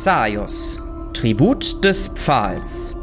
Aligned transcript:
Xaios, 0.00 0.80
Tribut 1.12 1.82
des 1.82 2.06
Pfahls. 2.06 2.94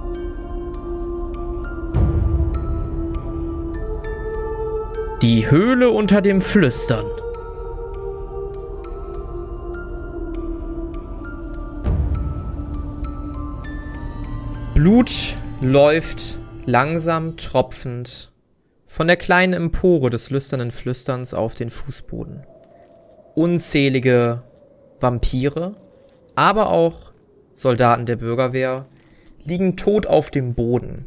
Die 5.21 5.51
Höhle 5.51 5.89
unter 5.89 6.21
dem 6.21 6.39
Flüstern. 6.39 7.05
Blut 14.73 15.35
läuft 15.59 16.39
langsam 16.65 17.35
tropfend 17.35 18.31
von 18.85 19.07
der 19.07 19.17
kleinen 19.17 19.51
Empore 19.51 20.09
des 20.09 20.29
lüsternen 20.29 20.71
Flüsterns 20.71 21.33
auf 21.33 21.55
den 21.55 21.69
Fußboden. 21.69 22.45
Unzählige 23.35 24.43
Vampire, 25.01 25.75
aber 26.35 26.69
auch 26.69 27.13
Soldaten 27.53 28.05
der 28.05 28.17
Bürgerwehr 28.17 28.85
liegen 29.43 29.77
tot 29.77 30.07
auf 30.07 30.31
dem 30.31 30.53
Boden. 30.53 31.05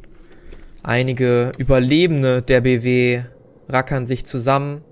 Einige 0.82 1.52
Überlebende 1.58 2.40
der 2.40 2.60
BW 2.60 3.22
rackern 3.68 4.06
sich 4.06 4.24
zusammen. 4.24 4.82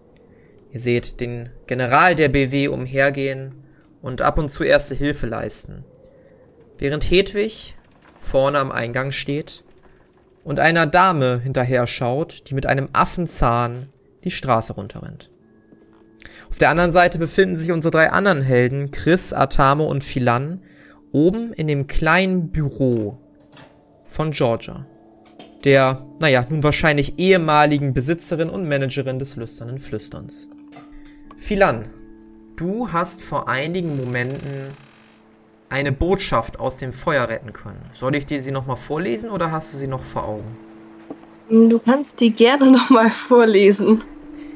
Ihr 0.72 0.80
seht 0.80 1.20
den 1.20 1.50
General 1.66 2.14
der 2.14 2.28
BW 2.28 2.68
umhergehen 2.68 3.54
und 4.02 4.20
ab 4.20 4.38
und 4.38 4.50
zu 4.50 4.64
erste 4.64 4.94
Hilfe 4.94 5.26
leisten. 5.26 5.84
Während 6.78 7.10
Hedwig 7.10 7.76
vorne 8.18 8.58
am 8.58 8.70
Eingang 8.70 9.12
steht 9.12 9.64
und 10.44 10.60
einer 10.60 10.86
Dame 10.86 11.40
hinterher 11.42 11.86
schaut, 11.86 12.50
die 12.50 12.54
mit 12.54 12.66
einem 12.66 12.88
Affenzahn 12.92 13.88
die 14.24 14.30
Straße 14.30 14.74
runterrennt. 14.74 15.30
Auf 16.48 16.58
der 16.58 16.70
anderen 16.70 16.92
Seite 16.92 17.18
befinden 17.18 17.56
sich 17.56 17.72
unsere 17.72 17.92
drei 17.92 18.10
anderen 18.10 18.42
Helden, 18.42 18.90
Chris, 18.90 19.32
Atamo 19.32 19.84
und 19.84 20.04
Philan, 20.04 20.62
oben 21.12 21.52
in 21.52 21.66
dem 21.66 21.86
kleinen 21.86 22.50
Büro 22.50 23.18
von 24.04 24.30
Georgia, 24.30 24.86
der, 25.64 26.06
naja, 26.20 26.44
nun 26.48 26.62
wahrscheinlich 26.62 27.18
ehemaligen 27.18 27.92
Besitzerin 27.92 28.50
und 28.50 28.68
Managerin 28.68 29.18
des 29.18 29.36
lüsternen 29.36 29.78
Flüsterns. 29.78 30.48
Philan, 31.36 31.88
du 32.56 32.92
hast 32.92 33.20
vor 33.22 33.48
einigen 33.48 33.96
Momenten 33.96 34.68
eine 35.68 35.92
Botschaft 35.92 36.60
aus 36.60 36.78
dem 36.78 36.92
Feuer 36.92 37.28
retten 37.28 37.52
können. 37.52 37.80
Soll 37.92 38.14
ich 38.14 38.26
dir 38.26 38.42
sie 38.42 38.52
nochmal 38.52 38.76
vorlesen 38.76 39.30
oder 39.30 39.50
hast 39.50 39.74
du 39.74 39.78
sie 39.78 39.88
noch 39.88 40.04
vor 40.04 40.26
Augen? 40.26 40.56
Du 41.48 41.78
kannst 41.78 42.20
die 42.20 42.30
gerne 42.30 42.70
nochmal 42.70 43.10
vorlesen. 43.10 44.02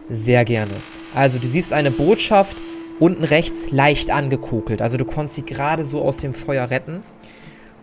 Sehr 0.09 0.45
gerne. 0.45 0.75
Also 1.15 1.39
du 1.39 1.47
siehst 1.47 1.73
eine 1.73 1.91
Botschaft 1.91 2.57
unten 2.99 3.25
rechts 3.25 3.71
leicht 3.71 4.11
angekokelt. 4.11 4.83
Also 4.83 4.97
du 4.97 5.05
konntest 5.05 5.37
sie 5.37 5.45
gerade 5.45 5.85
so 5.85 6.03
aus 6.03 6.19
dem 6.19 6.35
Feuer 6.35 6.71
retten. 6.71 7.03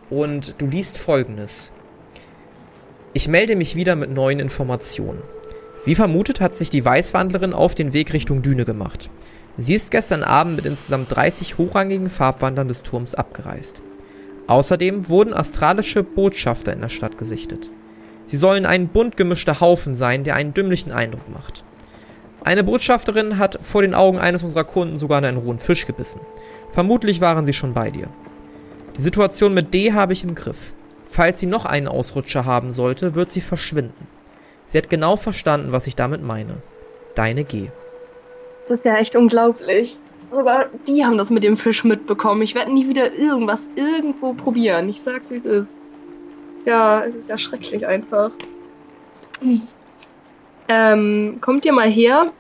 Und 0.09 0.56
du 0.59 0.67
liest 0.67 0.97
folgendes. 0.97 1.73
Ich 3.14 3.28
melde 3.28 3.55
mich 3.55 3.75
wieder 3.75 3.95
mit 3.95 4.11
neuen 4.11 4.39
Informationen. 4.39 5.22
Wie 5.86 5.95
vermutet 5.95 6.39
hat 6.39 6.55
sich 6.55 6.70
die 6.70 6.86
Weißwandlerin 6.86 7.53
auf 7.53 7.73
den 7.73 7.94
Weg 7.94 8.14
Richtung 8.14 8.42
Düne 8.42 8.64
gemacht. 8.64 9.09
Sie 9.58 9.73
ist 9.73 9.89
gestern 9.89 10.23
Abend 10.23 10.58
mit 10.58 10.66
insgesamt 10.66 11.16
30 11.16 11.58
hochrangigen 11.58 12.09
Farbwandern 12.09 12.67
des 12.67 12.83
Turms 12.83 13.16
abgereist. 13.16 13.81
Außerdem 14.45 15.09
wurden 15.09 15.33
astralische 15.33 16.03
Botschafter 16.03 16.73
in 16.73 16.81
der 16.81 16.89
Stadt 16.89 17.17
gesichtet. 17.17 17.72
Sie 18.25 18.38
sollen 18.38 18.66
ein 18.66 18.89
bunt 18.89 19.17
gemischter 19.17 19.59
Haufen 19.59 19.95
sein, 19.95 20.23
der 20.23 20.36
einen 20.36 20.53
dümmlichen 20.53 20.92
Eindruck 20.92 21.28
macht. 21.30 21.64
Eine 22.44 22.64
Botschafterin 22.64 23.38
hat 23.38 23.60
vor 23.62 23.82
den 23.82 23.94
Augen 23.94 24.20
eines 24.20 24.44
unserer 24.44 24.64
Kunden 24.64 24.98
sogar 24.98 25.20
in 25.20 25.26
einen 25.26 25.38
rohen 25.38 25.60
Fisch 25.60 25.86
gebissen. 25.86 26.22
Vermutlich 26.72 27.22
waren 27.22 27.45
sie 27.45 27.54
schon 27.54 27.73
bei 27.73 27.89
dir. 27.92 28.08
Die 28.98 29.02
Situation 29.02 29.54
mit 29.54 29.73
D 29.73 29.94
habe 29.94 30.14
ich 30.14 30.23
im 30.23 30.36
Griff. 30.36 30.73
Falls 31.04 31.39
sie 31.39 31.45
noch 31.45 31.66
einen 31.66 31.88
Ausrutscher 31.88 32.45
haben 32.45 32.72
sollte, 32.72 33.16
wird 33.16 33.32
sie 33.32 33.42
verschwinden. 33.42 34.08
Sie 34.66 34.78
hat 34.78 34.89
genau 34.89 35.16
verstanden, 35.16 35.72
was 35.72 35.88
ich 35.88 35.95
damit 35.95 36.22
meine. 36.22 36.61
Deine 37.16 37.44
G. 37.44 37.70
Das 38.67 38.80
ist 38.80 38.86
ja 38.86 38.98
echt 38.98 39.16
unglaublich. 39.16 39.98
Sogar 40.32 40.66
die 40.88 41.06
haben 41.06 41.17
das 41.17 41.30
mit 41.30 41.44
dem 41.44 41.58
Fisch 41.58 41.84
mitbekommen. 41.86 42.42
Ich 42.42 42.54
werde 42.54 42.73
nie 42.73 42.88
wieder 42.90 43.14
irgendwas 43.14 43.70
irgendwo 43.76 44.34
probieren. 44.34 44.90
Ich 44.90 45.02
sag's, 45.02 45.30
wie 45.30 45.38
es 45.38 45.45
ist. 45.45 45.70
Tja, 46.64 47.06
es 47.06 47.16
ist 47.16 47.30
ja 47.30 47.38
schrecklich 47.38 47.88
einfach. 47.88 48.32
Ähm, 50.67 51.38
kommt 51.42 51.66
ihr 51.66 51.73
mal 51.73 51.89
her? 51.89 52.32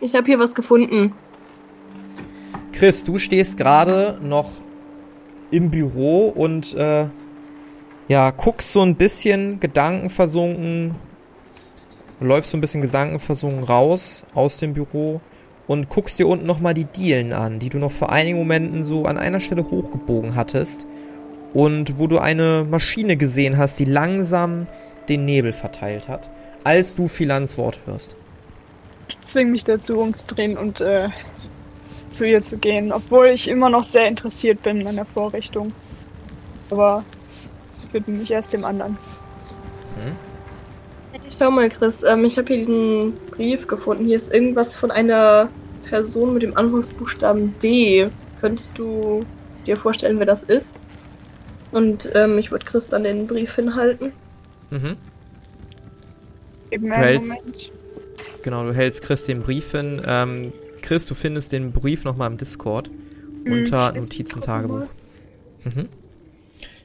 Ich 0.00 0.14
habe 0.14 0.26
hier 0.26 0.38
was 0.38 0.54
gefunden. 0.54 1.12
Chris, 2.72 3.04
du 3.04 3.18
stehst 3.18 3.56
gerade 3.56 4.18
noch 4.22 4.50
im 5.50 5.70
Büro 5.70 6.28
und 6.28 6.74
äh, 6.74 7.06
ja, 8.08 8.30
guckst 8.30 8.72
so 8.72 8.82
ein 8.82 8.96
bisschen 8.96 9.60
gedankenversunken, 9.60 10.94
läufst 12.20 12.50
so 12.50 12.58
ein 12.58 12.60
bisschen 12.60 12.82
gedankenversunken 12.82 13.64
raus 13.64 14.24
aus 14.34 14.58
dem 14.58 14.74
Büro 14.74 15.20
und 15.66 15.88
guckst 15.88 16.18
dir 16.18 16.28
unten 16.28 16.46
nochmal 16.46 16.74
die 16.74 16.84
Dielen 16.84 17.32
an, 17.32 17.58
die 17.58 17.68
du 17.68 17.78
noch 17.78 17.92
vor 17.92 18.10
einigen 18.10 18.38
Momenten 18.38 18.84
so 18.84 19.06
an 19.06 19.18
einer 19.18 19.40
Stelle 19.40 19.68
hochgebogen 19.70 20.34
hattest 20.34 20.86
und 21.54 21.98
wo 21.98 22.06
du 22.06 22.18
eine 22.18 22.66
Maschine 22.68 23.16
gesehen 23.16 23.56
hast, 23.56 23.78
die 23.78 23.84
langsam 23.84 24.64
den 25.08 25.24
Nebel 25.24 25.52
verteilt 25.52 26.08
hat 26.08 26.30
als 26.66 26.96
du 26.96 27.06
Philans 27.06 27.58
Wort 27.58 27.78
hörst. 27.86 28.16
Ich 29.08 29.20
zwinge 29.20 29.52
mich 29.52 29.62
dazu, 29.62 30.00
umzudrehen 30.00 30.58
und 30.58 30.80
äh, 30.80 31.10
zu 32.10 32.26
ihr 32.26 32.42
zu 32.42 32.58
gehen, 32.58 32.90
obwohl 32.92 33.28
ich 33.28 33.46
immer 33.46 33.70
noch 33.70 33.84
sehr 33.84 34.08
interessiert 34.08 34.64
bin 34.64 34.84
an 34.84 34.96
der 34.96 35.04
Vorrichtung. 35.04 35.72
Aber 36.68 37.04
ich 37.84 37.94
widme 37.94 38.18
mich 38.18 38.32
erst 38.32 38.52
dem 38.52 38.64
anderen. 38.64 38.98
Hm? 39.94 40.16
Schau 41.38 41.52
mal, 41.52 41.70
Chris, 41.70 42.02
ähm, 42.02 42.24
ich 42.24 42.36
habe 42.36 42.48
hier 42.48 42.66
diesen 42.66 43.12
Brief 43.30 43.68
gefunden. 43.68 44.04
Hier 44.04 44.16
ist 44.16 44.34
irgendwas 44.34 44.74
von 44.74 44.90
einer 44.90 45.48
Person 45.88 46.34
mit 46.34 46.42
dem 46.42 46.56
Anfangsbuchstaben 46.56 47.54
D. 47.60 48.08
Könntest 48.40 48.72
du 48.74 49.24
dir 49.66 49.76
vorstellen, 49.76 50.18
wer 50.18 50.26
das 50.26 50.42
ist? 50.42 50.80
Und 51.70 52.08
ähm, 52.14 52.38
ich 52.38 52.50
würde 52.50 52.66
Chris 52.66 52.88
dann 52.88 53.04
den 53.04 53.28
Brief 53.28 53.54
hinhalten. 53.54 54.10
Mhm. 54.70 54.96
Eben 56.70 56.88
du 56.88 56.94
hältst, 56.94 57.34
Moment. 57.34 57.72
Genau, 58.42 58.64
du 58.64 58.74
hältst 58.74 59.02
Chris 59.02 59.24
den 59.24 59.42
Brief 59.42 59.72
hin. 59.72 60.00
Ähm, 60.06 60.52
Chris, 60.82 61.06
du 61.06 61.14
findest 61.14 61.52
den 61.52 61.72
Brief 61.72 62.04
nochmal 62.04 62.30
im 62.30 62.36
Discord 62.36 62.90
mhm, 63.44 63.52
unter 63.52 63.92
Notizentagebuch. 63.92 64.88
Mhm. 65.64 65.88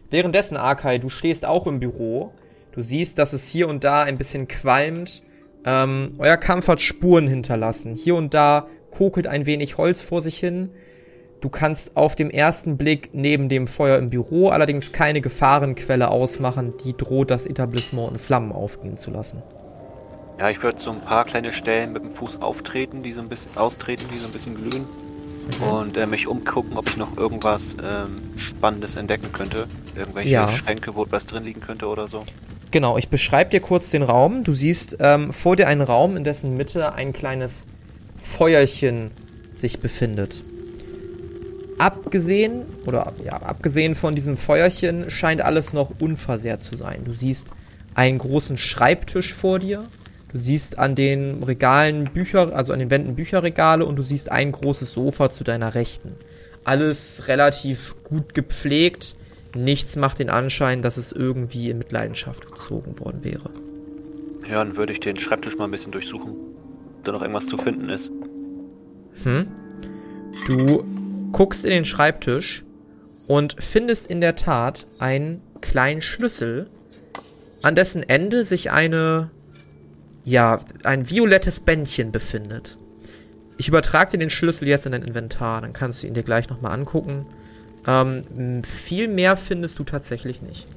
Währenddessen, 0.09 0.57
Arkai, 0.57 0.97
du 0.97 1.09
stehst 1.09 1.45
auch 1.45 1.67
im 1.67 1.79
Büro. 1.79 2.33
Du 2.73 2.83
siehst, 2.83 3.17
dass 3.17 3.33
es 3.33 3.49
hier 3.49 3.67
und 3.67 3.83
da 3.83 4.03
ein 4.03 4.17
bisschen 4.17 4.47
qualmt. 4.47 5.23
Ähm, 5.65 6.15
euer 6.17 6.37
Kampf 6.37 6.67
hat 6.67 6.81
Spuren 6.81 7.27
hinterlassen. 7.27 7.93
Hier 7.93 8.15
und 8.15 8.33
da 8.33 8.67
kokelt 8.89 9.27
ein 9.27 9.45
wenig 9.45 9.77
Holz 9.77 10.01
vor 10.01 10.21
sich 10.21 10.39
hin. 10.39 10.69
Du 11.41 11.49
kannst 11.49 11.97
auf 11.97 12.15
dem 12.15 12.29
ersten 12.29 12.77
Blick 12.77 13.09
neben 13.13 13.49
dem 13.49 13.67
Feuer 13.67 13.97
im 13.97 14.09
Büro 14.09 14.49
allerdings 14.49 14.91
keine 14.91 15.21
Gefahrenquelle 15.21 16.09
ausmachen, 16.09 16.73
die 16.83 16.95
droht, 16.95 17.31
das 17.31 17.47
Etablissement 17.47 18.11
in 18.11 18.19
Flammen 18.19 18.51
aufgehen 18.51 18.97
zu 18.97 19.11
lassen. 19.11 19.41
Ja, 20.41 20.49
ich 20.49 20.63
würde 20.63 20.81
so 20.81 20.89
ein 20.89 21.01
paar 21.01 21.23
kleine 21.25 21.53
Stellen 21.53 21.93
mit 21.93 22.01
dem 22.01 22.09
Fuß 22.09 22.41
auftreten, 22.41 23.03
die 23.03 23.13
so 23.13 23.21
ein 23.21 23.29
bisschen 23.29 23.55
austreten, 23.57 24.05
die 24.11 24.17
so 24.17 24.25
ein 24.25 24.31
bisschen 24.31 24.55
glühen. 24.55 24.87
Mhm. 25.59 25.67
Und 25.67 25.97
äh, 25.97 26.07
mich 26.07 26.25
umgucken, 26.25 26.77
ob 26.77 26.89
ich 26.89 26.97
noch 26.97 27.15
irgendwas 27.15 27.75
ähm, 27.75 28.15
Spannendes 28.37 28.95
entdecken 28.95 29.31
könnte. 29.33 29.67
Irgendwelche 29.95 30.29
ja. 30.31 30.49
Schränke, 30.49 30.95
wo 30.95 31.05
was 31.11 31.27
drin 31.27 31.43
liegen 31.43 31.61
könnte 31.61 31.85
oder 31.85 32.07
so. 32.07 32.23
Genau, 32.71 32.97
ich 32.97 33.09
beschreibe 33.09 33.51
dir 33.51 33.59
kurz 33.59 33.91
den 33.91 34.01
Raum. 34.01 34.43
Du 34.43 34.53
siehst 34.53 34.97
ähm, 34.99 35.31
vor 35.31 35.57
dir 35.57 35.67
einen 35.67 35.81
Raum, 35.81 36.17
in 36.17 36.23
dessen 36.23 36.57
Mitte 36.57 36.93
ein 36.93 37.13
kleines 37.13 37.67
Feuerchen 38.17 39.11
sich 39.53 39.79
befindet. 39.79 40.41
Abgesehen, 41.77 42.65
oder 42.87 43.13
ja, 43.23 43.33
abgesehen 43.33 43.93
von 43.93 44.15
diesem 44.15 44.37
Feuerchen 44.37 45.11
scheint 45.11 45.41
alles 45.41 45.71
noch 45.73 45.91
unversehrt 45.99 46.63
zu 46.63 46.75
sein. 46.77 47.03
Du 47.05 47.13
siehst 47.13 47.51
einen 47.93 48.17
großen 48.17 48.57
Schreibtisch 48.57 49.35
vor 49.35 49.59
dir, 49.59 49.85
Du 50.31 50.37
siehst 50.37 50.79
an 50.79 50.95
den 50.95 51.43
Regalen 51.43 52.05
Bücher, 52.05 52.55
also 52.55 52.71
an 52.71 52.79
den 52.79 52.89
Wänden 52.89 53.15
Bücherregale 53.15 53.85
und 53.85 53.97
du 53.97 54.03
siehst 54.03 54.31
ein 54.31 54.53
großes 54.53 54.93
Sofa 54.93 55.29
zu 55.29 55.43
deiner 55.43 55.75
Rechten. 55.75 56.15
Alles 56.63 57.27
relativ 57.27 57.95
gut 58.03 58.33
gepflegt. 58.33 59.15
Nichts 59.55 59.97
macht 59.97 60.19
den 60.19 60.29
Anschein, 60.29 60.81
dass 60.81 60.95
es 60.95 61.11
irgendwie 61.11 61.69
in 61.69 61.79
Mitleidenschaft 61.79 62.47
gezogen 62.47 62.97
worden 62.99 63.23
wäre. 63.23 63.49
Ja, 64.49 64.63
dann 64.63 64.77
würde 64.77 64.93
ich 64.93 65.01
den 65.01 65.17
Schreibtisch 65.17 65.57
mal 65.57 65.65
ein 65.65 65.71
bisschen 65.71 65.91
durchsuchen. 65.91 66.31
Ob 66.31 67.03
da 67.03 67.11
noch 67.11 67.21
irgendwas 67.21 67.47
zu 67.47 67.57
finden 67.57 67.89
ist. 67.89 68.09
Hm. 69.23 69.47
Du 70.47 70.85
guckst 71.33 71.65
in 71.65 71.71
den 71.71 71.85
Schreibtisch 71.85 72.63
und 73.27 73.57
findest 73.59 74.07
in 74.07 74.21
der 74.21 74.35
Tat 74.35 74.85
einen 74.99 75.41
kleinen 75.59 76.01
Schlüssel, 76.01 76.69
an 77.63 77.75
dessen 77.75 78.01
Ende 78.03 78.45
sich 78.45 78.71
eine 78.71 79.29
ja, 80.23 80.59
ein 80.83 81.09
violettes 81.09 81.59
Bändchen 81.59 82.11
befindet. 82.11 82.77
Ich 83.57 83.67
übertrage 83.67 84.11
dir 84.11 84.17
den 84.17 84.29
Schlüssel 84.29 84.67
jetzt 84.67 84.85
in 84.85 84.91
dein 84.91 85.03
Inventar, 85.03 85.61
dann 85.61 85.73
kannst 85.73 86.03
du 86.03 86.07
ihn 86.07 86.13
dir 86.13 86.23
gleich 86.23 86.49
nochmal 86.49 86.73
angucken. 86.73 87.25
Ähm, 87.87 88.63
viel 88.63 89.07
mehr 89.07 89.37
findest 89.37 89.77
du 89.79 89.83
tatsächlich 89.83 90.41
nicht. 90.41 90.67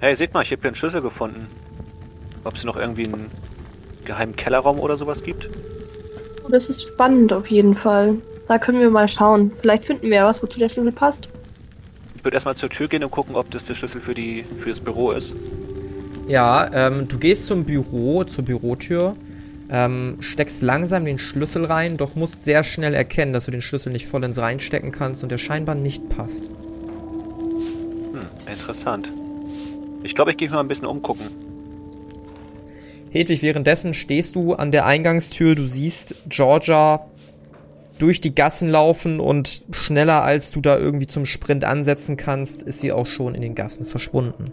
Hey, 0.00 0.14
seht 0.14 0.34
mal, 0.34 0.42
ich 0.42 0.50
habe 0.50 0.60
hier 0.60 0.68
einen 0.68 0.76
Schlüssel 0.76 1.00
gefunden. 1.00 1.46
Ob 2.44 2.54
es 2.54 2.64
noch 2.64 2.76
irgendwie 2.76 3.06
einen 3.06 3.30
geheimen 4.04 4.36
Kellerraum 4.36 4.78
oder 4.78 4.96
sowas 4.96 5.22
gibt? 5.22 5.48
Oh, 6.44 6.48
das 6.48 6.68
ist 6.68 6.82
spannend 6.82 7.32
auf 7.32 7.46
jeden 7.48 7.74
Fall. 7.74 8.16
Da 8.48 8.58
können 8.58 8.78
wir 8.78 8.90
mal 8.90 9.08
schauen. 9.08 9.52
Vielleicht 9.60 9.86
finden 9.86 10.08
wir 10.08 10.16
ja 10.16 10.26
was, 10.26 10.42
wozu 10.42 10.58
der 10.58 10.68
Schlüssel 10.68 10.92
passt. 10.92 11.28
Ich 12.14 12.24
würde 12.24 12.36
erstmal 12.36 12.56
zur 12.56 12.70
Tür 12.70 12.88
gehen 12.88 13.02
und 13.02 13.10
gucken, 13.10 13.34
ob 13.34 13.50
das 13.50 13.64
der 13.64 13.74
Schlüssel 13.74 14.00
für, 14.00 14.14
die, 14.14 14.44
für 14.60 14.68
das 14.68 14.80
Büro 14.80 15.10
ist. 15.10 15.34
Ja, 16.28 16.68
ähm, 16.72 17.06
du 17.06 17.18
gehst 17.18 17.46
zum 17.46 17.64
Büro, 17.64 18.24
zur 18.24 18.44
Bürotür, 18.44 19.16
ähm, 19.70 20.18
steckst 20.20 20.60
langsam 20.60 21.04
den 21.04 21.20
Schlüssel 21.20 21.64
rein, 21.64 21.96
doch 21.96 22.16
musst 22.16 22.44
sehr 22.44 22.64
schnell 22.64 22.94
erkennen, 22.94 23.32
dass 23.32 23.44
du 23.44 23.52
den 23.52 23.62
Schlüssel 23.62 23.92
nicht 23.92 24.06
vollends 24.06 24.38
reinstecken 24.38 24.90
kannst 24.90 25.22
und 25.22 25.30
der 25.30 25.38
scheinbar 25.38 25.76
nicht 25.76 26.08
passt. 26.08 26.50
Hm, 28.12 28.26
interessant. 28.50 29.12
Ich 30.02 30.16
glaube, 30.16 30.32
ich 30.32 30.36
gehe 30.36 30.50
mal 30.50 30.60
ein 30.60 30.68
bisschen 30.68 30.88
umgucken. 30.88 31.26
Hedwig, 33.10 33.42
währenddessen 33.42 33.94
stehst 33.94 34.34
du 34.34 34.54
an 34.54 34.72
der 34.72 34.84
Eingangstür, 34.84 35.54
du 35.54 35.64
siehst 35.64 36.28
Georgia 36.28 37.06
durch 37.98 38.20
die 38.20 38.34
Gassen 38.34 38.68
laufen 38.68 39.20
und 39.20 39.62
schneller 39.70 40.22
als 40.22 40.50
du 40.50 40.60
da 40.60 40.76
irgendwie 40.76 41.06
zum 41.06 41.24
Sprint 41.24 41.64
ansetzen 41.64 42.16
kannst, 42.16 42.62
ist 42.62 42.80
sie 42.80 42.92
auch 42.92 43.06
schon 43.06 43.34
in 43.36 43.42
den 43.42 43.54
Gassen 43.54 43.86
verschwunden. 43.86 44.52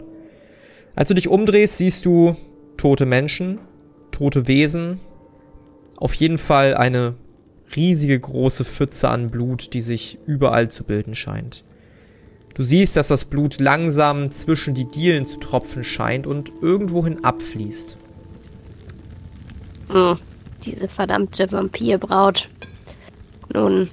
Als 0.96 1.08
du 1.08 1.14
dich 1.14 1.28
umdrehst, 1.28 1.78
siehst 1.78 2.06
du 2.06 2.36
tote 2.76 3.06
Menschen, 3.06 3.58
tote 4.10 4.46
Wesen, 4.46 5.00
auf 5.96 6.14
jeden 6.14 6.38
Fall 6.38 6.74
eine 6.74 7.14
riesige 7.74 8.18
große 8.18 8.64
Pfütze 8.64 9.08
an 9.08 9.30
Blut, 9.30 9.74
die 9.74 9.80
sich 9.80 10.18
überall 10.26 10.70
zu 10.70 10.84
bilden 10.84 11.14
scheint. 11.14 11.64
Du 12.54 12.62
siehst, 12.62 12.96
dass 12.96 13.08
das 13.08 13.24
Blut 13.24 13.60
langsam 13.60 14.30
zwischen 14.30 14.74
die 14.74 14.88
Dielen 14.88 15.26
zu 15.26 15.38
tropfen 15.38 15.82
scheint 15.82 16.26
und 16.26 16.52
irgendwohin 16.62 17.24
abfließt. 17.24 17.96
Hm, 19.88 20.18
diese 20.64 20.88
verdammte 20.88 21.50
Vampirbraut. 21.50 22.48
Nun, 23.52 23.88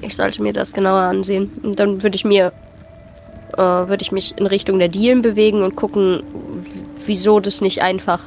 ich 0.00 0.16
sollte 0.16 0.42
mir 0.42 0.54
das 0.54 0.72
genauer 0.72 1.00
ansehen. 1.00 1.50
Und 1.62 1.78
dann 1.78 2.02
würde 2.02 2.16
ich 2.16 2.24
mir, 2.24 2.52
äh, 3.58 3.88
würde 3.88 4.02
ich 4.02 4.12
mich 4.12 4.38
in 4.38 4.46
Richtung 4.46 4.78
der 4.78 4.88
Dielen 4.88 5.20
bewegen 5.20 5.62
und 5.62 5.74
gucken, 5.74 6.22
wieso 7.04 7.40
das 7.40 7.60
nicht 7.60 7.82
einfach 7.82 8.22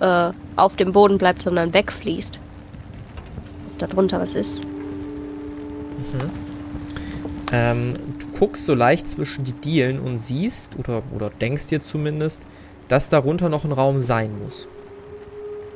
äh, 0.00 0.30
auf 0.56 0.76
dem 0.76 0.92
Boden 0.92 1.16
bleibt, 1.16 1.42
sondern 1.42 1.72
wegfließt. 1.72 2.38
Ob 3.72 3.78
da 3.78 3.86
drunter 3.86 4.20
was 4.20 4.34
ist. 4.34 4.62
Mhm. 4.64 6.30
Ähm, 7.52 7.94
du 8.18 8.38
guckst 8.38 8.66
so 8.66 8.74
leicht 8.74 9.08
zwischen 9.08 9.44
die 9.44 9.52
Dielen 9.52 9.98
und 9.98 10.18
siehst, 10.18 10.78
oder, 10.78 11.02
oder 11.14 11.30
denkst 11.30 11.68
dir 11.68 11.80
zumindest, 11.80 12.42
dass 12.88 13.08
darunter 13.08 13.48
noch 13.48 13.64
ein 13.64 13.72
Raum 13.72 14.02
sein 14.02 14.30
muss. 14.44 14.68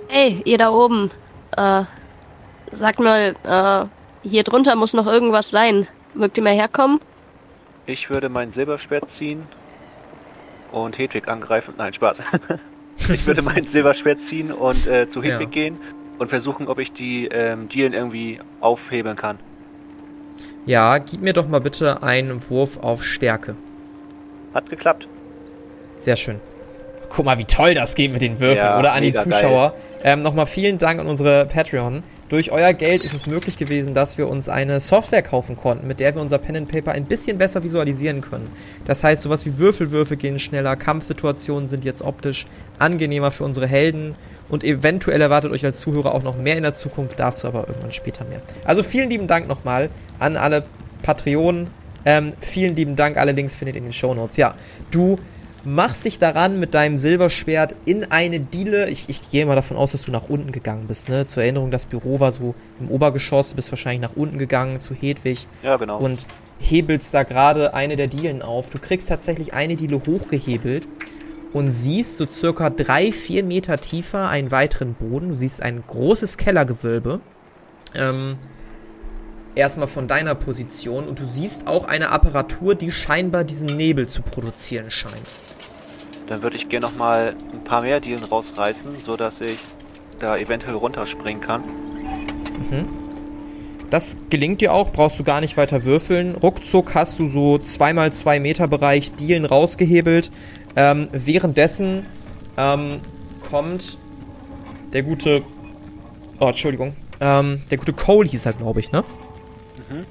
Hey, 0.08 0.42
ihr 0.44 0.58
da 0.58 0.70
oben. 0.70 1.10
Äh, 1.56 1.84
sagt 2.72 3.00
mal, 3.00 3.34
äh, 3.44 4.28
hier 4.28 4.42
drunter 4.42 4.74
muss 4.76 4.92
noch 4.92 5.06
irgendwas 5.06 5.50
sein. 5.50 5.86
Mögt 6.14 6.36
ihr 6.36 6.42
mal 6.42 6.54
herkommen? 6.54 7.00
Ich 7.90 8.08
würde 8.08 8.28
mein 8.28 8.52
Silberschwert 8.52 9.10
ziehen 9.10 9.48
und 10.70 10.96
Hedwig 10.96 11.26
angreifen. 11.26 11.74
Nein, 11.76 11.92
Spaß. 11.92 12.22
ich 13.12 13.26
würde 13.26 13.42
mein 13.42 13.66
Silberschwert 13.66 14.22
ziehen 14.22 14.52
und 14.52 14.86
äh, 14.86 15.08
zu 15.08 15.20
Hedwig 15.22 15.48
ja. 15.48 15.62
gehen 15.62 15.76
und 16.18 16.28
versuchen, 16.28 16.68
ob 16.68 16.78
ich 16.78 16.92
die 16.92 17.26
ähm, 17.26 17.68
Dielen 17.68 17.92
irgendwie 17.92 18.38
aufhebeln 18.60 19.16
kann. 19.16 19.40
Ja, 20.66 20.98
gib 20.98 21.20
mir 21.20 21.32
doch 21.32 21.48
mal 21.48 21.60
bitte 21.60 22.04
einen 22.04 22.48
Wurf 22.48 22.78
auf 22.78 23.02
Stärke. 23.02 23.56
Hat 24.54 24.70
geklappt. 24.70 25.08
Sehr 25.98 26.14
schön. 26.14 26.38
Guck 27.08 27.24
mal, 27.24 27.38
wie 27.38 27.44
toll 27.44 27.74
das 27.74 27.96
geht 27.96 28.12
mit 28.12 28.22
den 28.22 28.38
Würfeln. 28.38 28.66
Ja, 28.66 28.78
Oder 28.78 28.92
an 28.92 29.02
die 29.02 29.12
Zuschauer. 29.12 29.74
Ähm, 30.04 30.22
Nochmal 30.22 30.46
vielen 30.46 30.78
Dank 30.78 31.00
an 31.00 31.08
unsere 31.08 31.44
Patreon. 31.44 32.04
Durch 32.30 32.52
euer 32.52 32.72
Geld 32.74 33.02
ist 33.02 33.12
es 33.12 33.26
möglich 33.26 33.58
gewesen, 33.58 33.92
dass 33.92 34.16
wir 34.16 34.28
uns 34.28 34.48
eine 34.48 34.78
Software 34.78 35.20
kaufen 35.22 35.56
konnten, 35.56 35.88
mit 35.88 35.98
der 35.98 36.14
wir 36.14 36.22
unser 36.22 36.38
Pen 36.38 36.58
and 36.58 36.70
Paper 36.70 36.92
ein 36.92 37.04
bisschen 37.04 37.38
besser 37.38 37.64
visualisieren 37.64 38.20
können. 38.20 38.48
Das 38.84 39.02
heißt, 39.02 39.24
sowas 39.24 39.46
wie 39.46 39.58
Würfelwürfe 39.58 40.16
gehen 40.16 40.38
schneller, 40.38 40.76
Kampfsituationen 40.76 41.66
sind 41.66 41.84
jetzt 41.84 42.02
optisch 42.02 42.46
angenehmer 42.78 43.32
für 43.32 43.42
unsere 43.42 43.66
Helden 43.66 44.14
und 44.48 44.62
eventuell 44.62 45.20
erwartet 45.20 45.50
euch 45.50 45.64
als 45.64 45.80
Zuhörer 45.80 46.14
auch 46.14 46.22
noch 46.22 46.38
mehr 46.38 46.56
in 46.56 46.62
der 46.62 46.72
Zukunft, 46.72 47.18
dazu 47.18 47.48
aber 47.48 47.66
irgendwann 47.66 47.92
später 47.92 48.24
mehr. 48.24 48.40
Also 48.64 48.84
vielen 48.84 49.10
lieben 49.10 49.26
Dank 49.26 49.48
nochmal 49.48 49.90
an 50.20 50.36
alle 50.36 50.62
Patreonen. 51.02 51.66
Ähm, 52.04 52.34
vielen 52.40 52.76
lieben 52.76 52.94
Dank, 52.94 53.16
alle 53.16 53.32
Links 53.32 53.56
findet 53.56 53.74
ihr 53.74 53.80
in 53.80 53.86
den 53.86 53.92
Show 53.92 54.14
Notes. 54.14 54.36
Ja, 54.36 54.54
du 54.92 55.18
machst 55.64 56.04
dich 56.04 56.18
daran 56.18 56.58
mit 56.58 56.74
deinem 56.74 56.98
Silberschwert 56.98 57.76
in 57.84 58.10
eine 58.10 58.40
Diele. 58.40 58.88
Ich, 58.88 59.08
ich 59.08 59.30
gehe 59.30 59.46
mal 59.46 59.54
davon 59.54 59.76
aus, 59.76 59.92
dass 59.92 60.02
du 60.02 60.10
nach 60.10 60.28
unten 60.28 60.52
gegangen 60.52 60.86
bist. 60.86 61.08
Ne? 61.08 61.26
Zur 61.26 61.42
Erinnerung, 61.42 61.70
das 61.70 61.86
Büro 61.86 62.20
war 62.20 62.32
so 62.32 62.54
im 62.80 62.90
Obergeschoss. 62.90 63.50
Du 63.50 63.56
bist 63.56 63.70
wahrscheinlich 63.72 64.02
nach 64.02 64.16
unten 64.16 64.38
gegangen 64.38 64.80
zu 64.80 64.94
Hedwig. 64.94 65.46
Ja, 65.62 65.76
genau. 65.76 65.98
Und 65.98 66.26
hebelst 66.58 67.12
da 67.14 67.22
gerade 67.22 67.74
eine 67.74 67.96
der 67.96 68.06
Dielen 68.06 68.42
auf. 68.42 68.70
Du 68.70 68.78
kriegst 68.78 69.08
tatsächlich 69.08 69.54
eine 69.54 69.76
Diele 69.76 70.00
hochgehebelt 70.06 70.86
und 71.52 71.70
siehst 71.70 72.16
so 72.16 72.26
circa 72.26 72.70
drei, 72.70 73.12
vier 73.12 73.42
Meter 73.42 73.78
tiefer 73.78 74.28
einen 74.28 74.50
weiteren 74.50 74.94
Boden. 74.94 75.30
Du 75.30 75.34
siehst 75.34 75.62
ein 75.62 75.82
großes 75.86 76.36
Kellergewölbe. 76.36 77.20
Ähm, 77.94 78.36
erstmal 79.54 79.88
von 79.88 80.06
deiner 80.06 80.34
Position 80.34 81.08
und 81.08 81.18
du 81.18 81.24
siehst 81.24 81.66
auch 81.66 81.84
eine 81.84 82.10
Apparatur, 82.10 82.74
die 82.74 82.92
scheinbar 82.92 83.44
diesen 83.44 83.76
Nebel 83.76 84.08
zu 84.08 84.22
produzieren 84.22 84.90
scheint. 84.90 85.22
Dann 86.30 86.44
würde 86.44 86.56
ich 86.56 86.68
gerne 86.68 86.86
noch 86.86 86.94
mal 86.94 87.34
ein 87.52 87.64
paar 87.64 87.82
mehr 87.82 87.98
Dielen 87.98 88.22
rausreißen, 88.22 89.00
so 89.00 89.16
dass 89.16 89.40
ich 89.40 89.58
da 90.20 90.36
eventuell 90.36 90.76
runterspringen 90.76 91.42
kann. 91.42 91.62
Mhm. 92.70 92.86
Das 93.90 94.16
gelingt 94.30 94.60
dir 94.60 94.72
auch, 94.72 94.92
brauchst 94.92 95.18
du 95.18 95.24
gar 95.24 95.40
nicht 95.40 95.56
weiter 95.56 95.82
würfeln. 95.82 96.36
Ruckzuck 96.36 96.94
hast 96.94 97.18
du 97.18 97.26
so 97.26 97.56
2x2 97.56 98.38
Meter 98.38 98.68
Bereich 98.68 99.12
Dielen 99.14 99.44
rausgehebelt. 99.44 100.30
Ähm, 100.76 101.08
währenddessen 101.10 102.06
ähm, 102.56 103.00
kommt 103.50 103.98
der 104.92 105.02
gute. 105.02 105.42
Oh, 106.38 106.46
Entschuldigung. 106.46 106.94
Ähm, 107.20 107.62
der 107.72 107.78
gute 107.78 107.92
Cole 107.92 108.28
hieß 108.28 108.46
er, 108.46 108.52
glaube 108.52 108.78
ich, 108.78 108.92
ne? 108.92 109.02
Mhm. 109.90 110.04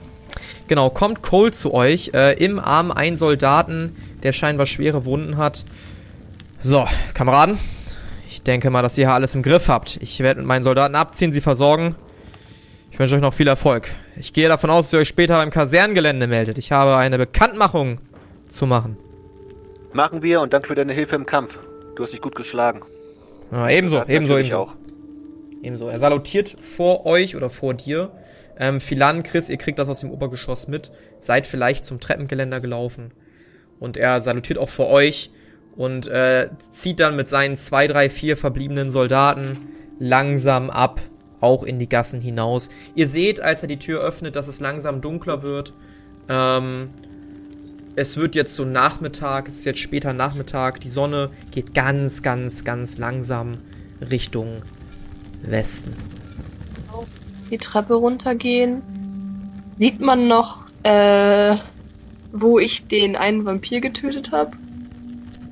Genau, 0.68 0.90
kommt 0.90 1.22
Cole 1.22 1.54
zu 1.54 1.74
euch. 1.74 2.12
Äh, 2.14 2.34
Im 2.44 2.60
Arm 2.60 2.92
ein 2.92 3.16
Soldaten, 3.16 3.96
der 4.22 4.34
scheinbar 4.34 4.66
schwere 4.66 5.06
Wunden 5.06 5.38
hat. 5.38 5.64
So, 6.62 6.86
Kameraden. 7.14 7.58
Ich 8.30 8.44
denke 8.44 8.70
mal, 8.70 8.82
dass 8.82 8.98
ihr 8.98 9.08
hier 9.08 9.14
alles 9.14 9.34
im 9.34 9.44
Griff 9.44 9.70
habt. 9.70 9.98
Ich 10.02 10.20
werde 10.20 10.42
mit 10.42 10.48
meinen 10.48 10.64
Soldaten 10.64 10.94
abziehen, 10.94 11.32
sie 11.32 11.40
versorgen. 11.40 11.96
Ich 12.92 13.00
wünsche 13.00 13.16
euch 13.16 13.22
noch 13.22 13.34
viel 13.34 13.48
Erfolg. 13.48 13.88
Ich 14.18 14.34
gehe 14.34 14.50
davon 14.50 14.70
aus, 14.70 14.88
dass 14.88 14.94
ihr 14.94 15.00
euch 15.00 15.08
später 15.08 15.38
beim 15.38 15.52
Kaserngelände 15.52 16.28
meldet. 16.28 16.58
Ich 16.58 16.74
habe 16.74 16.98
eine 16.98 17.18
Bekanntmachung 17.18 18.02
zu 18.50 18.66
machen. 18.66 18.98
Machen 19.94 20.22
wir 20.22 20.42
und 20.42 20.52
danke 20.52 20.68
für 20.68 20.76
deine 20.76 20.92
Hilfe 20.92 21.16
im 21.16 21.26
Kampf. 21.26 21.58
Du 21.96 22.04
hast 22.04 22.12
dich 22.12 22.22
gut 22.22 22.36
geschlagen. 22.36 22.82
Ja, 23.54 23.70
ebenso, 23.70 24.04
ebenso, 24.06 24.38
ebenso. 24.38 24.58
Auch. 24.58 24.74
Ebenso. 25.64 25.88
Er 25.88 25.98
salutiert 25.98 26.58
vor 26.60 27.06
euch 27.06 27.38
oder 27.38 27.50
vor 27.50 27.74
dir. 27.74 28.12
Ähm, 28.58 28.82
Philan, 28.82 29.24
Chris, 29.24 29.50
ihr 29.50 29.58
kriegt 29.58 29.80
das 29.80 29.88
aus 29.88 30.02
dem 30.02 30.12
Obergeschoss 30.12 30.68
mit. 30.68 30.92
Seid 31.22 31.48
vielleicht 31.48 31.86
zum 31.86 32.02
Treppengeländer 32.02 32.60
gelaufen. 32.60 33.12
Und 33.80 33.96
er 33.96 34.22
salutiert 34.22 34.60
auch 34.60 34.70
vor 34.70 34.90
euch 34.90 35.32
und 35.76 36.08
äh, 36.08 36.50
zieht 36.58 37.00
dann 37.00 37.16
mit 37.16 37.30
seinen 37.30 37.56
zwei, 37.56 37.88
drei, 37.88 38.10
vier 38.10 38.38
verbliebenen 38.38 38.90
Soldaten 38.90 39.58
langsam 40.00 40.70
ab, 40.70 41.02
auch 41.42 41.64
in 41.64 41.80
die 41.80 41.90
Gassen 41.90 42.22
hinaus. 42.22 42.70
Ihr 42.96 43.08
seht, 43.08 43.42
als 43.42 43.62
er 43.62 43.68
die 43.68 43.80
Tür 43.80 44.02
öffnet, 44.02 44.36
dass 44.36 44.48
es 44.48 44.60
langsam 44.60 45.02
dunkler 45.02 45.42
wird. 45.42 45.74
Ähm, 46.28 46.90
es 47.96 48.18
wird 48.18 48.36
jetzt 48.36 48.56
so 48.56 48.66
Nachmittag, 48.66 49.48
es 49.48 49.56
ist 49.56 49.66
jetzt 49.66 49.80
später 49.80 50.14
Nachmittag, 50.14 50.80
die 50.80 50.90
Sonne 50.90 51.30
geht 51.52 51.74
ganz, 51.74 52.22
ganz, 52.22 52.64
ganz 52.64 52.98
langsam 52.98 53.58
Richtung 54.10 54.62
Westen. 55.42 55.94
Die 57.52 57.58
Treppe 57.58 57.96
runtergehen. 57.96 58.82
Sieht 59.80 60.00
man 60.00 60.28
noch, 60.28 60.66
äh, 60.84 61.56
wo 62.32 62.60
ich 62.60 62.88
den 62.88 63.16
einen 63.16 63.46
Vampir 63.46 63.82
getötet 63.82 64.32
habe? 64.32 64.52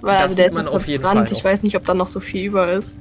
Weil 0.01 0.15
das 0.15 0.23
also 0.23 0.35
der 0.35 0.45
sieht 0.45 0.53
man 0.53 0.67
auf 0.67 0.87
jeden 0.87 1.03
Fall. 1.03 1.27
Ich 1.31 1.43
weiß 1.43 1.63
nicht, 1.63 1.75
ob 1.75 1.85
da 1.85 1.93
noch 1.93 2.07
so 2.07 2.19
viel 2.19 2.45
über 2.45 2.71
ist. 2.71 2.91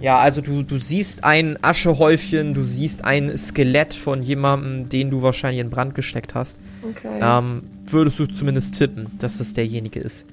Ja, 0.00 0.18
also 0.18 0.40
du, 0.40 0.62
du 0.62 0.78
siehst 0.78 1.24
ein 1.24 1.58
Aschehäufchen, 1.60 2.54
du 2.54 2.62
siehst 2.62 3.04
ein 3.04 3.36
Skelett 3.36 3.94
von 3.94 4.22
jemandem, 4.22 4.88
den 4.88 5.10
du 5.10 5.22
wahrscheinlich 5.22 5.60
in 5.60 5.70
Brand 5.70 5.94
gesteckt 5.94 6.34
hast. 6.36 6.60
Okay. 6.88 7.18
Ähm, 7.20 7.62
würdest 7.84 8.18
du 8.20 8.26
zumindest 8.26 8.78
tippen, 8.78 9.08
dass 9.18 9.38
das 9.38 9.54
derjenige 9.54 9.98
ist. 9.98 10.24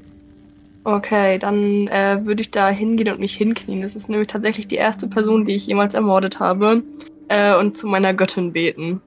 Okay, 0.83 1.39
dann 1.39 1.87
äh, 1.87 2.23
würde 2.25 2.41
ich 2.41 2.51
da 2.51 2.69
hingehen 2.69 3.11
und 3.11 3.19
mich 3.19 3.35
hinknien. 3.35 3.81
Das 3.81 3.95
ist 3.95 4.07
nämlich 4.07 4.27
tatsächlich 4.27 4.67
die 4.67 4.75
erste 4.75 5.07
Person, 5.07 5.45
die 5.45 5.55
ich 5.55 5.65
jemals 5.65 5.95
ermordet 5.95 6.39
habe. 6.39 6.83
Äh, 7.27 7.57
und 7.57 7.75
zu 7.75 7.87
meiner 7.87 8.13
Göttin 8.13 8.53
beten. 8.53 9.01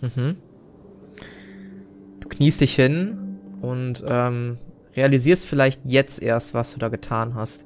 Mhm. 0.00 0.36
Du 2.20 2.28
kniest 2.28 2.62
dich 2.62 2.74
hin 2.74 3.38
und 3.60 4.02
ähm, 4.08 4.56
realisierst 4.98 5.46
vielleicht 5.46 5.84
jetzt 5.84 6.20
erst, 6.20 6.54
was 6.54 6.72
du 6.72 6.78
da 6.78 6.88
getan 6.88 7.34
hast. 7.34 7.64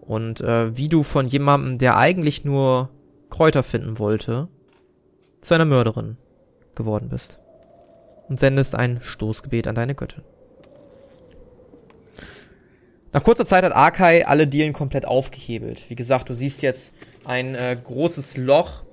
Und 0.00 0.40
äh, 0.40 0.76
wie 0.76 0.88
du 0.88 1.02
von 1.02 1.26
jemandem, 1.26 1.78
der 1.78 1.96
eigentlich 1.96 2.44
nur 2.44 2.90
Kräuter 3.28 3.62
finden 3.62 3.98
wollte, 3.98 4.48
zu 5.40 5.54
einer 5.54 5.64
Mörderin 5.64 6.16
geworden 6.74 7.08
bist. 7.08 7.38
Und 8.28 8.38
sendest 8.38 8.74
ein 8.74 9.00
Stoßgebet 9.02 9.66
an 9.66 9.74
deine 9.74 9.94
Göttin. 9.94 10.22
Nach 13.12 13.24
kurzer 13.24 13.46
Zeit 13.46 13.64
hat 13.64 13.72
Arkai 13.72 14.24
alle 14.24 14.46
Dielen 14.46 14.72
komplett 14.72 15.04
aufgehebelt. 15.04 15.90
Wie 15.90 15.96
gesagt, 15.96 16.28
du 16.28 16.34
siehst 16.34 16.62
jetzt 16.62 16.94
ein 17.24 17.56
äh, 17.56 17.76
großes 17.82 18.36
Loch, 18.36 18.84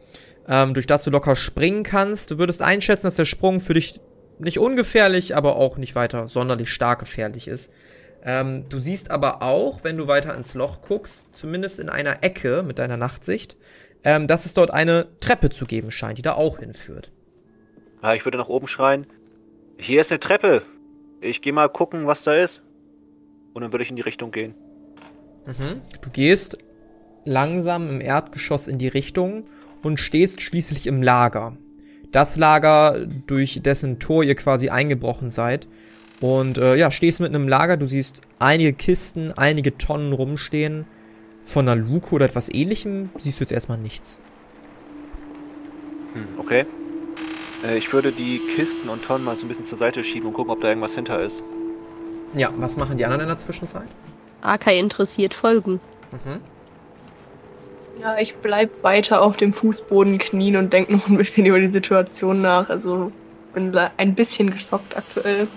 ähm, 0.48 0.74
durch 0.74 0.88
das 0.88 1.04
du 1.04 1.12
locker 1.12 1.36
springen 1.36 1.84
kannst. 1.84 2.32
Du 2.32 2.40
würdest 2.40 2.64
einschätzen, 2.64 3.06
dass 3.06 3.16
der 3.16 3.26
Sprung 3.26 3.60
für 3.60 3.76
dich 3.76 4.00
nicht 4.40 4.60
ungefährlich, 4.60 5.36
aber 5.36 5.56
auch 5.56 5.78
nicht 5.78 5.96
weiter 5.96 6.28
sonderlich 6.28 6.72
stark 6.72 7.00
gefährlich 7.00 7.48
ist. 7.48 7.72
Ähm, 8.24 8.68
du 8.70 8.80
siehst 8.80 9.12
aber 9.12 9.42
auch, 9.42 9.84
wenn 9.84 9.98
du 9.98 10.08
weiter 10.08 10.36
ins 10.36 10.54
Loch 10.54 10.82
guckst, 10.82 11.34
zumindest 11.36 11.80
in 11.80 11.90
einer 11.90 12.24
Ecke 12.24 12.64
mit 12.64 12.80
deiner 12.80 12.98
Nachtsicht, 12.98 13.58
ähm, 14.04 14.28
dass 14.28 14.46
es 14.46 14.54
dort 14.54 14.72
eine 14.72 15.08
Treppe 15.20 15.50
zu 15.50 15.66
geben 15.66 15.92
scheint, 15.92 16.18
die 16.18 16.24
da 16.24 16.34
auch 16.34 16.60
hinführt. 16.60 17.12
Ja, 18.02 18.14
ich 18.14 18.26
würde 18.26 18.38
nach 18.38 18.50
oben 18.50 18.68
schreien. 18.68 19.08
Hier 19.78 20.02
ist 20.02 20.12
eine 20.12 20.20
Treppe. 20.20 20.64
Ich 21.22 21.42
gehe 21.42 21.54
mal 21.54 21.70
gucken, 21.70 22.08
was 22.08 22.24
da 22.24 22.34
ist. 22.34 22.62
Und 23.54 23.62
dann 23.62 23.72
würde 23.72 23.84
ich 23.84 23.90
in 23.90 23.96
die 23.96 24.02
Richtung 24.02 24.32
gehen. 24.32 24.54
Mhm. 25.46 25.82
Du 26.02 26.10
gehst 26.10 26.58
langsam 27.24 27.90
im 27.90 28.02
Erdgeschoss 28.02 28.68
in 28.68 28.78
die 28.78 28.88
Richtung 28.88 29.46
und 29.84 30.00
stehst 30.00 30.42
schließlich 30.42 30.88
im 30.88 31.02
Lager. 31.02 31.58
Das 32.12 32.38
Lager, 32.38 33.06
durch 33.28 33.62
dessen 33.62 34.00
Tor 34.00 34.24
ihr 34.24 34.36
quasi 34.36 34.70
eingebrochen 34.70 35.30
seid. 35.30 35.68
Und 36.20 36.58
äh, 36.58 36.76
ja, 36.76 36.90
stehst 36.92 37.20
mit 37.20 37.34
einem 37.34 37.48
Lager, 37.48 37.78
du 37.78 37.86
siehst 37.86 38.22
einige 38.40 38.74
Kisten, 38.74 39.32
einige 39.34 39.78
Tonnen 39.78 40.14
rumstehen. 40.14 40.86
Von 41.44 41.68
einer 41.68 41.82
Luke 41.82 42.14
oder 42.14 42.26
etwas 42.26 42.50
ähnlichem 42.54 43.10
siehst 43.18 43.40
du 43.40 43.44
jetzt 43.44 43.52
erstmal 43.52 43.78
nichts. 43.78 44.20
Hm, 46.14 46.40
okay. 46.40 46.66
Äh, 47.66 47.78
ich 47.78 47.94
würde 47.94 48.12
die 48.12 48.42
Kisten 48.56 48.90
und 48.90 49.04
Tonnen 49.04 49.24
mal 49.24 49.36
so 49.36 49.46
ein 49.46 49.48
bisschen 49.48 49.66
zur 49.66 49.78
Seite 49.78 50.04
schieben 50.04 50.28
und 50.28 50.34
gucken, 50.34 50.52
ob 50.52 50.62
da 50.62 50.70
irgendwas 50.70 50.96
hinter 50.96 51.22
ist. 51.22 51.44
Ja, 52.34 52.52
was 52.58 52.76
machen 52.76 52.98
die 52.98 53.06
anderen 53.06 53.22
in 53.22 53.28
der 53.28 53.38
Zwischenzeit? 53.38 53.88
Akai 54.42 54.78
interessiert 54.78 55.34
folgen. 55.34 55.80
Mhm. 56.12 56.42
Ja, 58.02 58.18
ich 58.20 58.36
bleib 58.36 58.84
weiter 58.84 59.22
auf 59.22 59.38
dem 59.38 59.54
Fußboden 59.54 60.18
knien 60.18 60.56
und 60.56 60.72
denk 60.74 60.90
noch 60.90 61.08
ein 61.08 61.18
bisschen 61.18 61.46
über 61.46 61.60
die 61.60 61.68
Situation 61.68 62.42
nach. 62.42 62.70
Also 62.70 63.12
bin 63.54 63.76
ein 63.76 64.16
bisschen 64.16 64.52
geschockt 64.52 64.96
aktuell. 64.96 65.48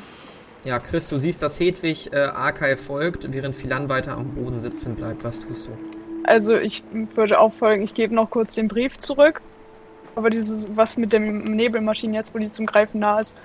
Ja, 0.65 0.79
Chris, 0.79 1.09
du 1.09 1.17
siehst, 1.19 1.43
dass 1.43 1.59
Hedwig 1.59 2.13
äh, 2.13 2.19
Arkai 2.19 2.77
folgt, 2.77 3.33
während 3.33 3.57
Philan 3.57 3.89
weiter 3.89 4.13
am 4.13 4.35
Boden 4.35 4.61
sitzen 4.61 4.95
bleibt. 4.95 5.25
Was 5.25 5.41
tust 5.41 5.67
du? 5.67 5.71
Also 6.25 6.57
ich 6.57 6.83
würde 7.15 7.41
auch 7.41 7.53
folgen, 7.53 7.83
ich 7.83 7.95
gebe 7.95 8.15
noch 8.15 8.31
kurz 8.31 8.55
den 8.55 8.69
Brief 8.69 8.99
zurück. 8.99 9.41
Aber 10.17 10.29
dieses, 10.29 10.67
was 10.75 10.97
mit 10.97 11.13
dem 11.13 11.45
Nebelmaschinen 11.45 12.15
jetzt, 12.15 12.35
wo 12.35 12.39
die 12.39 12.51
zum 12.51 12.67
Greifen 12.67 13.01
nah 13.01 13.21
ist, 13.21 13.39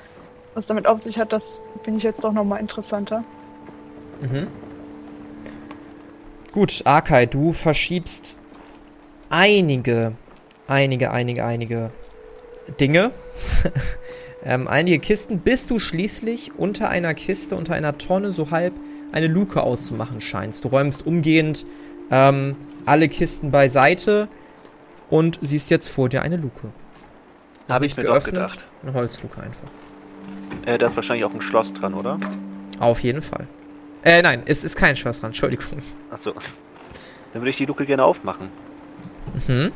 was 0.55 0.67
damit 0.67 0.87
auf 0.87 0.99
sich 0.99 1.19
hat, 1.19 1.31
das 1.31 1.61
finde 1.81 1.97
ich 1.97 2.03
jetzt 2.03 2.23
doch 2.23 2.33
nochmal 2.33 2.59
interessanter. 2.59 3.23
Mhm. 4.21 4.47
Gut, 6.51 6.81
Arkai, 6.85 7.25
du 7.25 7.53
verschiebst 7.53 8.37
einige, 9.35 10.13
einige, 10.67 11.11
einige, 11.11 11.43
einige 11.43 11.91
Dinge. 12.79 13.11
ähm, 14.45 14.67
einige 14.67 14.99
Kisten, 14.99 15.39
bis 15.39 15.67
du 15.67 15.77
schließlich 15.77 16.53
unter 16.57 16.89
einer 16.89 17.13
Kiste, 17.13 17.55
unter 17.55 17.75
einer 17.75 17.97
Tonne 17.97 18.31
so 18.31 18.51
halb 18.51 18.73
eine 19.11 19.27
Luke 19.27 19.61
auszumachen 19.61 20.21
scheinst. 20.21 20.63
Du 20.63 20.69
räumst 20.69 21.05
umgehend 21.05 21.65
ähm, 22.11 22.55
alle 22.85 23.09
Kisten 23.09 23.51
beiseite 23.51 24.29
und 25.09 25.37
siehst 25.41 25.69
jetzt 25.69 25.89
vor 25.89 26.07
dir 26.07 26.21
eine 26.21 26.37
Luke. 26.37 26.71
Habe 27.67 27.85
ich 27.85 27.97
mir 27.97 28.03
doch 28.03 28.23
gedacht. 28.23 28.65
Eine 28.83 28.93
Holzluke 28.93 29.41
einfach. 29.41 29.67
Äh, 30.65 30.77
da 30.77 30.87
ist 30.87 30.95
wahrscheinlich 30.95 31.25
auch 31.25 31.33
ein 31.33 31.41
Schloss 31.41 31.73
dran, 31.73 31.93
oder? 31.93 32.19
Auf 32.79 33.01
jeden 33.01 33.21
Fall. 33.21 33.47
Äh, 34.03 34.21
nein, 34.21 34.43
es 34.45 34.63
ist 34.63 34.77
kein 34.77 34.95
Schloss 34.95 35.19
dran, 35.19 35.29
Entschuldigung. 35.29 35.81
Achso. 36.11 36.31
Dann 37.33 37.41
würde 37.41 37.49
ich 37.49 37.57
die 37.57 37.65
Luke 37.65 37.85
gerne 37.85 38.03
aufmachen. 38.03 38.49
Mhm. 39.47 39.71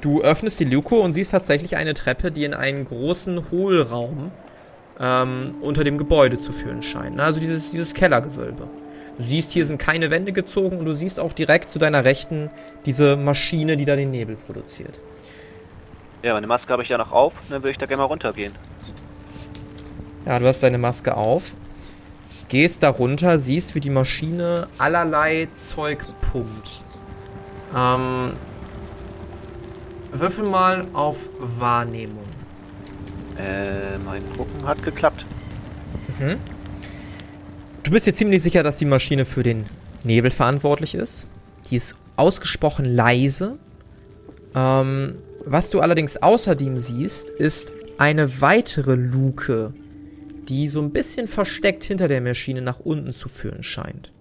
Du 0.00 0.22
öffnest 0.22 0.60
die 0.60 0.64
Luke 0.64 0.94
und 0.94 1.14
siehst 1.14 1.32
tatsächlich 1.32 1.76
eine 1.76 1.94
Treppe, 1.94 2.30
die 2.30 2.44
in 2.44 2.54
einen 2.54 2.84
großen 2.84 3.50
Hohlraum 3.50 4.30
ähm, 5.00 5.54
unter 5.62 5.84
dem 5.84 5.98
Gebäude 5.98 6.38
zu 6.38 6.52
führen 6.52 6.82
scheint. 6.82 7.18
Also 7.20 7.40
dieses, 7.40 7.70
dieses 7.70 7.94
Kellergewölbe. 7.94 8.68
Du 9.18 9.22
siehst, 9.22 9.52
hier 9.52 9.64
sind 9.64 9.78
keine 9.78 10.10
Wände 10.10 10.32
gezogen 10.32 10.78
und 10.78 10.84
du 10.84 10.94
siehst 10.94 11.18
auch 11.18 11.32
direkt 11.32 11.70
zu 11.70 11.78
deiner 11.78 12.04
Rechten 12.04 12.50
diese 12.84 13.16
Maschine, 13.16 13.76
die 13.76 13.84
da 13.84 13.96
den 13.96 14.10
Nebel 14.10 14.36
produziert. 14.36 14.98
Ja, 16.22 16.34
meine 16.34 16.46
Maske 16.46 16.72
habe 16.72 16.82
ich 16.82 16.88
ja 16.88 16.98
noch 16.98 17.12
auf, 17.12 17.32
dann 17.48 17.62
würde 17.62 17.70
ich 17.70 17.78
da 17.78 17.86
gerne 17.86 18.02
mal 18.02 18.06
runtergehen. 18.06 18.52
Ja, 20.26 20.38
du 20.38 20.46
hast 20.46 20.62
deine 20.62 20.78
Maske 20.78 21.16
auf, 21.16 21.52
gehst 22.48 22.82
da 22.82 22.90
runter, 22.90 23.38
siehst, 23.38 23.74
wie 23.74 23.80
die 23.80 23.90
Maschine 23.90 24.68
allerlei 24.76 25.48
Zeug 25.54 26.04
pumpt. 26.20 26.82
Ähm, 27.74 28.32
würfel 30.12 30.44
mal 30.44 30.86
auf 30.92 31.28
Wahrnehmung. 31.38 32.24
Äh, 33.38 33.98
mein 34.04 34.22
Drucken 34.34 34.66
hat 34.66 34.82
geklappt. 34.82 35.26
Mhm. 36.18 36.38
Du 37.82 37.90
bist 37.90 38.06
dir 38.06 38.14
ziemlich 38.14 38.42
sicher, 38.42 38.62
dass 38.62 38.78
die 38.78 38.84
Maschine 38.84 39.24
für 39.24 39.42
den 39.42 39.66
Nebel 40.02 40.30
verantwortlich 40.30 40.94
ist. 40.94 41.26
Die 41.70 41.76
ist 41.76 41.96
ausgesprochen 42.16 42.84
leise. 42.84 43.58
Ähm, 44.54 45.18
was 45.44 45.70
du 45.70 45.80
allerdings 45.80 46.16
außerdem 46.16 46.78
siehst, 46.78 47.30
ist 47.30 47.72
eine 47.98 48.40
weitere 48.40 48.94
Luke, 48.94 49.72
die 50.48 50.68
so 50.68 50.80
ein 50.80 50.90
bisschen 50.90 51.28
versteckt 51.28 51.84
hinter 51.84 52.08
der 52.08 52.20
Maschine 52.20 52.62
nach 52.62 52.80
unten 52.80 53.12
zu 53.12 53.28
führen 53.28 53.62
scheint. 53.62 54.12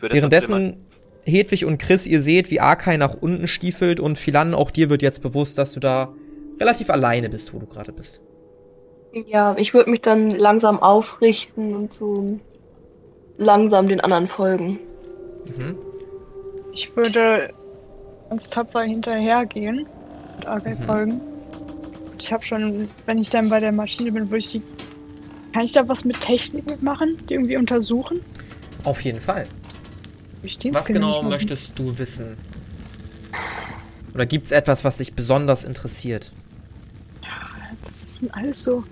Währenddessen 0.00 0.76
Hedwig 1.26 1.64
und 1.64 1.78
Chris, 1.78 2.06
ihr 2.06 2.20
seht, 2.20 2.50
wie 2.50 2.60
Arkai 2.60 2.96
nach 2.96 3.14
unten 3.14 3.48
stiefelt 3.48 4.00
und 4.00 4.18
Philan, 4.18 4.54
auch 4.54 4.70
dir 4.70 4.90
wird 4.90 5.02
jetzt 5.02 5.22
bewusst, 5.22 5.58
dass 5.58 5.72
du 5.72 5.80
da 5.80 6.12
relativ 6.60 6.90
alleine 6.90 7.28
bist, 7.28 7.54
wo 7.54 7.58
du 7.58 7.66
gerade 7.66 7.92
bist. 7.92 8.20
Ja, 9.12 9.56
ich 9.56 9.74
würde 9.74 9.90
mich 9.90 10.00
dann 10.00 10.30
langsam 10.30 10.80
aufrichten 10.80 11.74
und 11.74 11.94
so 11.94 12.40
langsam 13.38 13.88
den 13.88 14.00
anderen 14.00 14.26
folgen. 14.26 14.78
Mhm. 15.46 15.76
Ich 16.72 16.96
würde 16.96 17.50
ganz 18.28 18.50
tapfer 18.50 18.82
hinterhergehen 18.82 19.86
und 20.36 20.46
Arkai 20.46 20.74
mhm. 20.74 20.82
folgen. 20.82 21.20
Ich 22.18 22.32
habe 22.32 22.44
schon, 22.44 22.88
wenn 23.06 23.18
ich 23.18 23.30
dann 23.30 23.48
bei 23.48 23.60
der 23.60 23.72
Maschine 23.72 24.12
bin, 24.12 24.30
würde 24.30 24.38
ich 24.38 24.50
die. 24.50 24.62
Kann 25.52 25.62
ich 25.62 25.72
da 25.72 25.88
was 25.88 26.04
mit 26.04 26.20
Technik 26.20 26.66
mitmachen? 26.66 27.16
Die 27.28 27.34
irgendwie 27.34 27.56
untersuchen? 27.56 28.20
Auf 28.82 29.00
jeden 29.02 29.20
Fall. 29.20 29.44
Was 30.72 30.84
genau 30.86 31.22
möchtest 31.22 31.78
du 31.78 31.96
wissen? 31.98 32.36
Oder 34.14 34.26
gibt 34.26 34.46
es 34.46 34.52
etwas, 34.52 34.84
was 34.84 34.98
dich 34.98 35.14
besonders 35.14 35.64
interessiert? 35.64 36.32
Ja, 37.22 37.28
das 37.82 38.04
ist 38.04 38.22
alles 38.32 38.62
so. 38.62 38.84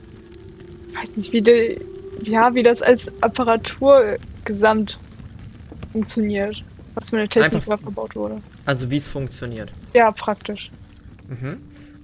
Ich 0.89 0.97
weiß 0.97 1.17
nicht, 1.17 1.33
wie, 1.33 1.43
de, 1.43 1.81
ja, 2.23 2.55
wie 2.55 2.63
das 2.63 2.83
als 2.83 3.13
Apparatur 3.23 4.17
gesamt 4.45 4.99
funktioniert. 5.93 6.65
Was 6.95 7.11
für 7.11 7.17
eine 7.17 7.29
Technik 7.29 7.55
Einfach, 7.55 7.81
verbaut 7.81 8.17
wurde. 8.17 8.43
Also 8.67 8.91
wie 8.91 8.97
es 8.97 9.09
funktioniert. 9.09 9.73
Ja, 9.95 10.11
praktisch. 10.11 10.71
Mhm. 11.29 11.59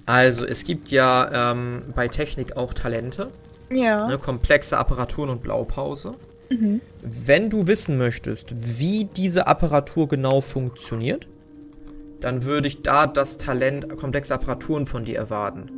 Also 0.05 0.45
es 0.45 0.63
gibt 0.63 0.89
ja 0.89 1.51
ähm, 1.51 1.83
bei 1.93 2.07
Technik 2.07 2.57
auch 2.57 2.73
Talente. 2.73 3.29
Ja. 3.69 4.07
Ne, 4.07 4.17
komplexe 4.17 4.77
Apparaturen 4.77 5.29
und 5.29 5.43
Blaupause. 5.43 6.15
Mhm. 6.49 6.81
Wenn 7.01 7.49
du 7.49 7.67
wissen 7.67 7.97
möchtest, 7.97 8.53
wie 8.79 9.05
diese 9.05 9.47
Apparatur 9.47 10.07
genau 10.07 10.41
funktioniert, 10.41 11.27
dann 12.21 12.43
würde 12.43 12.67
ich 12.67 12.81
da 12.81 13.07
das 13.07 13.37
Talent 13.37 13.95
komplexe 13.97 14.33
Apparaturen 14.33 14.85
von 14.85 15.03
dir 15.03 15.17
erwarten. 15.17 15.69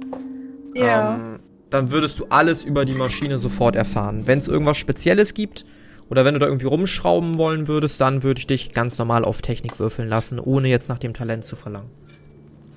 Ja. 0.74 1.16
Ähm, 1.16 1.40
dann 1.70 1.92
würdest 1.92 2.20
du 2.20 2.26
alles 2.30 2.64
über 2.64 2.86
die 2.86 2.94
Maschine 2.94 3.40
sofort 3.40 3.76
erfahren. 3.76 4.28
Wenn 4.28 4.40
es 4.40 4.48
irgendwas 4.48 4.78
Spezielles 4.78 5.34
gibt 5.34 5.66
oder 6.10 6.26
wenn 6.26 6.34
du 6.34 6.40
da 6.40 6.48
irgendwie 6.48 6.66
rumschrauben 6.66 7.38
wollen 7.38 7.68
würdest, 7.68 8.02
dann 8.02 8.24
würde 8.24 8.40
ich 8.40 8.48
dich 8.48 8.74
ganz 8.74 8.98
normal 8.98 9.24
auf 9.24 9.42
Technik 9.42 9.80
würfeln 9.80 10.10
lassen, 10.10 10.40
ohne 10.40 10.68
jetzt 10.68 10.90
nach 10.90 11.00
dem 11.00 11.14
Talent 11.14 11.46
zu 11.46 11.56
verlangen. 11.56 11.90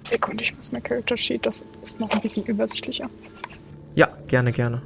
Sekunde, 0.04 0.44
ich 0.44 0.56
muss 0.56 0.70
mein 0.70 0.82
Character 0.82 1.16
Sheet, 1.16 1.44
das 1.44 1.64
ist 1.82 1.98
noch 1.98 2.10
ein 2.10 2.20
bisschen 2.20 2.44
übersichtlicher. 2.44 3.08
Ja, 3.94 4.06
gerne, 4.28 4.52
gerne. 4.52 4.82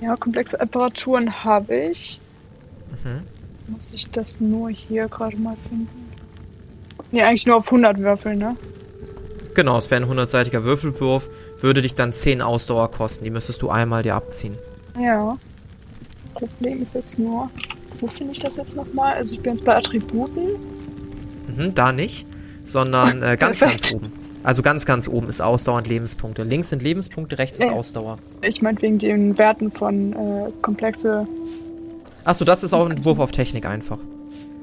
Ja, 0.00 0.16
komplexe 0.16 0.60
Apparaturen 0.60 1.44
habe 1.44 1.74
ich. 1.74 2.20
Mhm. 3.04 3.72
Muss 3.72 3.92
ich 3.92 4.10
das 4.10 4.40
nur 4.40 4.70
hier 4.70 5.08
gerade 5.08 5.36
mal 5.36 5.56
finden? 5.68 6.08
Ne, 7.10 7.22
eigentlich 7.22 7.46
nur 7.46 7.56
auf 7.56 7.66
100 7.66 7.98
Würfeln, 7.98 8.38
ne? 8.38 8.56
Genau, 9.54 9.76
es 9.76 9.90
wäre 9.90 10.02
ein 10.02 10.08
100-seitiger 10.08 10.62
Würfelwurf. 10.62 11.28
würde 11.60 11.82
dich 11.82 11.94
dann 11.94 12.12
10 12.12 12.42
Ausdauer 12.42 12.90
kosten. 12.90 13.24
Die 13.24 13.30
müsstest 13.30 13.62
du 13.62 13.70
einmal 13.70 14.02
dir 14.02 14.14
abziehen. 14.14 14.56
Ja. 14.98 15.36
Problem 16.34 16.82
ist 16.82 16.94
jetzt 16.94 17.18
nur, 17.18 17.50
wo 17.98 18.06
finde 18.06 18.32
ich 18.32 18.38
das 18.38 18.56
jetzt 18.56 18.76
nochmal? 18.76 19.14
Also 19.14 19.34
ich 19.34 19.40
bin 19.40 19.54
jetzt 19.54 19.64
bei 19.64 19.76
Attributen. 19.76 20.50
Mhm, 21.48 21.74
da 21.74 21.92
nicht, 21.92 22.26
sondern 22.64 23.22
äh, 23.22 23.36
ganz, 23.36 23.58
ganz 23.60 23.92
oben. 23.92 24.12
Also 24.44 24.62
ganz, 24.62 24.86
ganz 24.86 25.08
oben 25.08 25.28
ist 25.28 25.40
Ausdauer 25.40 25.78
und 25.78 25.86
Lebenspunkte. 25.86 26.42
Links 26.44 26.70
sind 26.70 26.82
Lebenspunkte, 26.82 27.38
rechts 27.38 27.58
ist. 27.58 27.70
Ausdauer. 27.70 28.18
Ich 28.42 28.62
meine 28.62 28.80
wegen 28.80 28.98
den 28.98 29.36
Werten 29.36 29.70
von 29.72 30.12
äh, 30.12 30.50
komplexe. 30.62 31.26
Achso, 32.24 32.44
das 32.44 32.62
ist 32.62 32.72
auch 32.72 32.88
ein 32.88 33.04
Wurf 33.04 33.18
auf 33.18 33.32
Technik 33.32 33.66
einfach. 33.66 33.98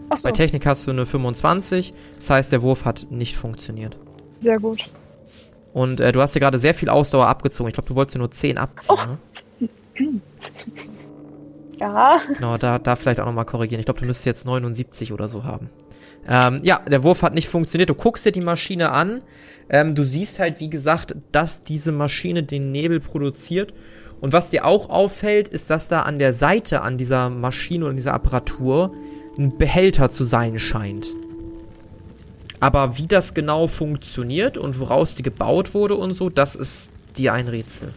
Achso, 0.10 0.27
Bei 0.27 0.32
Technik 0.32 0.65
hast 0.65 0.86
du 0.88 0.91
eine 0.91 1.05
25, 1.05 1.94
das 2.17 2.29
heißt, 2.29 2.51
der 2.51 2.62
Wurf 2.62 2.86
hat 2.86 3.08
nicht 3.10 3.36
funktioniert. 3.38 3.98
sehr 4.39 4.60
gut. 4.60 4.86
Und 5.74 6.00
äh, 6.00 6.12
du 6.13 6.22
hast 6.22 6.34
dir 6.36 6.39
gerade 6.39 6.58
sehr 6.58 6.74
viel 6.74 6.88
Ausdauer 6.89 7.27
abgezogen. 7.27 7.67
Ich 7.67 7.74
glaube, 7.74 7.89
du 7.89 7.96
wolltest 7.96 8.15
dir 8.15 8.20
nur 8.20 8.32
10 8.32 8.58
abziehen, 8.58 8.98
ne? 9.60 9.70
Ja. 11.79 12.22
Genau, 12.34 12.58
da, 12.58 12.79
da 12.79 12.96
vielleicht 12.96 13.20
auch 13.20 13.25
nochmal 13.25 13.44
korrigieren. 13.46 13.79
Ich 13.82 13.86
glaube, 13.86 14.00
du 14.00 14.05
müsstest 14.05 14.25
jetzt 14.25 14.46
79 14.46 15.12
oder 15.12 15.27
so 15.27 15.44
haben. 15.44 15.70
Ähm, 16.27 16.62
ja, 16.63 16.79
der 16.79 17.03
Wurf 17.03 17.22
hat 17.22 17.34
nicht 17.34 17.48
funktioniert. 17.48 17.89
Du 17.89 17.96
guckst 17.96 18.25
dir 18.25 18.32
die 18.32 18.41
Maschine 18.41 18.91
an. 18.91 19.22
Ähm, 19.70 19.96
du 19.96 20.03
siehst 20.03 20.39
halt, 20.39 20.60
wie 20.60 20.70
gesagt, 20.70 21.15
dass 21.32 21.63
diese 21.63 21.91
Maschine 21.91 22.44
den 22.44 22.72
Nebel 22.72 23.00
produziert. 23.00 23.74
Und 24.22 24.34
was 24.34 24.50
dir 24.50 24.65
auch 24.65 24.89
auffällt, 24.89 25.48
ist, 25.50 25.70
dass 25.70 25.88
da 25.88 26.01
an 26.01 26.20
der 26.20 26.34
Seite 26.34 26.82
an 26.82 26.98
dieser 26.98 27.29
Maschine 27.29 27.86
und 27.86 27.96
dieser 27.96 28.13
Apparatur 28.13 28.96
ein 29.38 29.58
Behälter 29.58 30.10
zu 30.10 30.24
sein 30.24 30.60
scheint. 30.60 31.08
Aber 32.60 32.98
wie 32.98 33.08
das 33.08 33.34
genau 33.34 33.67
funktioniert 33.67 34.58
und 34.58 34.79
woraus 34.79 35.15
die 35.15 35.24
gebaut 35.24 35.74
wurde 35.74 35.96
und 35.96 36.15
so, 36.15 36.29
das 36.29 36.55
ist 36.55 36.91
dir 37.17 37.34
ein 37.34 37.48
Rätsel. 37.48 37.89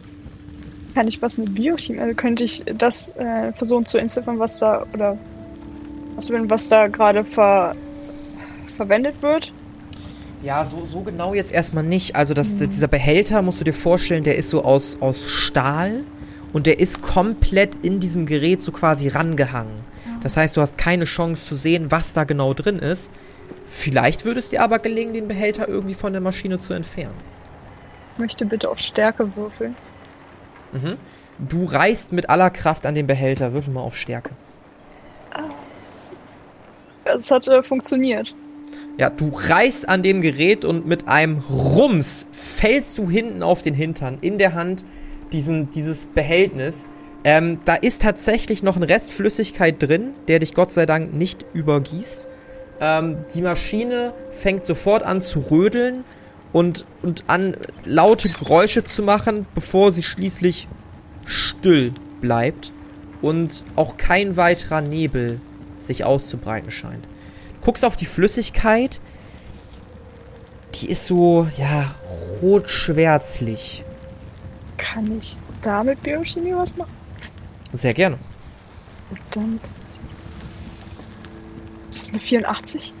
Kann 0.93 1.07
ich 1.07 1.21
was 1.21 1.37
mit 1.37 1.55
Biochemie? 1.55 1.99
Also 1.99 2.13
könnte 2.13 2.43
ich 2.43 2.63
das 2.77 3.15
äh, 3.15 3.53
versuchen 3.53 3.85
zu 3.85 3.97
entziffern, 3.97 4.37
was 4.37 4.59
da 4.59 4.85
oder 4.93 5.17
was, 6.17 6.69
da 6.69 6.87
gerade 6.87 7.23
ver, 7.23 7.73
verwendet 8.79 9.21
wird? 9.21 9.51
Ja, 10.41 10.63
so, 10.63 10.85
so 10.85 11.01
genau 11.01 11.33
jetzt 11.33 11.51
erstmal 11.51 11.83
nicht. 11.83 12.15
Also 12.15 12.33
das, 12.33 12.55
dieser 12.55 12.87
Behälter, 12.87 13.41
musst 13.41 13.59
du 13.59 13.65
dir 13.65 13.73
vorstellen, 13.73 14.23
der 14.23 14.37
ist 14.37 14.49
so 14.49 14.63
aus, 14.63 14.97
aus 15.01 15.29
Stahl 15.29 16.05
und 16.53 16.65
der 16.65 16.79
ist 16.79 17.01
komplett 17.01 17.75
in 17.83 17.99
diesem 17.99 18.25
Gerät 18.25 18.61
so 18.61 18.71
quasi 18.71 19.09
rangehangen. 19.09 19.83
Das 20.23 20.37
heißt, 20.37 20.55
du 20.55 20.61
hast 20.61 20.77
keine 20.77 21.03
Chance 21.03 21.45
zu 21.45 21.55
sehen, 21.57 21.91
was 21.91 22.13
da 22.13 22.23
genau 22.23 22.53
drin 22.53 22.79
ist. 22.79 23.11
Vielleicht 23.67 24.23
würde 24.23 24.39
es 24.39 24.49
dir 24.49 24.63
aber 24.63 24.79
gelingen, 24.79 25.13
den 25.13 25.27
Behälter 25.27 25.67
irgendwie 25.67 25.93
von 25.93 26.13
der 26.13 26.21
Maschine 26.21 26.57
zu 26.57 26.73
entfernen. 26.73 27.15
Ich 28.13 28.19
möchte 28.19 28.45
bitte 28.45 28.69
auf 28.69 28.79
Stärke 28.79 29.35
würfeln. 29.35 29.75
Mhm. 30.71 30.95
Du 31.37 31.65
reißt 31.65 32.13
mit 32.13 32.29
aller 32.29 32.49
Kraft 32.49 32.85
an 32.85 32.95
den 32.95 33.07
Behälter. 33.07 33.51
Würfel 33.51 33.73
mal 33.73 33.81
auf 33.81 33.97
Stärke. 33.97 34.31
Es 37.03 37.31
hat 37.31 37.47
äh, 37.47 37.63
funktioniert. 37.63 38.35
Ja, 38.99 39.09
du 39.09 39.31
reißt 39.33 39.87
an 39.87 40.03
dem 40.03 40.19
Gerät 40.19 40.65
und 40.65 40.85
mit 40.85 41.07
einem 41.07 41.41
Rums 41.49 42.25
fällst 42.33 42.97
du 42.97 43.09
hinten 43.09 43.43
auf 43.43 43.61
den 43.61 43.73
Hintern 43.73 44.17
in 44.19 44.37
der 44.37 44.55
Hand 44.55 44.83
diesen, 45.31 45.69
dieses 45.69 46.05
Behältnis. 46.07 46.89
Ähm, 47.23 47.59
da 47.63 47.75
ist 47.75 48.01
tatsächlich 48.01 48.61
noch 48.61 48.75
ein 48.75 48.83
Rest 48.83 49.13
Flüssigkeit 49.13 49.81
drin, 49.81 50.15
der 50.27 50.39
dich 50.39 50.53
Gott 50.53 50.73
sei 50.73 50.85
Dank 50.85 51.13
nicht 51.13 51.45
übergießt. 51.53 52.27
Ähm, 52.81 53.19
die 53.33 53.41
Maschine 53.41 54.13
fängt 54.31 54.65
sofort 54.65 55.03
an 55.03 55.21
zu 55.21 55.45
rödeln 55.49 56.03
und, 56.51 56.85
und 57.01 57.23
an 57.27 57.55
laute 57.85 58.27
Geräusche 58.27 58.83
zu 58.83 59.01
machen, 59.01 59.45
bevor 59.55 59.93
sie 59.93 60.03
schließlich 60.03 60.67
still 61.25 61.93
bleibt 62.19 62.73
und 63.21 63.63
auch 63.77 63.95
kein 63.95 64.35
weiterer 64.35 64.81
Nebel 64.81 65.39
sich 65.77 66.03
auszubreiten 66.03 66.71
scheint. 66.71 67.07
Guckst 67.61 67.85
auf 67.85 67.95
die 67.95 68.05
Flüssigkeit, 68.05 68.99
die 70.75 70.89
ist 70.89 71.05
so, 71.05 71.47
ja, 71.57 71.95
rot-schwärzlich. 72.41 73.83
Kann 74.77 75.17
ich 75.19 75.37
da 75.61 75.83
mit 75.83 76.01
Biochemie 76.01 76.55
was 76.55 76.77
machen? 76.77 76.93
Sehr 77.73 77.93
gerne. 77.93 78.17
Und 79.09 79.19
dann 79.31 79.59
ist 79.65 79.81
es. 79.83 79.97
Ist 81.89 82.03
das 82.03 82.11
eine 82.11 82.19
84? 82.21 82.93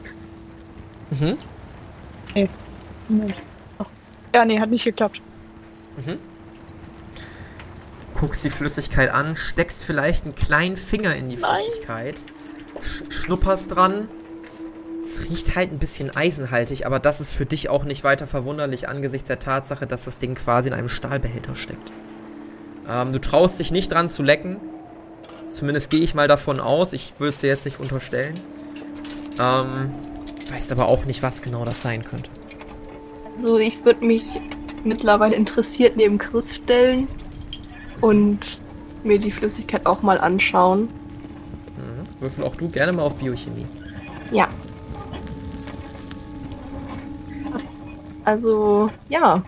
Mhm. 1.11 1.37
Moment. 3.07 3.35
Oh. 3.79 3.85
Ja, 4.33 4.45
nee, 4.45 4.59
hat 4.59 4.69
nicht 4.69 4.83
geklappt. 4.83 5.21
Guckst 8.15 8.43
die 8.43 8.49
Flüssigkeit 8.49 9.09
an, 9.09 9.35
steckst 9.35 9.83
vielleicht 9.83 10.25
einen 10.25 10.35
kleinen 10.35 10.77
Finger 10.77 11.15
in 11.15 11.29
die. 11.29 11.37
Flüssigkeit, 11.37 12.15
sch 12.81 13.03
schnupperst 13.09 13.75
dran. 13.75 14.09
Es 15.01 15.29
riecht 15.29 15.55
halt 15.55 15.71
ein 15.71 15.79
bisschen 15.79 16.15
eisenhaltig, 16.15 16.85
aber 16.85 16.99
das 16.99 17.21
ist 17.21 17.33
für 17.33 17.45
dich 17.45 17.69
auch 17.69 17.83
nicht 17.83 18.03
weiter 18.03 18.27
verwunderlich 18.27 18.89
angesichts 18.89 19.27
der 19.27 19.39
Tatsache, 19.39 19.87
dass 19.87 20.05
das 20.05 20.17
Ding 20.17 20.35
quasi 20.35 20.67
in 20.67 20.73
einem 20.73 20.89
Stahlbehälter 20.89 21.55
steckt. 21.55 21.91
Ähm, 22.89 23.13
du 23.13 23.19
traust 23.19 23.59
dich 23.59 23.71
nicht 23.71 23.91
dran 23.91 24.09
zu 24.09 24.23
lecken. 24.23 24.57
Zumindest 25.49 25.89
gehe 25.89 26.01
ich 26.01 26.13
mal 26.13 26.27
davon 26.27 26.59
aus. 26.59 26.93
Ich 26.93 27.13
würde 27.17 27.33
es 27.33 27.39
dir 27.39 27.47
jetzt 27.47 27.65
nicht 27.65 27.79
unterstellen. 27.79 28.35
Ähm, 29.39 29.89
weißt 30.51 30.71
aber 30.71 30.87
auch 30.87 31.05
nicht, 31.05 31.23
was 31.23 31.41
genau 31.41 31.65
das 31.65 31.81
sein 31.81 32.03
könnte. 32.03 32.29
Also 33.37 33.57
ich 33.57 33.83
würde 33.85 34.05
mich 34.05 34.25
mittlerweile 34.83 35.35
interessiert 35.35 35.95
neben 35.97 36.17
Chris 36.17 36.55
stellen 36.55 37.07
und 38.01 38.59
mir 39.03 39.17
die 39.17 39.31
Flüssigkeit 39.31 39.85
auch 39.85 40.01
mal 40.01 40.19
anschauen. 40.19 40.81
Mhm. 40.81 42.21
Würfel 42.21 42.43
auch 42.43 42.55
du 42.55 42.69
gerne 42.69 42.91
mal 42.91 43.03
auf 43.03 43.15
Biochemie. 43.15 43.65
Ja. 44.31 44.49
Also, 48.29 48.91
ja. 49.09 49.43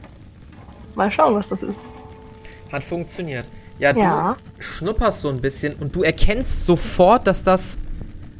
Mal 0.95 1.11
schauen, 1.11 1.35
was 1.35 1.47
das 1.49 1.61
ist. 1.61 1.77
Hat 2.71 2.83
funktioniert. 2.83 3.45
Ja, 3.77 3.93
du 3.93 3.99
Ja. 3.99 4.37
schnupperst 4.57 5.21
so 5.21 5.29
ein 5.29 5.39
bisschen 5.39 5.75
und 5.75 5.95
du 5.95 6.01
erkennst 6.01 6.65
sofort, 6.65 7.27
dass 7.27 7.43
das 7.43 7.77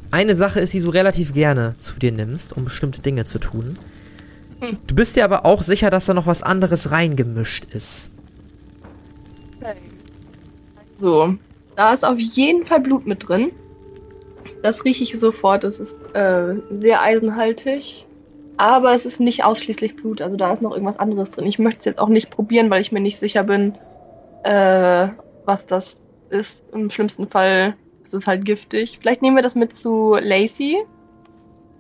eine 0.10 0.36
Sache 0.36 0.60
ist, 0.60 0.74
die 0.74 0.80
du 0.80 0.90
relativ 0.90 1.34
gerne 1.34 1.76
zu 1.78 1.94
dir 1.94 2.12
nimmst, 2.12 2.58
um 2.58 2.66
bestimmte 2.66 3.04
Dinge 3.04 3.26
zu 3.26 3.38
tun. 3.38 3.78
Hm. 4.62 4.78
Du 4.88 4.96
bist 4.96 5.16
dir 5.16 5.26
aber 5.26 5.46
auch 5.46 5.62
sicher, 5.62 5.92
dass 5.92 6.08
da 6.08 6.16
noch 6.16 6.26
was 6.26 6.42
anderes 6.42 6.90
reingemischt 6.90 7.66
ist. 7.76 8.10
So, 11.00 11.36
da 11.76 11.94
ist 11.94 12.04
auf 12.04 12.18
jeden 12.18 12.66
Fall 12.66 12.80
Blut 12.80 13.06
mit 13.06 13.28
drin. 13.28 13.52
Das 14.64 14.86
rieche 14.86 15.04
ich 15.04 15.20
sofort. 15.20 15.64
Das 15.64 15.80
ist 15.80 15.94
äh, 16.14 16.56
sehr 16.80 17.02
eisenhaltig. 17.02 18.06
Aber 18.58 18.94
es 18.94 19.06
ist 19.06 19.20
nicht 19.20 19.44
ausschließlich 19.44 19.96
Blut. 19.96 20.22
Also 20.22 20.36
da 20.36 20.52
ist 20.52 20.62
noch 20.62 20.72
irgendwas 20.72 21.00
anderes 21.00 21.32
drin. 21.32 21.48
Ich 21.48 21.60
möchte 21.60 21.80
es 21.80 21.86
jetzt 21.86 22.00
auch 22.00 22.10
nicht 22.10 22.30
probieren, 22.30 22.70
weil 22.70 22.82
ich 22.82 22.92
mir 22.92 23.00
nicht 23.00 23.18
sicher 23.18 23.44
bin, 23.44 23.76
äh, 24.44 25.10
was 25.46 25.66
das 25.66 25.98
ist. 26.30 26.58
Im 26.72 26.90
schlimmsten 26.90 27.28
Fall 27.28 27.76
ist 28.06 28.14
es 28.14 28.28
halt 28.28 28.46
giftig. 28.46 29.00
Vielleicht 29.02 29.22
nehmen 29.22 29.36
wir 29.36 29.44
das 29.44 29.56
mit 29.56 29.74
zu 29.74 30.16
Lacey. 30.20 30.84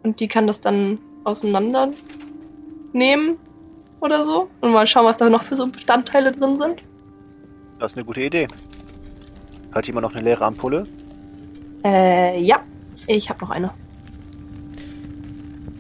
Und 0.03 0.19
die 0.19 0.27
kann 0.27 0.47
das 0.47 0.61
dann 0.61 0.99
auseinander 1.23 1.91
nehmen 2.93 3.37
oder 3.99 4.23
so. 4.23 4.49
Und 4.61 4.71
mal 4.71 4.87
schauen, 4.87 5.05
was 5.05 5.17
da 5.17 5.29
noch 5.29 5.43
für 5.43 5.55
so 5.55 5.67
Bestandteile 5.67 6.31
drin 6.31 6.59
sind. 6.59 6.81
Das 7.79 7.91
ist 7.91 7.97
eine 7.97 8.05
gute 8.05 8.21
Idee. 8.21 8.47
Hat 9.73 9.87
jemand 9.87 10.03
noch 10.03 10.13
eine 10.13 10.23
leere 10.23 10.45
Ampulle? 10.45 10.87
Äh, 11.83 12.41
ja. 12.41 12.61
Ich 13.07 13.29
habe 13.29 13.41
noch 13.41 13.51
eine. 13.51 13.71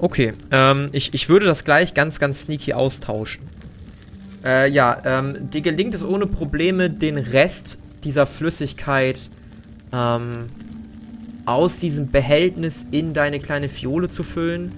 Okay, 0.01 0.33
ähm, 0.49 0.89
ich, 0.93 1.13
ich 1.13 1.29
würde 1.29 1.45
das 1.45 1.63
gleich 1.63 1.93
ganz, 1.93 2.19
ganz 2.19 2.41
sneaky 2.41 2.73
austauschen. 2.73 3.43
Äh, 4.43 4.67
ja, 4.71 4.97
ähm, 5.05 5.51
dir 5.51 5.61
gelingt 5.61 5.93
es 5.93 6.03
ohne 6.03 6.25
Probleme, 6.25 6.89
den 6.89 7.19
Rest 7.19 7.77
dieser 8.03 8.25
Flüssigkeit 8.25 9.29
ähm, 9.93 10.49
aus 11.45 11.77
diesem 11.77 12.09
Behältnis 12.09 12.87
in 12.89 13.13
deine 13.13 13.39
kleine 13.39 13.69
Fiole 13.69 14.09
zu 14.09 14.23
füllen. 14.23 14.71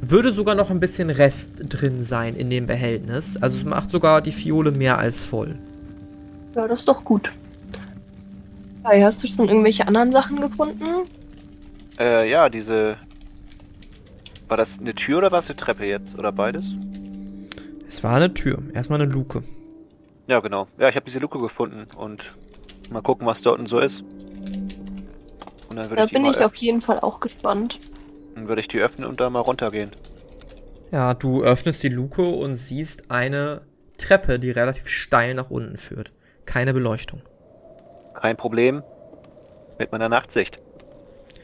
Würde 0.00 0.30
sogar 0.30 0.54
noch 0.54 0.70
ein 0.70 0.78
bisschen 0.78 1.10
Rest 1.10 1.50
drin 1.68 2.04
sein 2.04 2.36
in 2.36 2.48
dem 2.48 2.68
Behältnis. 2.68 3.36
Also 3.36 3.56
es 3.56 3.64
macht 3.64 3.90
sogar 3.90 4.22
die 4.22 4.30
Fiole 4.30 4.70
mehr 4.70 4.96
als 4.96 5.24
voll. 5.24 5.56
Ja, 6.54 6.68
das 6.68 6.80
ist 6.80 6.88
doch 6.88 7.02
gut. 7.04 7.32
Hey, 8.84 9.00
hast 9.00 9.24
du 9.24 9.26
schon 9.26 9.48
irgendwelche 9.48 9.88
anderen 9.88 10.12
Sachen 10.12 10.40
gefunden? 10.40 11.08
Äh, 11.98 12.30
ja, 12.30 12.48
diese. 12.48 12.96
War 14.48 14.56
das 14.56 14.78
eine 14.78 14.94
Tür 14.94 15.18
oder 15.18 15.30
war 15.30 15.40
es 15.40 15.48
eine 15.48 15.56
Treppe 15.56 15.84
jetzt? 15.84 16.18
Oder 16.18 16.32
beides? 16.32 16.74
Es 17.86 18.02
war 18.02 18.16
eine 18.16 18.32
Tür, 18.32 18.62
erstmal 18.74 19.00
eine 19.00 19.10
Luke. 19.10 19.42
Ja, 20.26 20.40
genau. 20.40 20.68
Ja, 20.78 20.88
ich 20.88 20.96
habe 20.96 21.06
diese 21.06 21.18
Luke 21.18 21.38
gefunden 21.38 21.86
und 21.96 22.34
mal 22.90 23.02
gucken, 23.02 23.26
was 23.26 23.42
dort 23.42 23.66
so 23.68 23.78
ist. 23.78 24.02
Und 24.02 25.76
dann 25.76 25.84
würde 25.84 25.96
Da 25.96 26.04
ich, 26.04 26.10
die 26.10 26.14
bin 26.14 26.24
ich 26.26 26.38
auf 26.38 26.54
jeden 26.54 26.80
Fall 26.80 27.00
auch 27.00 27.20
gespannt. 27.20 27.78
Dann 28.34 28.48
würde 28.48 28.60
ich 28.60 28.68
die 28.68 28.78
öffnen 28.78 29.06
und 29.06 29.20
da 29.20 29.30
mal 29.30 29.40
runtergehen. 29.40 29.90
Ja, 30.90 31.12
du 31.14 31.42
öffnest 31.42 31.82
die 31.82 31.88
Luke 31.88 32.22
und 32.22 32.54
siehst 32.54 33.10
eine 33.10 33.62
Treppe, 33.98 34.38
die 34.38 34.50
relativ 34.50 34.88
steil 34.88 35.34
nach 35.34 35.50
unten 35.50 35.76
führt. 35.76 36.12
Keine 36.46 36.72
Beleuchtung. 36.72 37.20
Kein 38.14 38.36
Problem. 38.36 38.82
Mit 39.78 39.92
meiner 39.92 40.08
Nachtsicht. 40.08 40.60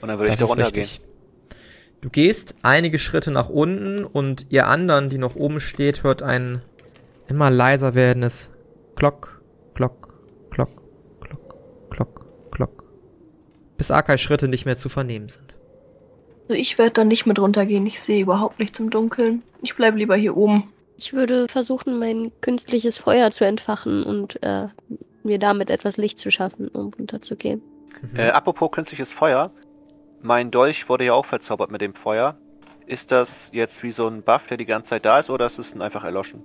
Und 0.00 0.08
dann 0.08 0.18
würde 0.18 0.32
ich 0.32 0.38
da 0.38 0.46
runtergehen. 0.46 0.88
Du 2.04 2.10
gehst 2.10 2.56
einige 2.60 2.98
Schritte 2.98 3.30
nach 3.30 3.48
unten 3.48 4.04
und 4.04 4.48
ihr 4.50 4.66
anderen, 4.66 5.08
die 5.08 5.16
noch 5.16 5.36
oben 5.36 5.58
steht, 5.58 6.02
hört 6.02 6.20
ein 6.20 6.60
immer 7.28 7.50
leiser 7.50 7.94
werdendes 7.94 8.50
Klock, 8.94 9.40
Klock, 9.72 10.12
Klock, 10.50 10.82
Klock, 11.22 11.56
Klock, 11.88 12.26
Klock. 12.50 12.84
Bis 13.78 13.90
Akai 13.90 14.18
Schritte 14.18 14.48
nicht 14.48 14.66
mehr 14.66 14.76
zu 14.76 14.90
vernehmen 14.90 15.30
sind. 15.30 15.54
Also 16.42 16.60
ich 16.60 16.76
werde 16.76 16.92
dann 16.92 17.08
nicht 17.08 17.24
mit 17.24 17.38
runtergehen. 17.38 17.86
Ich 17.86 17.98
sehe 18.02 18.20
überhaupt 18.20 18.58
nichts 18.58 18.78
im 18.78 18.90
Dunkeln. 18.90 19.42
Ich 19.62 19.74
bleibe 19.74 19.96
lieber 19.96 20.14
hier 20.14 20.36
oben. 20.36 20.74
Ich 20.98 21.14
würde 21.14 21.46
versuchen, 21.48 21.98
mein 21.98 22.32
künstliches 22.42 22.98
Feuer 22.98 23.30
zu 23.30 23.46
entfachen 23.46 24.02
und 24.02 24.42
äh, 24.42 24.66
mir 25.22 25.38
damit 25.38 25.70
etwas 25.70 25.96
Licht 25.96 26.18
zu 26.18 26.30
schaffen, 26.30 26.68
um 26.68 26.90
runterzugehen. 26.98 27.62
Mhm. 28.02 28.18
Äh, 28.18 28.28
apropos 28.28 28.72
künstliches 28.72 29.14
Feuer. 29.14 29.50
Mein 30.24 30.50
Dolch 30.50 30.88
wurde 30.88 31.04
ja 31.04 31.12
auch 31.12 31.26
verzaubert 31.26 31.70
mit 31.70 31.82
dem 31.82 31.92
Feuer. 31.92 32.38
Ist 32.86 33.12
das 33.12 33.50
jetzt 33.52 33.82
wie 33.82 33.92
so 33.92 34.08
ein 34.08 34.22
Buff, 34.22 34.46
der 34.46 34.56
die 34.56 34.64
ganze 34.64 34.90
Zeit 34.90 35.04
da 35.04 35.18
ist, 35.18 35.28
oder 35.28 35.44
ist 35.44 35.58
es 35.58 35.78
einfach 35.78 36.02
erloschen? 36.02 36.42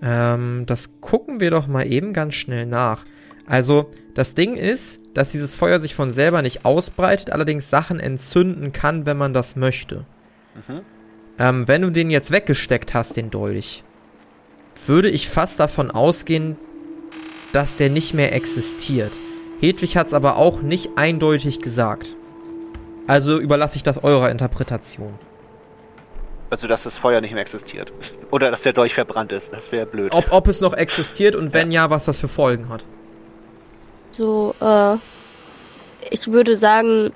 Ähm, 0.00 0.62
das 0.64 1.00
gucken 1.00 1.40
wir 1.40 1.50
doch 1.50 1.66
mal 1.66 1.84
eben 1.84 2.12
ganz 2.12 2.34
schnell 2.34 2.64
nach. 2.64 3.04
Also, 3.44 3.90
das 4.14 4.36
Ding 4.36 4.54
ist, 4.54 5.00
dass 5.14 5.32
dieses 5.32 5.52
Feuer 5.52 5.80
sich 5.80 5.96
von 5.96 6.12
selber 6.12 6.42
nicht 6.42 6.64
ausbreitet, 6.64 7.30
allerdings 7.30 7.70
Sachen 7.70 7.98
entzünden 7.98 8.72
kann, 8.72 9.04
wenn 9.04 9.16
man 9.16 9.34
das 9.34 9.56
möchte. 9.56 10.06
Mhm. 10.54 10.82
Ähm, 11.40 11.66
wenn 11.66 11.82
du 11.82 11.90
den 11.90 12.08
jetzt 12.08 12.30
weggesteckt 12.30 12.94
hast, 12.94 13.16
den 13.16 13.30
Dolch, 13.30 13.82
würde 14.86 15.10
ich 15.10 15.28
fast 15.28 15.58
davon 15.58 15.90
ausgehen, 15.90 16.56
dass 17.52 17.78
der 17.78 17.90
nicht 17.90 18.14
mehr 18.14 18.32
existiert. 18.32 19.12
Hedwig 19.58 19.96
hat 19.96 20.06
es 20.06 20.14
aber 20.14 20.36
auch 20.36 20.62
nicht 20.62 20.90
eindeutig 20.94 21.60
gesagt. 21.60 22.16
Also 23.06 23.38
überlasse 23.38 23.76
ich 23.76 23.82
das 23.82 24.02
eurer 24.02 24.30
Interpretation. 24.30 25.14
Also, 26.50 26.68
dass 26.68 26.84
das 26.84 26.98
Feuer 26.98 27.20
nicht 27.20 27.32
mehr 27.32 27.42
existiert. 27.42 27.92
Oder 28.30 28.50
dass 28.50 28.62
der 28.62 28.72
Dolch 28.72 28.94
verbrannt 28.94 29.32
ist. 29.32 29.52
Das 29.52 29.72
wäre 29.72 29.86
blöd. 29.86 30.12
Ob, 30.12 30.32
ob 30.32 30.46
es 30.46 30.60
noch 30.60 30.72
existiert 30.74 31.34
und 31.34 31.52
wenn 31.52 31.70
ja. 31.70 31.84
ja, 31.84 31.90
was 31.90 32.04
das 32.04 32.18
für 32.18 32.28
Folgen 32.28 32.68
hat. 32.68 32.84
So, 34.10 34.54
äh, 34.60 34.94
ich 36.10 36.30
würde 36.30 36.56
sagen, 36.56 37.12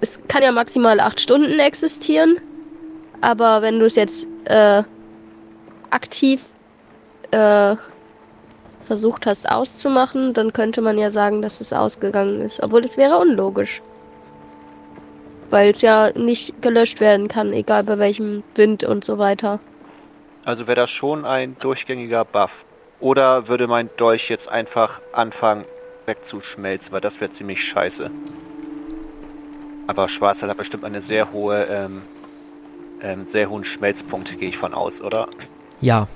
es 0.00 0.20
kann 0.28 0.42
ja 0.42 0.52
maximal 0.52 1.00
acht 1.00 1.20
Stunden 1.20 1.58
existieren. 1.58 2.38
Aber 3.20 3.62
wenn 3.62 3.78
du 3.78 3.86
es 3.86 3.96
jetzt 3.96 4.28
äh, 4.44 4.82
aktiv 5.90 6.42
äh, 7.32 7.76
versucht 8.82 9.26
hast 9.26 9.48
auszumachen, 9.48 10.32
dann 10.32 10.52
könnte 10.52 10.80
man 10.80 10.96
ja 10.96 11.10
sagen, 11.10 11.42
dass 11.42 11.60
es 11.60 11.72
ausgegangen 11.72 12.40
ist. 12.40 12.62
Obwohl 12.62 12.84
es 12.84 12.96
wäre 12.96 13.18
unlogisch. 13.18 13.82
Weil 15.50 15.70
es 15.70 15.82
ja 15.82 16.10
nicht 16.12 16.60
gelöscht 16.62 17.00
werden 17.00 17.28
kann, 17.28 17.52
egal 17.52 17.84
bei 17.84 17.98
welchem 17.98 18.42
Wind 18.54 18.84
und 18.84 19.04
so 19.04 19.18
weiter. 19.18 19.60
Also 20.44 20.66
wäre 20.66 20.76
das 20.76 20.90
schon 20.90 21.24
ein 21.24 21.56
durchgängiger 21.58 22.24
Buff. 22.24 22.64
Oder 23.00 23.48
würde 23.48 23.66
mein 23.66 23.90
Dolch 23.96 24.30
jetzt 24.30 24.48
einfach 24.48 25.00
anfangen 25.12 25.64
wegzuschmelzen, 26.06 26.92
weil 26.92 27.00
das 27.00 27.20
wäre 27.20 27.30
ziemlich 27.30 27.62
scheiße. 27.64 28.10
Aber 29.86 30.08
Schwarzheit 30.08 30.50
hat 30.50 30.56
bestimmt 30.56 30.84
eine 30.84 31.02
sehr 31.02 31.32
hohe 31.32 31.64
ähm, 31.64 32.02
ähm, 33.02 33.26
sehr 33.26 33.50
hohen 33.50 33.64
Schmelzpunkt, 33.64 34.38
gehe 34.38 34.48
ich 34.48 34.58
von 34.58 34.74
aus, 34.74 35.00
oder? 35.00 35.28
Ja. 35.80 36.08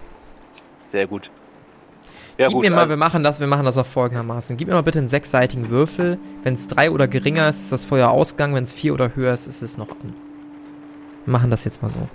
Sehr 0.86 1.06
gut. 1.06 1.30
Ja, 2.40 2.46
Gib 2.46 2.55
gut, 2.55 2.62
mir 2.64 2.70
mal, 2.70 2.79
also 2.79 2.88
wir 2.88 2.96
machen 2.96 3.22
das, 3.22 3.38
wir 3.38 3.46
machen 3.46 3.66
das 3.66 3.76
auf 3.76 3.87
folgendermaßen. 3.87 4.57
Gib 4.57 4.66
mir 4.66 4.72
mal 4.72 4.83
bitte 4.83 4.98
einen 4.98 5.09
sechsseitigen 5.09 5.68
Würfel. 5.68 6.18
Wenn 6.42 6.55
es 6.55 6.68
drei 6.68 6.90
oder 6.90 7.07
geringer 7.07 7.46
ist, 7.46 7.64
ist 7.64 7.72
das 7.72 7.85
Feuer 7.85 8.09
ausgegangen. 8.09 8.55
Wenn 8.55 8.64
es 8.64 8.72
vier 8.72 8.94
oder 8.94 9.14
höher 9.14 9.35
ist, 9.35 9.46
ist 9.46 9.61
es 9.61 9.76
noch 9.76 9.90
an. 9.90 10.14
Wir 11.26 11.33
machen 11.33 11.50
das 11.50 11.66
jetzt 11.66 11.83
mal 11.83 11.90
so. 11.90 12.09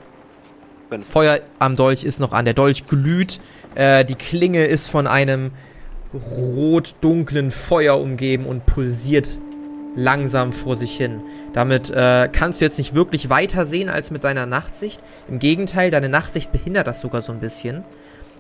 Das 0.90 1.08
Feuer 1.08 1.42
am 1.60 1.76
Dolch 1.76 2.04
ist 2.04 2.20
noch 2.20 2.34
an. 2.34 2.46
Der 2.46 2.56
Dolch 2.56 2.88
glüht. 2.88 3.40
Äh, 3.76 4.04
die 4.04 4.16
Klinge 4.16 4.66
ist 4.66 4.88
von 4.88 5.06
einem 5.06 5.52
rot-dunklen 6.12 7.52
Feuer 7.52 8.02
umgeben 8.02 8.48
und 8.48 8.66
pulsiert 8.66 9.28
langsam 9.96 10.54
vor 10.54 10.76
sich 10.76 10.98
hin. 10.98 11.22
Damit 11.54 11.92
äh, 11.92 12.30
kannst 12.32 12.62
du 12.62 12.66
jetzt 12.66 12.80
nicht 12.80 12.96
wirklich 12.96 13.30
weiter 13.30 13.68
sehen 13.68 13.90
als 13.90 14.10
mit 14.10 14.24
deiner 14.24 14.48
Nachtsicht. 14.48 15.04
Im 15.30 15.38
Gegenteil, 15.38 15.92
deine 15.92 16.10
Nachtsicht 16.10 16.52
behindert 16.52 16.88
das 16.88 17.00
sogar 17.00 17.22
so 17.22 17.32
ein 17.32 17.40
bisschen. 17.40 17.84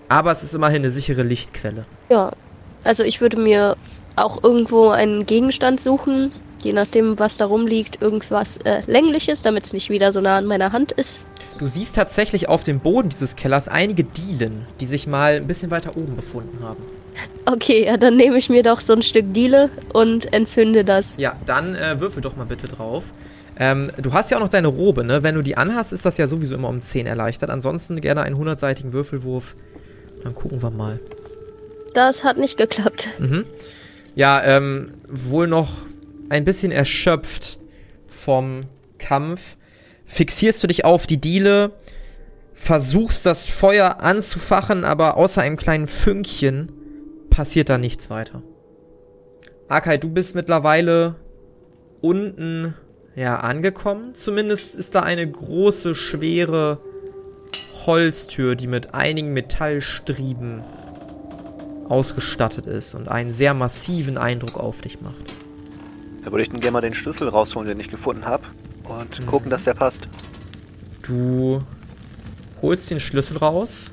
Aber 0.09 0.31
es 0.31 0.43
ist 0.43 0.55
immerhin 0.55 0.83
eine 0.83 0.91
sichere 0.91 1.23
Lichtquelle. 1.23 1.85
Ja, 2.09 2.31
also 2.83 3.03
ich 3.03 3.21
würde 3.21 3.37
mir 3.37 3.75
auch 4.15 4.43
irgendwo 4.43 4.89
einen 4.89 5.25
Gegenstand 5.25 5.81
suchen, 5.81 6.31
je 6.63 6.73
nachdem, 6.73 7.19
was 7.19 7.37
da 7.37 7.45
rumliegt, 7.45 8.01
irgendwas 8.01 8.57
äh, 8.57 8.81
längliches, 8.87 9.41
damit 9.41 9.65
es 9.65 9.73
nicht 9.73 9.89
wieder 9.89 10.11
so 10.11 10.21
nah 10.21 10.37
an 10.37 10.45
meiner 10.45 10.71
Hand 10.71 10.91
ist. 10.91 11.21
Du 11.57 11.67
siehst 11.67 11.95
tatsächlich 11.95 12.49
auf 12.49 12.63
dem 12.63 12.79
Boden 12.79 13.09
dieses 13.09 13.35
Kellers 13.35 13.67
einige 13.67 14.03
Dielen, 14.03 14.65
die 14.79 14.85
sich 14.85 15.07
mal 15.07 15.35
ein 15.35 15.47
bisschen 15.47 15.71
weiter 15.71 15.95
oben 15.95 16.15
befunden 16.15 16.59
haben. 16.63 16.83
Okay, 17.47 17.85
ja, 17.85 17.95
dann 17.95 18.17
nehme 18.17 18.37
ich 18.37 18.49
mir 18.49 18.63
doch 18.63 18.81
so 18.81 18.93
ein 18.93 19.03
Stück 19.03 19.31
Diele 19.31 19.69
und 19.93 20.33
entzünde 20.33 20.83
das. 20.83 21.15
Ja, 21.19 21.35
dann 21.45 21.75
äh, 21.75 21.99
würfel 21.99 22.23
doch 22.23 22.35
mal 22.35 22.47
bitte 22.47 22.67
drauf. 22.67 23.13
Ähm, 23.57 23.91
du 24.01 24.13
hast 24.13 24.31
ja 24.31 24.37
auch 24.37 24.41
noch 24.41 24.49
deine 24.49 24.67
Robe, 24.67 25.03
ne? 25.03 25.21
Wenn 25.21 25.35
du 25.35 25.43
die 25.43 25.55
anhast, 25.55 25.93
ist 25.93 26.05
das 26.05 26.17
ja 26.17 26.27
sowieso 26.27 26.55
immer 26.55 26.69
um 26.69 26.81
10 26.81 27.05
erleichtert. 27.05 27.51
Ansonsten 27.51 28.01
gerne 28.01 28.23
einen 28.23 28.35
100-seitigen 28.35 28.93
Würfelwurf. 28.93 29.55
Dann 30.25 30.33
gucken 30.33 30.63
wir 30.63 30.71
mal. 30.71 30.99
Das 31.93 32.23
hat 32.23 32.37
nicht 32.37 32.57
geklappt. 32.57 33.09
Mhm. 33.19 33.45
Ja, 34.15 34.43
ähm, 34.43 34.89
wohl 35.07 35.47
noch 35.47 35.85
ein 36.29 36.43
bisschen 36.43 36.71
erschöpft 36.71 37.59
vom 38.07 38.61
Kampf. 38.97 39.55
Fixierst 40.05 40.63
du 40.63 40.67
dich 40.67 40.83
auf 40.83 41.05
die 41.05 41.21
Diele, 41.21 41.73
versuchst 42.53 43.27
das 43.27 43.45
Feuer 43.45 43.99
anzufachen, 43.99 44.83
aber 44.83 45.15
außer 45.15 45.43
einem 45.43 45.57
kleinen 45.57 45.87
Fünkchen 45.87 46.71
passiert 47.29 47.69
da 47.69 47.77
nichts 47.77 48.09
weiter. 48.09 48.41
Akai, 49.67 49.97
du 49.97 50.09
bist 50.09 50.33
mittlerweile 50.33 51.15
unten 52.01 52.73
ja 53.15 53.41
angekommen. 53.41 54.15
Zumindest 54.15 54.73
ist 54.73 54.95
da 54.95 55.01
eine 55.01 55.29
große, 55.29 55.93
schwere 55.93 56.79
Holztür, 57.85 58.55
die 58.55 58.67
mit 58.67 58.93
einigen 58.93 59.33
Metallstrieben 59.33 60.63
ausgestattet 61.89 62.65
ist 62.65 62.95
und 62.95 63.07
einen 63.07 63.31
sehr 63.31 63.53
massiven 63.53 64.17
Eindruck 64.17 64.57
auf 64.57 64.81
dich 64.81 65.01
macht. 65.01 65.33
Da 66.23 66.31
würde 66.31 66.43
ich 66.43 66.49
dann 66.49 66.59
gerne 66.59 66.71
mal 66.71 66.81
den 66.81 66.95
Schlüssel 66.95 67.29
rausholen, 67.29 67.67
den 67.67 67.79
ich 67.79 67.89
gefunden 67.89 68.25
habe 68.25 68.43
und 68.85 69.19
mhm. 69.19 69.25
gucken, 69.27 69.49
dass 69.51 69.63
der 69.63 69.75
passt. 69.75 70.07
Du 71.03 71.61
holst 72.61 72.89
den 72.89 72.99
Schlüssel 72.99 73.37
raus, 73.37 73.91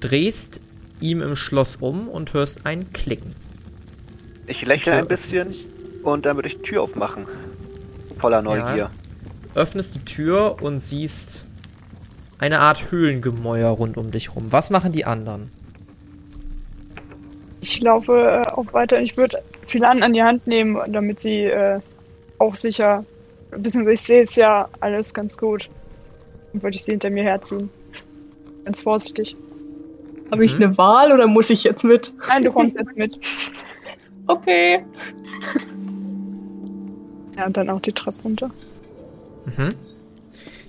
drehst 0.00 0.60
ihm 1.00 1.22
im 1.22 1.36
Schloss 1.36 1.76
um 1.76 2.08
und 2.08 2.34
hörst 2.34 2.66
ein 2.66 2.92
Klicken. 2.92 3.34
Ich 4.46 4.66
lächle 4.66 4.92
ein 4.92 5.08
bisschen 5.08 5.54
und 6.02 6.26
dann 6.26 6.36
würde 6.36 6.48
ich 6.48 6.58
die 6.58 6.62
Tür 6.62 6.82
aufmachen. 6.82 7.24
Voller 8.18 8.42
Neugier. 8.42 8.76
Ja, 8.76 8.90
öffnest 9.54 9.94
die 9.94 10.04
Tür 10.04 10.56
und 10.60 10.78
siehst 10.78 11.46
eine 12.40 12.60
Art 12.60 12.90
Höhlengemäuer 12.90 13.68
rund 13.68 13.96
um 13.96 14.10
dich 14.10 14.34
rum. 14.34 14.46
Was 14.50 14.70
machen 14.70 14.92
die 14.92 15.04
anderen? 15.04 15.50
Ich 17.60 17.80
laufe 17.80 18.44
äh, 18.46 18.50
auch 18.50 18.72
weiter. 18.72 19.00
Ich 19.00 19.16
würde 19.18 19.42
Philan 19.66 20.02
an 20.02 20.14
die 20.14 20.22
Hand 20.22 20.46
nehmen, 20.46 20.78
damit 20.90 21.20
sie 21.20 21.44
äh, 21.44 21.80
auch 22.38 22.54
sicher. 22.54 23.04
Beziehungsweise 23.50 23.94
ich 23.94 24.00
sehe 24.00 24.22
es 24.22 24.36
ja 24.36 24.68
alles 24.80 25.12
ganz 25.12 25.36
gut. 25.36 25.68
Dann 26.52 26.62
würde 26.62 26.76
ich 26.76 26.84
sie 26.84 26.92
hinter 26.92 27.10
mir 27.10 27.22
herziehen. 27.22 27.68
Ganz 28.64 28.80
vorsichtig. 28.80 29.36
Habe 30.30 30.44
ich 30.44 30.56
mhm. 30.56 30.64
eine 30.64 30.78
Wahl 30.78 31.12
oder 31.12 31.26
muss 31.26 31.50
ich 31.50 31.64
jetzt 31.64 31.84
mit? 31.84 32.12
Nein, 32.28 32.42
du 32.42 32.50
kommst 32.50 32.76
jetzt 32.76 32.96
mit. 32.96 33.18
okay. 34.26 34.82
Ja, 37.36 37.46
und 37.46 37.56
dann 37.56 37.68
auch 37.68 37.80
die 37.80 37.92
Treppe 37.92 38.22
runter. 38.22 38.50
Mhm. 39.44 39.74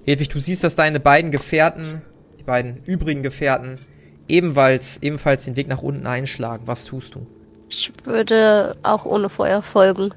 Hedwig, 0.05 0.29
du 0.29 0.39
siehst, 0.39 0.63
dass 0.63 0.75
deine 0.75 0.99
beiden 0.99 1.31
Gefährten, 1.31 2.01
die 2.39 2.43
beiden 2.43 2.83
übrigen 2.85 3.23
Gefährten, 3.23 3.79
ebenfalls, 4.27 4.97
ebenfalls 5.01 5.45
den 5.45 5.55
Weg 5.55 5.67
nach 5.67 5.81
unten 5.81 6.07
einschlagen. 6.07 6.63
Was 6.65 6.85
tust 6.85 7.15
du? 7.15 7.27
Ich 7.69 7.91
würde 8.03 8.75
auch 8.83 9.05
ohne 9.05 9.29
Feuer 9.29 9.61
folgen. 9.61 10.13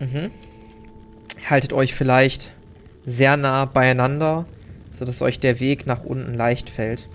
Mhm. 0.00 0.30
Haltet 1.48 1.72
euch 1.72 1.94
vielleicht 1.94 2.52
sehr 3.04 3.36
nah 3.36 3.66
beieinander, 3.66 4.46
sodass 4.90 5.22
euch 5.22 5.38
der 5.38 5.60
Weg 5.60 5.86
nach 5.86 6.02
unten 6.04 6.34
leicht 6.34 6.70
fällt. 6.70 7.08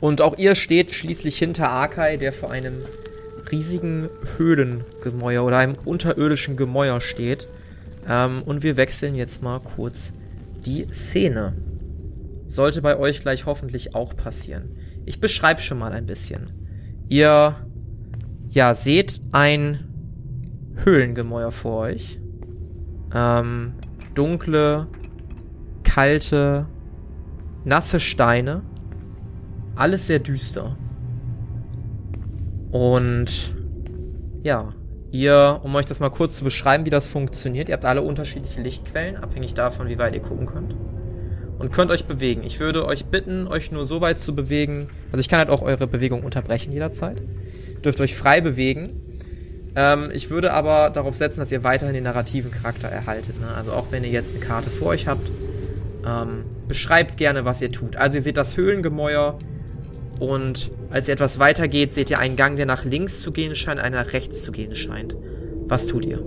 Und 0.00 0.20
auch 0.20 0.36
ihr 0.36 0.54
steht 0.54 0.94
schließlich 0.94 1.38
hinter 1.38 1.70
Akai, 1.70 2.16
der 2.16 2.32
vor 2.32 2.50
einem 2.50 2.82
riesigen 3.50 4.08
Höhlengemäuer 4.36 5.44
oder 5.44 5.58
einem 5.58 5.76
unterirdischen 5.84 6.56
Gemäuer 6.56 7.00
steht. 7.00 7.48
Ähm, 8.08 8.42
und 8.44 8.62
wir 8.62 8.76
wechseln 8.76 9.14
jetzt 9.14 9.42
mal 9.42 9.60
kurz 9.60 10.12
die 10.66 10.86
Szene. 10.92 11.54
Sollte 12.46 12.82
bei 12.82 12.98
euch 12.98 13.20
gleich 13.20 13.46
hoffentlich 13.46 13.94
auch 13.94 14.16
passieren. 14.16 14.70
ich 15.04 15.20
beschreibe 15.20 15.60
schon 15.60 15.78
mal 15.78 15.92
ein 15.92 16.06
bisschen. 16.06 16.50
Ihr, 17.08 17.54
ja, 18.50 18.74
seht 18.74 19.20
ein 19.32 19.88
Höhlengemäuer 20.76 21.50
vor 21.50 21.80
euch. 21.80 22.20
Ähm, 23.14 23.74
dunkle, 24.14 24.86
kalte, 25.82 26.66
nasse 27.64 28.00
Steine. 28.00 28.62
Alles 29.74 30.06
sehr 30.06 30.18
düster. 30.18 30.76
Und 32.70 33.54
ja, 34.42 34.70
ihr, 35.12 35.60
um 35.62 35.74
euch 35.76 35.86
das 35.86 36.00
mal 36.00 36.10
kurz 36.10 36.36
zu 36.36 36.44
beschreiben, 36.44 36.84
wie 36.84 36.90
das 36.90 37.06
funktioniert, 37.06 37.68
ihr 37.68 37.74
habt 37.74 37.84
alle 37.84 38.02
unterschiedliche 38.02 38.60
Lichtquellen, 38.60 39.16
abhängig 39.16 39.54
davon, 39.54 39.88
wie 39.88 39.98
weit 39.98 40.14
ihr 40.14 40.22
gucken 40.22 40.46
könnt. 40.46 40.74
Und 41.58 41.72
könnt 41.72 41.92
euch 41.92 42.06
bewegen. 42.06 42.42
Ich 42.44 42.58
würde 42.58 42.86
euch 42.86 43.04
bitten, 43.04 43.46
euch 43.46 43.70
nur 43.70 43.86
so 43.86 44.00
weit 44.00 44.18
zu 44.18 44.34
bewegen. 44.34 44.88
Also 45.12 45.20
ich 45.20 45.28
kann 45.28 45.38
halt 45.38 45.50
auch 45.50 45.62
eure 45.62 45.86
Bewegung 45.86 46.24
unterbrechen 46.24 46.72
jederzeit. 46.72 47.22
Dürft 47.84 48.00
euch 48.00 48.16
frei 48.16 48.40
bewegen. 48.40 48.88
Ähm, 49.76 50.10
ich 50.12 50.30
würde 50.30 50.52
aber 50.54 50.90
darauf 50.90 51.16
setzen, 51.16 51.38
dass 51.38 51.52
ihr 51.52 51.62
weiterhin 51.62 51.94
den 51.94 52.02
narrativen 52.02 52.50
Charakter 52.50 52.88
erhaltet. 52.88 53.40
Ne? 53.40 53.46
Also 53.54 53.72
auch 53.72 53.92
wenn 53.92 54.02
ihr 54.02 54.10
jetzt 54.10 54.34
eine 54.34 54.44
Karte 54.44 54.70
vor 54.70 54.88
euch 54.88 55.06
habt, 55.06 55.30
ähm, 56.04 56.44
beschreibt 56.66 57.16
gerne, 57.16 57.44
was 57.44 57.62
ihr 57.62 57.70
tut. 57.70 57.94
Also 57.94 58.16
ihr 58.16 58.22
seht 58.22 58.36
das 58.36 58.56
Höhlengemäuer 58.56 59.38
und 60.20 60.70
als 60.90 61.08
ihr 61.08 61.14
etwas 61.14 61.38
weiter 61.38 61.68
geht, 61.68 61.92
seht 61.92 62.10
ihr 62.10 62.18
einen 62.18 62.36
Gang, 62.36 62.56
der 62.56 62.66
nach 62.66 62.84
links 62.84 63.22
zu 63.22 63.32
gehen 63.32 63.54
scheint, 63.54 63.80
einer 63.80 64.04
nach 64.04 64.12
rechts 64.12 64.42
zu 64.42 64.52
gehen 64.52 64.74
scheint. 64.74 65.16
Was 65.66 65.86
tut 65.86 66.04
ihr? 66.04 66.22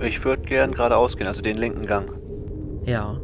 Ich 0.00 0.24
würde 0.24 0.42
gern 0.42 0.72
geradeaus 0.72 1.16
gehen, 1.16 1.26
also 1.26 1.42
den 1.42 1.56
linken 1.56 1.86
Gang. 1.86 2.12
Ja. 2.86 3.20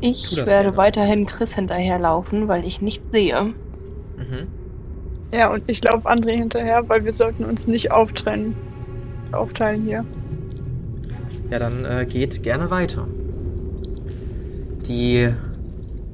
Ich 0.00 0.36
werde 0.36 0.50
gerne. 0.50 0.76
weiterhin 0.76 1.26
Chris 1.26 1.54
hinterherlaufen, 1.54 2.46
weil 2.46 2.64
ich 2.64 2.80
nicht 2.80 3.02
sehe. 3.10 3.42
Mhm. 3.42 4.46
Ja, 5.32 5.52
und 5.52 5.64
ich 5.66 5.82
laufe 5.82 6.08
André 6.08 6.32
hinterher, 6.32 6.88
weil 6.88 7.04
wir 7.04 7.12
sollten 7.12 7.44
uns 7.44 7.66
nicht 7.66 7.90
auftrennen. 7.90 8.54
Aufteilen 9.32 9.82
hier. 9.82 10.04
Ja, 11.50 11.58
dann 11.58 11.84
äh, 11.84 12.06
geht 12.06 12.42
gerne 12.42 12.70
weiter. 12.70 13.06
Die 14.86 15.30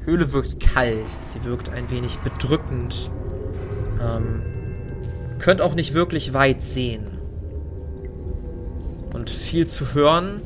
Höhle 0.04 0.32
wirkt 0.32 0.60
kalt, 0.60 1.08
sie 1.08 1.44
wirkt 1.44 1.70
ein 1.70 1.90
wenig 1.90 2.18
bedrückend. 2.18 3.10
Ähm, 4.02 4.42
könnt 5.38 5.60
auch 5.60 5.74
nicht 5.74 5.94
wirklich 5.94 6.34
weit 6.34 6.60
sehen. 6.60 7.06
Und 9.12 9.30
viel 9.30 9.66
zu 9.66 9.94
hören 9.94 10.42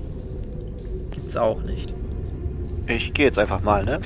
gibt's 1.10 1.36
auch 1.36 1.62
nicht. 1.62 1.94
Ich 2.86 3.12
gehe 3.14 3.26
jetzt 3.26 3.38
einfach 3.38 3.62
mal, 3.62 3.84
ne? 3.84 4.00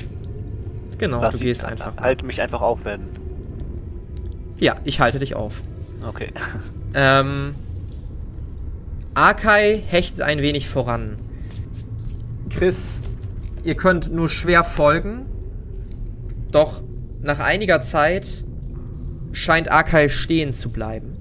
Genau, 0.97 1.21
Lass 1.21 1.37
du 1.37 1.43
gehst 1.43 1.63
einfach. 1.63 1.95
mal. 1.95 2.01
Halte 2.01 2.25
mich 2.25 2.41
einfach 2.41 2.61
aufwenden. 2.61 3.09
Ja, 4.57 4.77
ich 4.83 4.99
halte 4.99 5.19
dich 5.19 5.35
auf. 5.35 5.61
Okay. 6.07 6.29
Ähm, 6.95 7.55
Arkai 9.15 9.81
hechtet 9.87 10.21
ein 10.21 10.43
wenig 10.43 10.69
voran. 10.69 11.17
Chris, 12.51 13.01
ihr 13.63 13.73
könnt 13.73 14.13
nur 14.13 14.29
schwer 14.29 14.63
folgen. 14.63 15.25
Doch 16.53 16.83
nach 17.21 17.39
einiger 17.39 17.81
Zeit 17.81 18.45
scheint 19.33 19.71
Arkai 19.71 20.07
stehen 20.07 20.53
zu 20.53 20.69
bleiben. 20.69 21.17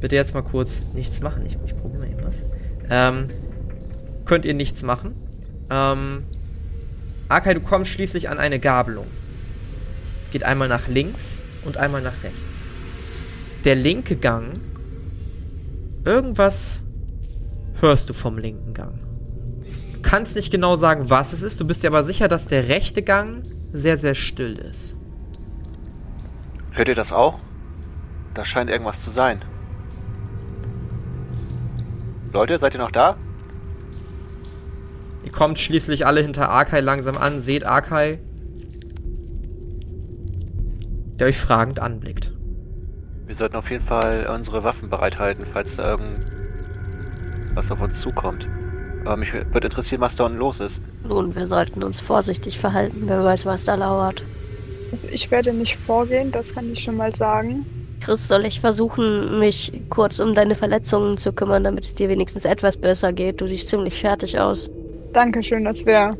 Bitte 0.00 0.16
jetzt 0.16 0.34
mal 0.34 0.42
kurz 0.42 0.82
nichts 0.94 1.20
machen. 1.20 1.44
Ich, 1.46 1.58
ich 1.66 1.76
probiere 1.76 2.00
mal 2.00 2.10
eben 2.10 2.24
was. 2.24 2.42
Ähm, 2.90 3.24
könnt 4.24 4.46
ihr 4.46 4.54
nichts 4.54 4.82
machen. 4.82 5.14
Ähm, 5.70 6.24
Arkai, 7.28 7.54
du 7.54 7.60
kommst 7.60 7.90
schließlich 7.90 8.30
an 8.30 8.38
eine 8.38 8.58
Gabelung. 8.58 9.06
Es 10.22 10.30
geht 10.30 10.44
einmal 10.44 10.66
nach 10.66 10.88
links 10.88 11.44
und 11.66 11.76
einmal 11.76 12.00
nach 12.00 12.24
rechts. 12.24 12.70
Der 13.64 13.74
linke 13.74 14.16
Gang. 14.16 14.60
Irgendwas 16.06 16.80
hörst 17.80 18.08
du 18.08 18.14
vom 18.14 18.38
linken 18.38 18.72
Gang. 18.72 18.98
Du 19.92 20.00
kannst 20.00 20.36
nicht 20.36 20.50
genau 20.50 20.76
sagen, 20.76 21.10
was 21.10 21.34
es 21.34 21.42
ist. 21.42 21.60
Du 21.60 21.66
bist 21.66 21.82
dir 21.82 21.88
aber 21.88 22.02
sicher, 22.02 22.28
dass 22.28 22.46
der 22.46 22.68
rechte 22.68 23.02
Gang 23.02 23.44
sehr, 23.72 23.96
sehr 23.96 24.14
still 24.14 24.58
ist. 24.58 24.96
Hört 26.72 26.88
ihr 26.88 26.94
das 26.94 27.12
auch? 27.12 27.40
Da 28.34 28.44
scheint 28.44 28.70
irgendwas 28.70 29.02
zu 29.02 29.10
sein. 29.10 29.44
Leute, 32.32 32.56
seid 32.56 32.74
ihr 32.74 32.80
noch 32.80 32.90
da? 32.90 33.16
Ihr 35.24 35.32
kommt 35.32 35.58
schließlich 35.58 36.06
alle 36.06 36.20
hinter 36.20 36.48
Arkai 36.48 36.80
langsam 36.80 37.16
an, 37.16 37.40
seht 37.40 37.66
Arkai, 37.66 38.18
der 41.18 41.26
euch 41.26 41.38
fragend 41.38 41.78
anblickt. 41.78 42.32
Wir 43.26 43.34
sollten 43.34 43.56
auf 43.56 43.70
jeden 43.70 43.84
Fall 43.84 44.26
unsere 44.26 44.64
Waffen 44.64 44.88
bereithalten, 44.88 45.46
falls 45.50 45.76
da 45.76 45.90
irgendwas 45.92 47.70
auf 47.70 47.80
uns 47.80 48.00
zukommt. 48.00 48.48
Aber 49.04 49.16
mich 49.16 49.32
würde 49.32 49.66
interessieren, 49.66 50.00
was 50.00 50.16
da 50.16 50.24
unten 50.26 50.38
los 50.38 50.60
ist. 50.60 50.80
Nun, 51.06 51.34
wir 51.34 51.46
sollten 51.46 51.82
uns 51.82 52.00
vorsichtig 52.00 52.58
verhalten. 52.58 53.02
Wer 53.06 53.24
weiß, 53.24 53.46
was 53.46 53.64
da 53.64 53.74
lauert. 53.74 54.24
Also 54.90 55.08
ich 55.08 55.30
werde 55.30 55.52
nicht 55.52 55.76
vorgehen, 55.76 56.30
das 56.30 56.54
kann 56.54 56.70
ich 56.72 56.82
schon 56.82 56.96
mal 56.96 57.14
sagen. 57.14 57.64
Chris, 58.00 58.26
soll 58.28 58.44
ich 58.46 58.60
versuchen, 58.60 59.38
mich 59.38 59.72
kurz 59.88 60.18
um 60.18 60.34
deine 60.34 60.54
Verletzungen 60.54 61.16
zu 61.16 61.32
kümmern, 61.32 61.64
damit 61.64 61.84
es 61.84 61.94
dir 61.94 62.08
wenigstens 62.08 62.44
etwas 62.44 62.76
besser 62.76 63.12
geht? 63.12 63.40
Du 63.40 63.46
siehst 63.46 63.68
ziemlich 63.68 64.00
fertig 64.00 64.38
aus. 64.38 64.70
Dankeschön, 65.12 65.64
das 65.64 65.86
wäre. 65.86 66.16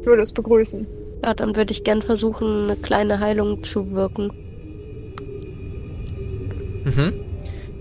Ich 0.00 0.06
würde 0.06 0.22
es 0.22 0.32
begrüßen. 0.32 0.86
Ja, 1.24 1.34
dann 1.34 1.54
würde 1.54 1.72
ich 1.72 1.84
gern 1.84 2.02
versuchen, 2.02 2.64
eine 2.64 2.76
kleine 2.76 3.20
Heilung 3.20 3.62
zu 3.62 3.92
wirken. 3.92 4.32
Mhm. 6.84 7.12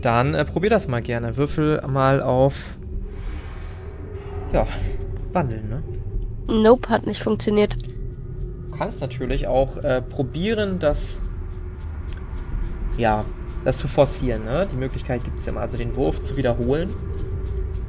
Dann 0.02 0.34
äh, 0.34 0.46
probier 0.46 0.70
das 0.70 0.88
mal 0.88 1.02
gerne. 1.02 1.38
Würfel 1.38 1.82
mal 1.88 2.22
auf. 2.22 2.78
Ja, 4.54 4.68
wandeln, 5.32 5.70
ne? 5.70 5.84
Nope, 6.48 6.90
hat 6.90 7.08
nicht 7.08 7.24
funktioniert. 7.24 7.78
Du 7.84 8.78
kannst 8.78 9.00
natürlich 9.02 9.48
auch 9.48 9.78
äh, 9.78 10.02
probieren, 10.02 10.80
das. 10.80 11.20
Ja, 12.98 13.24
das 13.64 13.78
zu 13.78 13.88
forcieren, 13.88 14.44
ne? 14.44 14.68
Die 14.72 14.76
Möglichkeit 14.76 15.24
gibt 15.24 15.40
es 15.40 15.46
ja 15.46 15.54
mal, 15.54 15.62
also 15.62 15.78
den 15.78 15.96
Wurf 15.96 16.20
zu 16.20 16.36
wiederholen. 16.36 16.94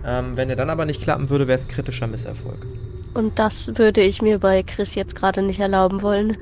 Ähm, 0.04 0.36
wenn 0.36 0.50
er 0.50 0.56
dann 0.56 0.70
aber 0.70 0.84
nicht 0.84 1.02
klappen 1.02 1.30
würde, 1.30 1.46
wäre 1.46 1.58
es 1.58 1.68
kritischer 1.68 2.06
Misserfolg. 2.06 2.66
Und 3.14 3.38
das 3.38 3.78
würde 3.78 4.00
ich 4.00 4.22
mir 4.22 4.38
bei 4.38 4.62
Chris 4.62 4.94
jetzt 4.94 5.14
gerade 5.14 5.42
nicht 5.42 5.60
erlauben 5.60 6.02
wollen. 6.02 6.36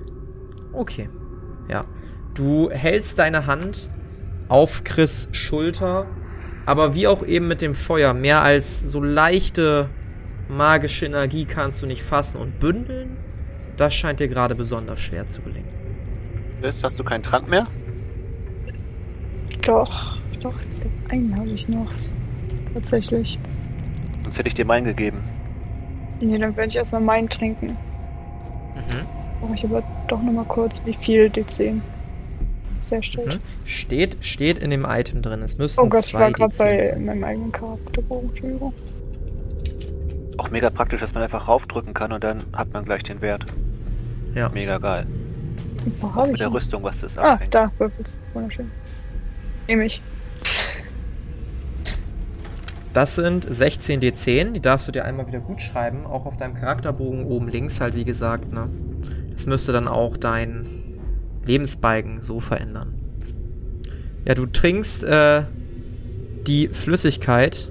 Okay. 0.73 1.09
Ja. 1.69 1.85
Du 2.35 2.71
hältst 2.71 3.19
deine 3.19 3.47
Hand 3.47 3.89
auf 4.49 4.85
Chris 4.85 5.29
Schulter, 5.33 6.07
aber 6.65 6.95
wie 6.95 7.07
auch 7.07 7.25
eben 7.25 7.49
mit 7.49 7.61
dem 7.61 7.75
Feuer, 7.75 8.15
mehr 8.15 8.43
als 8.43 8.81
so 8.81 9.03
leichte 9.03 9.91
magische 10.51 11.07
Energie 11.07 11.45
kannst 11.45 11.83
du 11.83 11.87
nicht 11.87 12.03
fassen 12.03 12.39
und 12.39 12.59
bündeln. 12.59 13.17
Das 13.77 13.95
scheint 13.95 14.21
dir 14.21 14.29
gerade 14.29 14.55
besonders 14.55 15.01
schwer 15.01 15.27
zu 15.27 15.41
gelingen. 15.43 15.69
Chris, 16.61 16.85
hast 16.85 16.99
du 16.99 17.05
keinen 17.05 17.23
Trank 17.23 17.49
mehr? 17.49 17.67
Doch, 19.63 20.19
doch, 20.41 20.55
ich 20.73 20.81
glaube, 20.81 20.95
einen 21.09 21.37
habe 21.37 21.49
ich 21.49 21.69
noch. 21.69 21.91
Tatsächlich. 22.75 23.39
Sonst 24.25 24.39
hätte 24.39 24.49
ich 24.49 24.55
dir 24.55 24.67
meinen 24.67 24.85
gegeben. 24.85 25.19
Nee, 26.21 26.39
dann 26.39 26.57
werde 26.57 26.69
ich 26.69 26.77
erstmal 26.77 27.03
meinen 27.03 27.29
trinken. 27.29 27.69
Mhm. 27.69 29.41
Brauche 29.41 29.55
ich 29.55 29.65
aber 29.65 29.83
doch 30.09 30.23
nochmal 30.23 30.45
kurz, 30.45 30.83
wie 30.85 30.95
viel 30.95 31.27
D10 31.27 31.81
sehr 32.81 33.03
steht. 33.03 33.27
Mhm. 33.27 33.39
Steht, 33.65 34.17
steht 34.21 34.59
in 34.59 34.71
dem 34.71 34.85
Item 34.85 35.23
drin. 35.23 35.43
Es 35.43 35.59
müssten 35.59 35.81
Oh 35.81 35.89
Gott, 35.89 36.05
ich 36.05 36.11
zwei 36.11 36.21
war 36.21 36.33
gerade 36.33 36.55
D10 36.55 36.93
bei 36.93 36.99
meinem 36.99 37.25
eigenen 37.25 37.53
Charakterbogen, 37.53 38.29
Entschuldigung. 38.31 38.75
Auch 40.41 40.51
mega 40.51 40.71
praktisch, 40.71 41.01
dass 41.01 41.13
man 41.13 41.23
einfach 41.23 41.49
raufdrücken 41.49 41.93
kann 41.93 42.13
und 42.13 42.25
dann 42.25 42.45
hat 42.55 42.73
man 42.73 42.87
gleich 42.87 43.03
den 43.03 43.21
Wert. 43.21 43.45
Ja. 44.35 44.49
Mega 44.49 44.79
geil. 44.79 45.07
Wo 46.01 46.15
habe 46.15 46.29
Mit 46.29 46.37
ich 46.37 46.39
der 46.39 46.49
ihn? 46.49 46.55
Rüstung, 46.55 46.83
was 46.83 47.01
das 47.01 47.19
Ah, 47.19 47.33
abhängt. 47.35 47.55
da, 47.55 47.71
Würfels. 47.77 48.19
Wunderschön. 48.33 48.71
Nehme 49.69 49.85
ich. 49.85 50.01
Das 52.95 53.17
sind 53.17 53.47
16 53.53 54.01
D10, 54.01 54.53
die 54.53 54.61
darfst 54.61 54.89
du 54.89 54.93
dir 54.93 55.05
einmal 55.05 55.27
wieder 55.27 55.41
gut 55.41 55.61
schreiben, 55.61 56.07
auch 56.07 56.25
auf 56.25 56.39
deinem 56.39 56.55
Charakterbogen 56.55 57.27
oben 57.27 57.49
links 57.49 57.79
halt, 57.79 57.95
wie 57.95 58.05
gesagt, 58.07 58.51
ne? 58.51 58.71
Das 59.35 59.45
müsste 59.45 59.73
dann 59.73 59.89
auch 59.89 60.17
dein 60.17 60.67
Lebensbalken 61.45 62.23
so 62.23 62.41
verändern. 62.41 62.95
Ja, 64.25 64.33
du 64.33 64.47
trinkst 64.47 65.05
äh, 65.05 65.43
die 66.47 66.69
Flüssigkeit. 66.69 67.70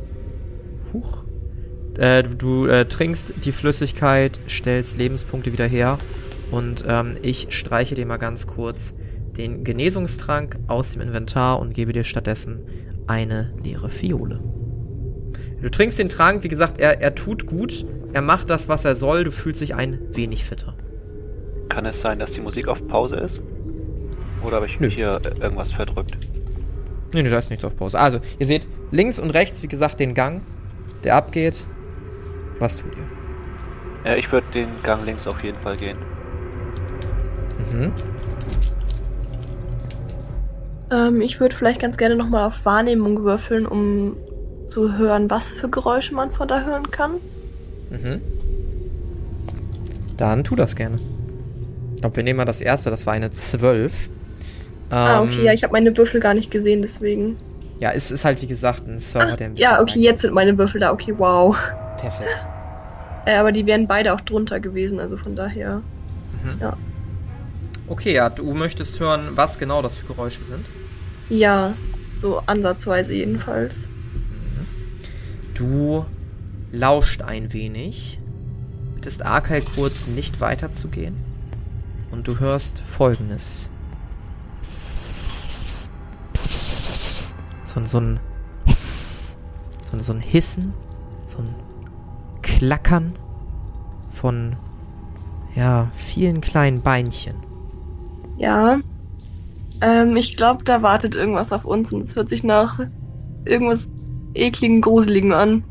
Äh, 2.00 2.24
du 2.24 2.36
du 2.36 2.66
äh, 2.68 2.86
trinkst 2.86 3.34
die 3.44 3.52
Flüssigkeit, 3.52 4.40
stellst 4.48 4.98
Lebenspunkte 4.98 5.52
wieder 5.52 5.68
her 5.68 6.00
und 6.50 6.86
ähm, 6.88 7.18
ich 7.22 7.48
streiche 7.50 7.94
dir 7.94 8.06
mal 8.06 8.18
ganz 8.18 8.48
kurz 8.48 8.94
den 9.38 9.66
Genesungstrank 9.66 10.58
aus 10.68 10.94
dem 10.94 11.02
Inventar 11.02 11.60
und 11.60 11.74
gebe 11.74 11.92
dir 11.92 12.06
stattdessen 12.06 12.64
eine 13.08 13.54
leere 13.62 13.90
Fiole. 13.90 14.42
Du 15.62 15.70
trinkst 15.70 16.00
den 16.00 16.08
Trank, 16.08 16.44
wie 16.44 16.48
gesagt, 16.48 16.80
er, 16.80 17.02
er 17.02 17.16
tut 17.16 17.46
gut. 17.46 17.86
Er 18.14 18.22
macht 18.22 18.50
das, 18.50 18.70
was 18.70 18.86
er 18.86 18.96
soll. 18.96 19.26
Du 19.26 19.32
fühlst 19.32 19.60
dich 19.60 19.76
ein 19.76 20.00
wenig 20.14 20.46
fitter. 20.46 20.76
Kann 21.68 21.86
es 21.86 22.00
sein, 22.00 22.18
dass 22.18 22.32
die 22.32 22.42
Musik 22.42 22.70
auf 22.70 22.88
Pause 22.88 23.18
ist? 23.18 23.42
Oder 24.42 24.56
habe 24.56 24.68
ich 24.68 24.80
Nö. 24.80 24.90
hier 24.90 25.20
irgendwas 25.42 25.74
verdrückt? 25.74 26.16
Nee, 27.14 27.24
nee, 27.24 27.30
da 27.30 27.40
ist 27.40 27.50
nichts 27.50 27.66
auf 27.66 27.76
Pause. 27.76 28.00
Also, 28.00 28.20
ihr 28.40 28.46
seht 28.46 28.68
links 28.92 29.20
und 29.20 29.32
rechts, 29.32 29.62
wie 29.64 29.68
gesagt, 29.68 30.00
den 30.00 30.14
Gang, 30.14 30.42
der 31.04 31.16
abgeht. 31.16 31.66
Was 32.60 32.78
tut 32.78 32.92
ihr? 32.98 33.08
Ja, 34.06 34.16
ich 34.16 34.32
würde 34.32 34.48
den 34.54 34.70
Gang 34.84 35.06
links 35.06 35.28
auf 35.28 35.44
jeden 35.44 35.58
Fall 35.60 35.76
gehen. 35.78 35.98
Mhm. 37.72 37.92
Ähm, 40.92 41.22
ich 41.22 41.40
würde 41.40 41.56
vielleicht 41.56 41.82
ganz 41.82 41.98
gerne 41.98 42.16
nochmal 42.16 42.44
auf 42.44 42.66
Wahrnehmung 42.66 43.24
würfeln, 43.24 43.66
um 43.66 44.16
zu 44.74 44.98
hören, 44.98 45.30
was 45.30 45.52
für 45.52 45.70
Geräusche 45.70 46.14
man 46.14 46.32
von 46.32 46.48
da 46.48 46.64
hören 46.64 46.90
kann. 46.92 47.12
Mhm. 47.90 48.22
Dann 50.18 50.44
tu 50.44 50.56
das 50.56 50.76
gerne. 50.76 51.00
Ich 51.96 52.02
glaube, 52.02 52.16
wir 52.16 52.24
nehmen 52.24 52.38
mal 52.38 52.46
das 52.46 52.62
erste, 52.62 52.90
das 52.90 53.06
war 53.06 53.14
eine 53.14 53.32
12. 53.32 54.10
ah, 54.90 55.22
Ähm, 55.22 55.28
okay, 55.28 55.44
ja, 55.44 55.54
ich 55.54 55.64
habe 55.64 55.74
meine 55.74 55.96
Würfel 55.96 56.20
gar 56.20 56.34
nicht 56.34 56.52
gesehen, 56.52 56.82
deswegen. 56.82 57.38
Ja, 57.80 57.92
es 57.92 58.12
ist 58.12 58.26
halt 58.26 58.42
wie 58.42 58.48
gesagt 58.48 58.88
ein 58.88 59.00
Server, 59.00 59.38
der 59.38 59.48
ein 59.48 59.54
bisschen 59.54 59.72
Ja, 59.72 59.82
okay, 59.82 60.00
jetzt 60.00 60.22
sind 60.22 60.34
meine 60.34 60.58
Würfel 60.58 60.82
da, 60.82 60.92
okay, 60.92 61.14
wow. 61.18 61.56
Perfekt. 62.00 62.48
Äh, 63.26 63.36
aber 63.36 63.52
die 63.52 63.66
wären 63.66 63.88
beide 63.88 64.14
auch 64.14 64.22
drunter 64.22 64.60
gewesen, 64.60 65.00
also 65.00 65.18
von 65.18 65.36
daher. 65.36 65.82
Okay, 67.88 68.14
ja, 68.14 68.30
du 68.30 68.54
möchtest 68.54 69.00
hören, 69.00 69.30
was 69.36 69.58
genau 69.60 69.82
das 69.82 69.96
für 69.96 70.06
Geräusche 70.08 70.44
sind. 70.44 70.66
Ja, 71.30 71.74
so 72.22 72.42
ansatzweise 72.46 73.14
jedenfalls. 73.14 73.76
Du 75.54 76.06
lauscht 76.72 77.22
ein 77.22 77.52
wenig, 77.52 78.20
bittest 78.96 79.26
Arkai 79.26 79.62
kurz 79.62 80.08
nicht 80.08 80.40
weiterzugehen 80.40 81.16
und 82.12 82.28
du 82.28 82.40
hörst 82.40 82.80
folgendes. 82.80 83.70
So, 87.66 87.80
ein- 87.80 87.86
so 87.88 88.00
ein 88.00 88.20
Hiss, 88.66 89.38
so, 89.90 89.98
ein- 89.98 90.02
so 90.02 90.14
ein 90.14 90.20
Hissen, 90.22 90.74
so 91.26 91.40
ein 91.40 91.56
Klackern 92.60 93.14
von 94.12 94.58
ja, 95.56 95.90
vielen 95.94 96.42
kleinen 96.42 96.82
Beinchen. 96.82 97.36
Ja. 98.38 98.82
Ähm, 99.80 100.18
ich 100.18 100.36
glaube, 100.36 100.66
da 100.66 100.82
wartet 100.82 101.16
irgendwas 101.16 101.54
auf 101.54 101.64
uns 101.64 101.94
und 101.94 102.10
es 102.10 102.16
hört 102.18 102.28
sich 102.28 102.44
nach 102.44 102.82
irgendwas 103.46 103.88
ekligen, 104.34 104.82
gruseligen 104.82 105.32
an. 105.32 105.64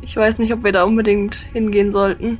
Ich 0.00 0.16
weiß 0.16 0.38
nicht, 0.38 0.54
ob 0.54 0.64
wir 0.64 0.72
da 0.72 0.84
unbedingt 0.84 1.34
hingehen 1.52 1.90
sollten. 1.90 2.38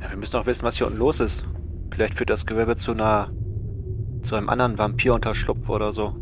Ja, 0.00 0.08
wir 0.08 0.16
müssen 0.16 0.38
auch 0.38 0.46
wissen, 0.46 0.64
was 0.64 0.78
hier 0.78 0.86
unten 0.86 0.98
los 0.98 1.20
ist. 1.20 1.44
Vielleicht 1.90 2.14
führt 2.14 2.30
das 2.30 2.46
Gewölbe 2.46 2.76
zu 2.76 2.92
einer. 2.92 3.30
zu 4.22 4.36
einem 4.36 4.48
anderen 4.48 4.78
Vampirunterschlupf 4.78 5.68
oder 5.68 5.92
so. 5.92 6.16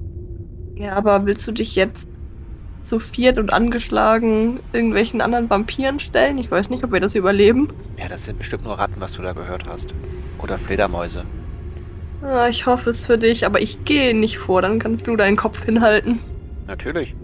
Ja, 0.74 0.94
aber 0.94 1.24
willst 1.24 1.46
du 1.46 1.52
dich 1.52 1.76
jetzt 1.76 2.08
zu 2.92 2.98
viert 2.98 3.38
und 3.38 3.50
angeschlagen 3.50 4.60
irgendwelchen 4.74 5.22
anderen 5.22 5.48
Vampiren 5.48 5.98
stellen? 5.98 6.36
Ich 6.36 6.50
weiß 6.50 6.68
nicht, 6.68 6.84
ob 6.84 6.92
wir 6.92 7.00
das 7.00 7.14
überleben. 7.14 7.70
Ja, 7.98 8.06
das 8.06 8.26
sind 8.26 8.36
bestimmt 8.36 8.64
nur 8.64 8.78
Ratten, 8.78 8.96
was 8.98 9.14
du 9.14 9.22
da 9.22 9.32
gehört 9.32 9.66
hast. 9.66 9.94
Oder 10.42 10.58
Fledermäuse. 10.58 11.24
Ah, 12.22 12.48
ich 12.48 12.66
hoffe 12.66 12.90
es 12.90 13.06
für 13.06 13.16
dich, 13.16 13.46
aber 13.46 13.62
ich 13.62 13.86
gehe 13.86 14.14
nicht 14.14 14.36
vor, 14.36 14.60
dann 14.60 14.78
kannst 14.78 15.06
du 15.06 15.16
deinen 15.16 15.38
Kopf 15.38 15.64
hinhalten. 15.64 16.18
Natürlich. 16.66 17.14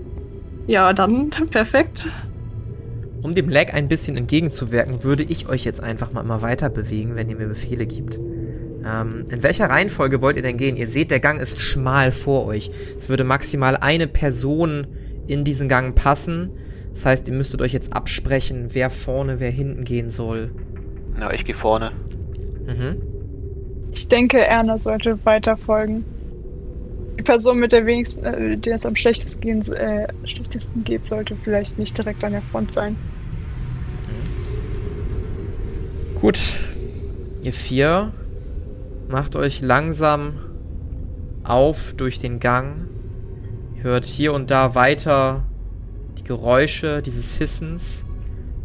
Ja, 0.66 0.94
dann 0.94 1.28
perfekt. 1.28 2.08
Um 3.20 3.34
dem 3.34 3.50
Lag 3.50 3.74
ein 3.74 3.88
bisschen 3.88 4.16
entgegenzuwirken, 4.16 5.04
würde 5.04 5.22
ich 5.22 5.50
euch 5.50 5.66
jetzt 5.66 5.82
einfach 5.82 6.12
mal 6.14 6.22
immer 6.22 6.40
weiter 6.40 6.70
bewegen, 6.70 7.14
wenn 7.14 7.28
ihr 7.28 7.36
mir 7.36 7.48
Befehle 7.48 7.84
gibt. 7.84 8.18
Ähm, 8.86 9.26
in 9.28 9.42
welcher 9.42 9.66
Reihenfolge 9.66 10.22
wollt 10.22 10.36
ihr 10.36 10.42
denn 10.42 10.56
gehen? 10.56 10.76
Ihr 10.76 10.86
seht, 10.86 11.10
der 11.10 11.20
Gang 11.20 11.38
ist 11.38 11.60
schmal 11.60 12.10
vor 12.10 12.46
euch. 12.46 12.70
Es 12.96 13.10
würde 13.10 13.24
maximal 13.24 13.76
eine 13.76 14.06
Person 14.06 14.86
in 15.28 15.44
diesen 15.44 15.68
Gang 15.68 15.94
passen. 15.94 16.50
Das 16.92 17.06
heißt, 17.06 17.28
ihr 17.28 17.34
müsstet 17.34 17.62
euch 17.62 17.72
jetzt 17.72 17.92
absprechen, 17.92 18.70
wer 18.72 18.90
vorne, 18.90 19.38
wer 19.38 19.50
hinten 19.50 19.84
gehen 19.84 20.10
soll. 20.10 20.50
Na, 21.16 21.32
ich 21.32 21.44
gehe 21.44 21.54
vorne. 21.54 21.92
Mhm. 22.66 22.96
Ich 23.92 24.08
denke, 24.08 24.38
Erna 24.44 24.78
sollte 24.78 25.24
weiter 25.24 25.56
folgen. 25.56 26.04
Die 27.18 27.22
Person 27.22 27.58
mit 27.58 27.72
der 27.72 27.86
wenigsten, 27.86 28.24
äh, 28.24 28.56
der 28.56 28.76
es 28.76 28.86
am 28.86 28.96
schlechtesten, 28.96 29.40
gehen, 29.40 29.72
äh, 29.72 30.08
schlechtesten 30.24 30.84
geht, 30.84 31.04
sollte 31.04 31.36
vielleicht 31.36 31.78
nicht 31.78 31.96
direkt 31.96 32.24
an 32.24 32.32
der 32.32 32.42
Front 32.42 32.72
sein. 32.72 32.96
Gut. 36.20 36.38
Ihr 37.42 37.52
vier 37.52 38.12
macht 39.08 39.36
euch 39.36 39.60
langsam 39.62 40.34
auf 41.44 41.94
durch 41.96 42.18
den 42.18 42.40
Gang. 42.40 42.88
Ihr 43.78 43.84
hört 43.84 44.06
hier 44.06 44.32
und 44.32 44.50
da 44.50 44.74
weiter 44.74 45.44
die 46.18 46.24
Geräusche 46.24 47.00
dieses 47.00 47.36
Hissens, 47.36 48.04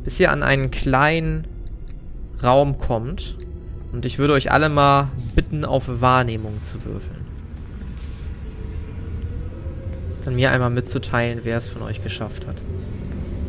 bis 0.04 0.20
ihr 0.20 0.32
an 0.32 0.42
einen 0.42 0.72
kleinen 0.72 1.46
Raum 2.42 2.80
kommt. 2.80 3.38
Und 3.92 4.08
ich 4.08 4.18
würde 4.18 4.34
euch 4.34 4.52
alle 4.52 4.70
mal 4.70 5.10
bitten, 5.36 5.66
auf 5.66 6.02
Wahrnehmung 6.02 6.64
zu 6.64 6.84
würfeln. 6.84 7.26
Dann 10.26 10.34
mir 10.34 10.52
einmal 10.52 10.72
mitzuteilen, 10.72 11.42
wer 11.44 11.58
es 11.58 11.70
von 11.70 11.84
euch 11.84 12.02
geschafft 12.02 12.48
hat. 12.48 12.64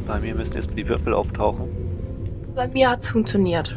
Bei 0.06 0.20
mir 0.20 0.34
müssen 0.34 0.56
erst 0.56 0.76
die 0.76 0.86
Würfel 0.86 1.14
auftauchen. 1.14 1.68
Bei 2.54 2.68
mir 2.68 2.90
hat's 2.90 3.06
funktioniert. 3.06 3.74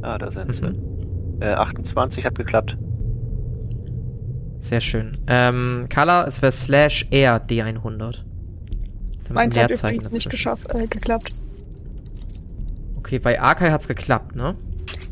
Ah, 0.00 0.16
da 0.16 0.30
sind 0.30 0.54
sie. 0.54 0.62
Mhm. 0.62 1.40
Äh, 1.40 1.52
28 1.52 2.24
hat 2.24 2.36
geklappt. 2.36 2.78
Sehr 4.64 4.80
schön. 4.80 5.18
Ähm, 5.26 5.88
Color, 5.94 6.26
es 6.26 6.40
wäre 6.40 6.50
slash 6.50 7.06
R 7.10 7.36
D100. 7.36 7.82
Damit 7.82 9.28
ein 9.28 9.34
Meins 9.34 9.58
hat 9.58 9.70
übrigens 9.70 10.10
nicht 10.10 10.30
geschafft, 10.30 10.74
äh, 10.74 10.86
geklappt. 10.86 11.34
Okay, 12.96 13.18
bei 13.18 13.42
Arkai 13.42 13.70
hat's 13.70 13.86
geklappt, 13.86 14.34
ne? 14.34 14.54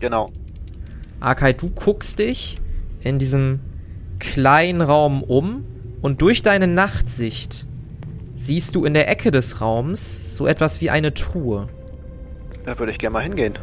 Genau. 0.01 0.31
Arkai, 1.21 1.53
du 1.53 1.69
guckst 1.69 2.19
dich 2.19 2.63
in 3.03 3.19
diesem 3.19 3.61
kleinen 4.21 4.81
Raum 4.81 5.23
um 5.23 5.67
und 6.01 6.23
durch 6.23 6.43
deine 6.43 6.67
Nachtsicht 6.67 7.67
siehst 8.37 8.75
du 8.75 8.87
in 8.87 8.95
der 8.95 9.11
Ecke 9.11 9.31
des 9.31 9.61
Raums 9.61 10.35
so 10.35 10.47
etwas 10.47 10.81
wie 10.81 10.89
eine 10.89 11.13
Truhe. 11.13 11.69
Da 12.65 12.79
würde 12.79 12.91
ich 12.91 12.99
gerne 12.99 13.13
mal 13.13 13.23
hingehen. 13.23 13.59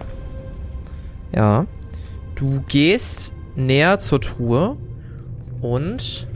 Ja. 1.36 1.66
Du 2.36 2.64
gehst 2.68 3.34
näher 3.56 3.98
zur 3.98 4.22
Truhe 4.22 4.78
und 5.62 6.28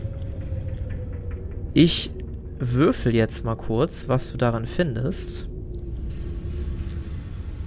ich 1.74 2.12
würfel 2.60 3.16
jetzt 3.16 3.46
mal 3.46 3.56
kurz, 3.56 4.08
was 4.08 4.32
du 4.32 4.38
daran 4.38 4.68
findest. 4.68 5.48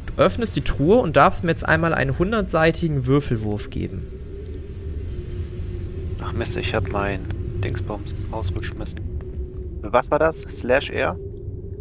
Du 0.06 0.22
öffnest 0.22 0.56
die 0.56 0.62
Truhe 0.62 0.98
und 0.98 1.16
darfst 1.16 1.44
mir 1.44 1.50
jetzt 1.50 1.66
einmal 1.66 1.92
einen 1.92 2.18
hundertseitigen 2.18 3.06
Würfelwurf 3.06 3.70
geben. 3.70 4.06
Ach 6.22 6.32
Mist, 6.32 6.56
ich 6.56 6.74
habe 6.74 6.90
mein 6.90 7.26
Dingsbums 7.62 8.14
rausgeschmissen. 8.32 9.00
Was 9.82 10.10
war 10.10 10.18
das? 10.18 10.40
Slash 10.40 10.90
R? 10.90 11.18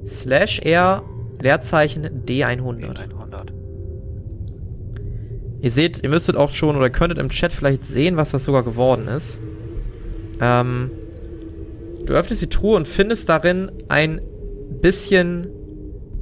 Slash 0.05 0.59
R 0.59 1.03
Leerzeichen 1.41 2.25
D100. 2.25 2.99
100. 2.99 3.53
Ihr 5.61 5.71
seht, 5.71 6.03
ihr 6.03 6.09
müsstet 6.09 6.35
auch 6.35 6.51
schon 6.51 6.75
oder 6.75 6.89
könntet 6.89 7.17
im 7.17 7.29
Chat 7.29 7.51
vielleicht 7.51 7.83
sehen, 7.83 8.17
was 8.17 8.31
das 8.31 8.45
sogar 8.45 8.63
geworden 8.63 9.07
ist. 9.07 9.39
Ähm, 10.41 10.91
du 12.05 12.13
öffnest 12.13 12.41
die 12.41 12.49
Truhe 12.49 12.75
und 12.75 12.87
findest 12.87 13.29
darin 13.29 13.71
ein 13.89 14.21
bisschen 14.81 15.47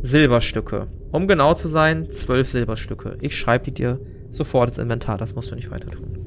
Silberstücke. 0.01 0.85
Um 1.11 1.27
genau 1.27 1.53
zu 1.53 1.67
sein, 1.67 2.09
zwölf 2.09 2.49
Silberstücke. 2.49 3.17
Ich 3.21 3.35
schreibe 3.37 3.65
die 3.65 3.73
dir 3.73 3.99
sofort 4.31 4.69
ins 4.69 4.77
Inventar, 4.79 5.17
das 5.17 5.35
musst 5.35 5.51
du 5.51 5.55
nicht 5.55 5.69
weiter 5.71 5.89
tun. 5.91 6.17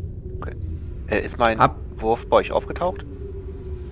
Äh, 1.09 1.25
ist 1.25 1.39
mein 1.39 1.59
Ab- 1.61 1.79
Wurf 1.99 2.27
bei 2.27 2.37
euch 2.39 2.53
aufgetaucht? 2.53 3.05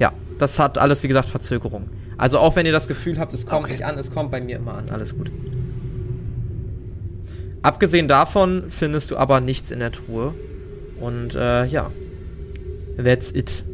Ja, 0.01 0.13
das 0.39 0.59
hat 0.59 0.79
alles, 0.79 1.03
wie 1.03 1.09
gesagt, 1.09 1.29
Verzögerung. 1.29 1.89
Also 2.17 2.39
auch 2.39 2.57
wenn 2.57 2.67
ihr 2.67 2.73
das 2.73 2.89
Gefühl 2.89 3.19
habt, 3.19 3.33
es 3.35 3.47
kommt 3.47 3.65
Okay. 3.65 3.73
nicht 3.73 3.85
an, 3.85 3.99
es 3.99 4.11
kommt 4.11 4.31
bei 4.31 4.41
mir 4.41 4.57
immer 4.57 4.75
an. 4.75 4.89
Alles 4.91 5.17
gut. 5.17 5.31
Abgesehen 7.63 8.09
davon 8.09 8.65
findest 8.69 9.11
du 9.11 9.17
aber 9.17 9.41
nichts 9.41 9.71
in 9.71 9.79
der 9.79 9.91
Truhe. 9.93 10.35
Und 11.01 11.35
äh, 11.35 11.65
ja, 11.67 11.91
that's 13.03 13.33
it. 13.33 13.65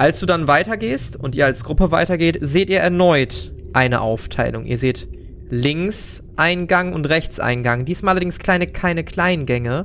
Als 0.00 0.18
du 0.18 0.24
dann 0.24 0.48
weitergehst 0.48 1.16
und 1.16 1.34
ihr 1.34 1.44
als 1.44 1.62
Gruppe 1.62 1.90
weitergeht, 1.90 2.38
seht 2.40 2.70
ihr 2.70 2.80
erneut 2.80 3.52
eine 3.74 4.00
Aufteilung. 4.00 4.64
Ihr 4.64 4.78
seht 4.78 5.06
links 5.50 6.22
Eingang 6.36 6.94
und 6.94 7.04
rechts 7.10 7.38
Eingang. 7.38 7.84
Diesmal 7.84 8.12
allerdings 8.12 8.38
kleine, 8.38 8.66
keine 8.66 9.04
Kleingänge, 9.04 9.84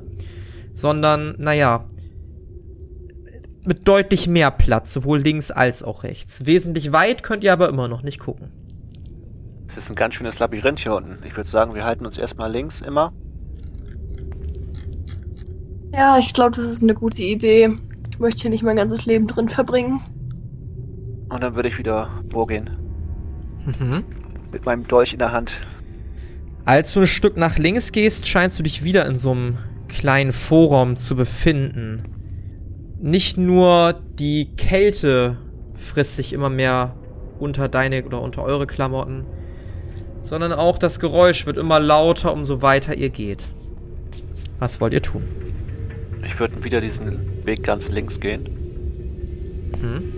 sondern, 0.73 1.35
naja, 1.37 1.89
mit 3.65 3.89
deutlich 3.89 4.29
mehr 4.29 4.51
Platz, 4.51 4.93
sowohl 4.93 5.19
links 5.19 5.51
als 5.51 5.83
auch 5.83 6.03
rechts. 6.03 6.45
Wesentlich 6.45 6.93
weit 6.93 7.21
könnt 7.21 7.43
ihr 7.43 7.51
aber 7.51 7.67
immer 7.67 7.89
noch 7.89 8.01
nicht 8.01 8.19
gucken. 8.19 8.51
Es 9.67 9.75
ist 9.75 9.89
ein 9.89 9.97
ganz 9.97 10.13
schönes 10.13 10.39
Labyrinth 10.39 10.79
hier 10.79 10.95
unten. 10.95 11.17
Ich 11.27 11.35
würde 11.35 11.49
sagen, 11.49 11.75
wir 11.75 11.83
halten 11.83 12.05
uns 12.05 12.17
erstmal 12.17 12.49
links 12.49 12.79
immer. 12.79 13.11
Ja, 15.91 16.17
ich 16.19 16.33
glaube, 16.33 16.55
das 16.55 16.69
ist 16.69 16.81
eine 16.81 16.93
gute 16.93 17.21
Idee. 17.21 17.77
Ich 18.15 18.21
möchte 18.21 18.43
hier 18.43 18.49
nicht 18.49 18.63
mein 18.63 18.77
ganzes 18.77 19.05
Leben 19.05 19.27
drin 19.27 19.49
verbringen. 19.49 19.99
Und 21.27 21.43
dann 21.43 21.53
würde 21.53 21.67
ich 21.67 21.77
wieder 21.77 22.23
vorgehen. 22.31 22.69
Mhm. 23.65 24.05
Mit 24.53 24.65
meinem 24.65 24.87
Dolch 24.87 25.11
in 25.11 25.19
der 25.19 25.33
Hand. 25.33 25.59
Als 26.63 26.93
du 26.93 27.01
ein 27.01 27.07
Stück 27.07 27.35
nach 27.35 27.57
links 27.57 27.91
gehst, 27.91 28.25
scheinst 28.25 28.57
du 28.57 28.63
dich 28.63 28.85
wieder 28.85 29.05
in 29.05 29.17
so 29.17 29.31
einem 29.31 29.57
kleinen 29.89 30.31
Vorraum 30.31 30.95
zu 30.95 31.17
befinden. 31.17 32.03
Nicht 33.01 33.37
nur 33.37 33.99
die 34.17 34.55
Kälte 34.55 35.35
frisst 35.75 36.15
sich 36.15 36.31
immer 36.31 36.49
mehr 36.49 36.95
unter 37.37 37.67
deine 37.67 38.05
oder 38.05 38.21
unter 38.21 38.43
eure 38.43 38.65
Klamotten, 38.65 39.25
sondern 40.21 40.53
auch 40.53 40.77
das 40.77 41.01
Geräusch 41.01 41.45
wird 41.45 41.57
immer 41.57 41.81
lauter, 41.81 42.31
umso 42.31 42.61
weiter 42.61 42.95
ihr 42.95 43.09
geht. 43.09 43.43
Was 44.59 44.79
wollt 44.79 44.93
ihr 44.93 45.01
tun? 45.01 45.44
Ich 46.23 46.39
würde 46.39 46.63
wieder 46.63 46.81
diesen 46.81 47.45
Weg 47.45 47.63
ganz 47.63 47.89
links 47.89 48.19
gehen. 48.19 48.45
Hm? 49.81 50.13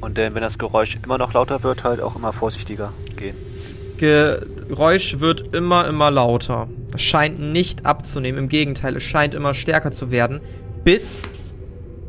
Und 0.00 0.18
dann, 0.18 0.34
wenn 0.34 0.42
das 0.42 0.58
Geräusch 0.58 0.98
immer 1.04 1.18
noch 1.18 1.32
lauter 1.32 1.62
wird, 1.62 1.84
halt 1.84 2.00
auch 2.00 2.16
immer 2.16 2.32
vorsichtiger 2.32 2.92
gehen. 3.16 3.36
Das 3.54 3.76
Geräusch 3.98 5.20
wird 5.20 5.54
immer, 5.54 5.86
immer 5.86 6.10
lauter. 6.10 6.68
Es 6.94 7.02
scheint 7.02 7.38
nicht 7.38 7.86
abzunehmen. 7.86 8.38
Im 8.38 8.48
Gegenteil, 8.48 8.96
es 8.96 9.04
scheint 9.04 9.34
immer 9.34 9.54
stärker 9.54 9.92
zu 9.92 10.10
werden, 10.10 10.40
bis 10.82 11.22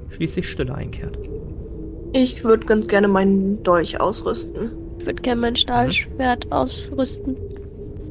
schließlich 0.10 0.50
Stille 0.50 0.74
einkehrt. 0.74 1.18
Ich 2.14 2.44
würde 2.44 2.66
ganz 2.66 2.88
gerne 2.88 3.08
meinen 3.08 3.62
Dolch 3.64 4.00
ausrüsten. 4.00 4.72
Ich 5.00 5.06
würde 5.06 5.22
gerne 5.22 5.42
mein 5.42 5.56
Stahlschwert 5.56 6.52
ausrüsten. 6.52 7.36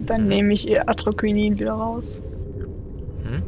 Dann 0.07 0.27
nehme 0.29 0.53
ich 0.53 0.69
ihr 0.69 0.89
Atroquinin 0.89 1.59
wieder 1.59 1.73
raus. 1.73 2.23
Hm? 3.25 3.43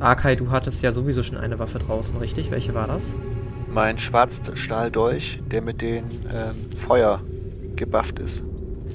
Arkai, 0.00 0.34
du 0.34 0.50
hattest 0.50 0.82
ja 0.82 0.92
sowieso 0.92 1.22
schon 1.22 1.36
eine 1.36 1.58
Waffe 1.58 1.78
draußen, 1.78 2.16
richtig? 2.16 2.50
Welche 2.50 2.74
war 2.74 2.86
das? 2.86 3.14
Mein 3.72 3.98
Schwarzstahldolch, 3.98 5.40
der 5.50 5.62
mit 5.62 5.80
dem 5.82 6.04
ähm, 6.32 6.54
Feuer 6.76 7.20
gebufft 7.76 8.18
ist. 8.18 8.42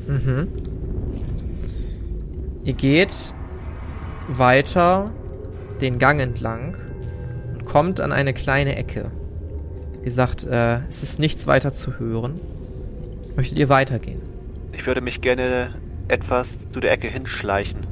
Mhm. 0.07 0.47
Ihr 2.63 2.73
geht 2.73 3.33
weiter 4.27 5.11
den 5.81 5.99
Gang 5.99 6.19
entlang 6.19 6.75
und 7.53 7.65
kommt 7.65 8.01
an 8.01 8.11
eine 8.11 8.33
kleine 8.33 8.75
Ecke. 8.75 9.11
Wie 9.99 10.05
gesagt, 10.05 10.43
äh, 10.45 10.79
es 10.89 11.03
ist 11.03 11.19
nichts 11.19 11.45
weiter 11.47 11.73
zu 11.73 11.99
hören. 11.99 12.39
Möchtet 13.35 13.57
ihr 13.57 13.69
weitergehen? 13.69 14.21
Ich 14.73 14.85
würde 14.87 15.01
mich 15.01 15.21
gerne 15.21 15.75
etwas 16.07 16.57
zu 16.69 16.79
der 16.79 16.91
Ecke 16.91 17.07
hinschleichen. 17.07 17.85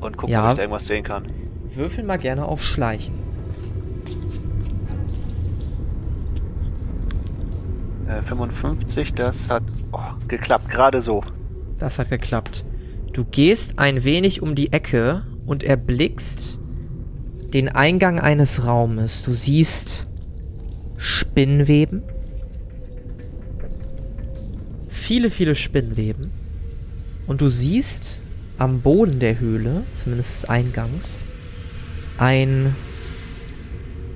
Und 0.00 0.16
gucken, 0.16 0.32
Ja. 0.32 0.44
ob 0.46 0.50
ich 0.52 0.56
da 0.56 0.62
irgendwas 0.62 0.86
sehen 0.86 1.02
kann. 1.04 1.24
Würfel 1.72 2.04
mal 2.04 2.18
gerne 2.18 2.44
auf 2.44 2.62
Schleichen. 2.62 3.14
Äh, 8.08 8.22
55, 8.22 9.14
das 9.14 9.48
hat 9.48 9.62
oh, 9.92 9.98
geklappt, 10.28 10.68
gerade 10.70 11.00
so. 11.00 11.22
Das 11.78 11.98
hat 11.98 12.10
geklappt. 12.10 12.64
Du 13.12 13.24
gehst 13.24 13.78
ein 13.78 14.04
wenig 14.04 14.42
um 14.42 14.54
die 14.54 14.72
Ecke 14.72 15.24
und 15.46 15.62
erblickst 15.62 16.58
den 17.52 17.68
Eingang 17.68 18.18
eines 18.18 18.66
Raumes. 18.66 19.22
Du 19.22 19.32
siehst 19.32 20.06
Spinnweben. 20.98 22.02
Viele, 24.88 25.30
viele 25.30 25.54
Spinnweben. 25.54 26.30
Und 27.26 27.40
du 27.40 27.48
siehst 27.48 28.20
am 28.58 28.80
Boden 28.80 29.18
der 29.18 29.38
Höhle, 29.38 29.82
zumindest 30.02 30.32
des 30.32 30.44
Eingangs, 30.46 31.24
ein 32.18 32.74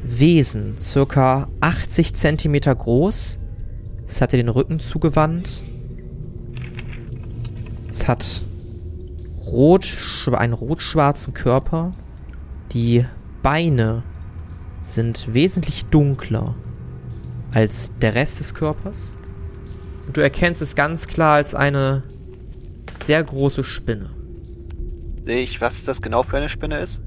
Wesen, 0.02 0.78
circa 0.78 1.48
80 1.60 2.14
Zentimeter 2.14 2.74
groß. 2.74 3.38
Es 4.06 4.20
hatte 4.20 4.36
den 4.36 4.48
Rücken 4.48 4.80
zugewandt. 4.80 5.62
Es 7.90 8.08
hat 8.08 8.42
rot, 9.46 9.98
einen 10.32 10.52
rot-schwarzen 10.52 11.34
Körper. 11.34 11.92
Die 12.72 13.04
Beine 13.42 14.02
sind 14.82 15.32
wesentlich 15.34 15.86
dunkler 15.86 16.54
als 17.52 17.90
der 18.00 18.14
Rest 18.14 18.40
des 18.40 18.54
Körpers. 18.54 19.16
Und 20.06 20.16
du 20.16 20.20
erkennst 20.20 20.62
es 20.62 20.74
ganz 20.74 21.06
klar 21.06 21.34
als 21.34 21.54
eine 21.54 22.02
sehr 23.02 23.22
große 23.22 23.64
Spinne. 23.64 24.10
Sehe 25.24 25.40
ich, 25.40 25.60
was 25.60 25.84
das 25.84 26.00
genau 26.00 26.22
für 26.22 26.38
eine 26.38 26.48
Spinne 26.48 26.78
ist? 26.78 27.00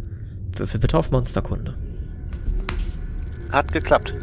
Würfel 0.60 0.80
bitte 0.80 0.98
auf 0.98 1.12
Monsterkunde. 1.12 1.76
Hat 3.52 3.72
geklappt. 3.72 4.14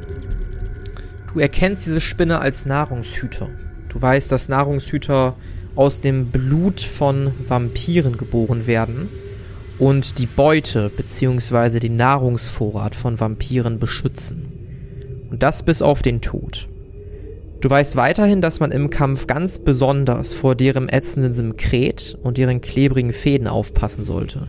Du 1.32 1.40
erkennst 1.40 1.86
diese 1.86 2.00
Spinne 2.00 2.40
als 2.40 2.64
Nahrungshüter. 2.64 3.48
Du 3.88 4.00
weißt, 4.00 4.32
dass 4.32 4.48
Nahrungshüter 4.48 5.36
aus 5.74 6.00
dem 6.00 6.30
Blut 6.30 6.80
von 6.80 7.32
Vampiren 7.46 8.16
geboren 8.16 8.66
werden 8.66 9.08
und 9.78 10.18
die 10.18 10.26
Beute 10.26 10.90
bzw. 10.90 11.78
den 11.78 11.96
Nahrungsvorrat 11.96 12.94
von 12.94 13.20
Vampiren 13.20 13.78
beschützen. 13.78 15.26
Und 15.30 15.42
das 15.42 15.62
bis 15.62 15.82
auf 15.82 16.02
den 16.02 16.20
Tod. 16.20 16.68
Du 17.60 17.68
weißt 17.68 17.96
weiterhin, 17.96 18.40
dass 18.40 18.60
man 18.60 18.70
im 18.70 18.88
Kampf 18.88 19.26
ganz 19.26 19.58
besonders 19.58 20.32
vor 20.32 20.54
deren 20.54 20.88
ätzenden 20.88 21.32
Simkret 21.32 22.16
und 22.22 22.38
ihren 22.38 22.60
klebrigen 22.60 23.12
Fäden 23.12 23.48
aufpassen 23.48 24.04
sollte. 24.04 24.48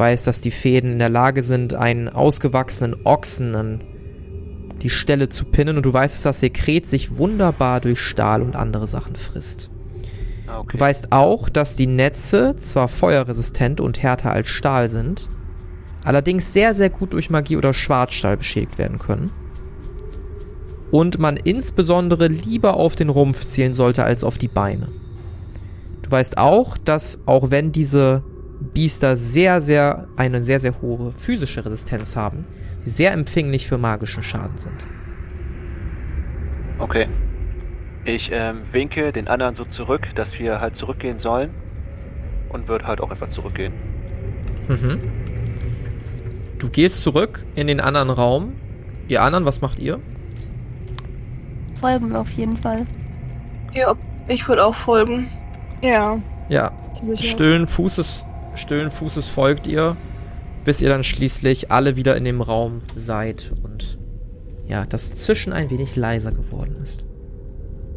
Du 0.00 0.04
weißt, 0.04 0.26
dass 0.26 0.40
die 0.40 0.50
Fäden 0.50 0.92
in 0.92 0.98
der 0.98 1.10
Lage 1.10 1.42
sind, 1.42 1.74
einen 1.74 2.08
ausgewachsenen 2.08 3.04
Ochsen 3.04 3.54
an 3.54 3.84
die 4.80 4.88
Stelle 4.88 5.28
zu 5.28 5.44
pinnen 5.44 5.76
und 5.76 5.84
du 5.84 5.92
weißt, 5.92 6.14
dass 6.14 6.22
das 6.22 6.40
Sekret 6.40 6.86
sich 6.86 7.18
wunderbar 7.18 7.82
durch 7.82 8.00
Stahl 8.00 8.40
und 8.40 8.56
andere 8.56 8.86
Sachen 8.86 9.14
frisst. 9.14 9.68
Ah, 10.46 10.60
okay. 10.60 10.68
Du 10.72 10.80
weißt 10.80 11.12
auch, 11.12 11.50
dass 11.50 11.76
die 11.76 11.86
Netze 11.86 12.56
zwar 12.56 12.88
feuerresistent 12.88 13.78
und 13.82 14.02
härter 14.02 14.32
als 14.32 14.48
Stahl 14.48 14.88
sind, 14.88 15.28
allerdings 16.02 16.54
sehr, 16.54 16.72
sehr 16.72 16.88
gut 16.88 17.12
durch 17.12 17.28
Magie 17.28 17.58
oder 17.58 17.74
Schwarzstahl 17.74 18.38
beschädigt 18.38 18.78
werden 18.78 18.98
können. 18.98 19.30
Und 20.90 21.18
man 21.18 21.36
insbesondere 21.36 22.28
lieber 22.28 22.78
auf 22.78 22.94
den 22.94 23.10
Rumpf 23.10 23.44
zielen 23.44 23.74
sollte 23.74 24.02
als 24.02 24.24
auf 24.24 24.38
die 24.38 24.48
Beine. 24.48 24.88
Du 26.00 26.10
weißt 26.10 26.38
auch, 26.38 26.78
dass 26.78 27.18
auch 27.26 27.50
wenn 27.50 27.70
diese 27.70 28.22
Biester 28.60 29.16
sehr, 29.16 29.60
sehr, 29.60 30.08
eine 30.16 30.42
sehr, 30.42 30.60
sehr 30.60 30.80
hohe 30.80 31.12
physische 31.12 31.64
Resistenz 31.64 32.16
haben, 32.16 32.44
sie 32.82 32.90
sehr 32.90 33.12
empfänglich 33.12 33.66
für 33.66 33.78
magischen 33.78 34.22
Schaden 34.22 34.58
sind. 34.58 34.84
Okay. 36.78 37.08
Ich 38.04 38.30
ähm, 38.32 38.62
winke 38.72 39.12
den 39.12 39.28
anderen 39.28 39.54
so 39.54 39.64
zurück, 39.64 40.08
dass 40.14 40.38
wir 40.38 40.60
halt 40.60 40.76
zurückgehen 40.76 41.18
sollen. 41.18 41.50
Und 42.48 42.66
würde 42.66 42.86
halt 42.86 43.00
auch 43.00 43.10
einfach 43.10 43.30
zurückgehen. 43.30 43.72
Mhm. 44.66 44.98
Du 46.58 46.68
gehst 46.68 47.02
zurück 47.02 47.46
in 47.54 47.68
den 47.68 47.80
anderen 47.80 48.10
Raum. 48.10 48.54
Ihr 49.06 49.22
anderen, 49.22 49.44
was 49.44 49.60
macht 49.60 49.78
ihr? 49.78 50.00
Folgen 51.80 52.14
auf 52.16 52.30
jeden 52.32 52.56
Fall. 52.56 52.84
Ja, 53.72 53.94
ich 54.26 54.46
würde 54.48 54.64
auch 54.64 54.74
folgen. 54.74 55.28
Ja, 55.82 56.20
Ja, 56.48 56.72
stillen 57.16 57.66
Fußes, 57.66 58.26
stillen 58.54 58.90
Fußes 58.90 59.28
folgt 59.28 59.66
ihr, 59.66 59.96
bis 60.64 60.80
ihr 60.80 60.88
dann 60.88 61.04
schließlich 61.04 61.70
alle 61.70 61.96
wieder 61.96 62.16
in 62.16 62.24
dem 62.24 62.40
Raum 62.40 62.80
seid 62.94 63.52
und 63.62 63.98
ja, 64.66 64.84
das 64.86 65.14
Zischen 65.16 65.52
ein 65.52 65.70
wenig 65.70 65.96
leiser 65.96 66.32
geworden 66.32 66.76
ist. 66.82 67.06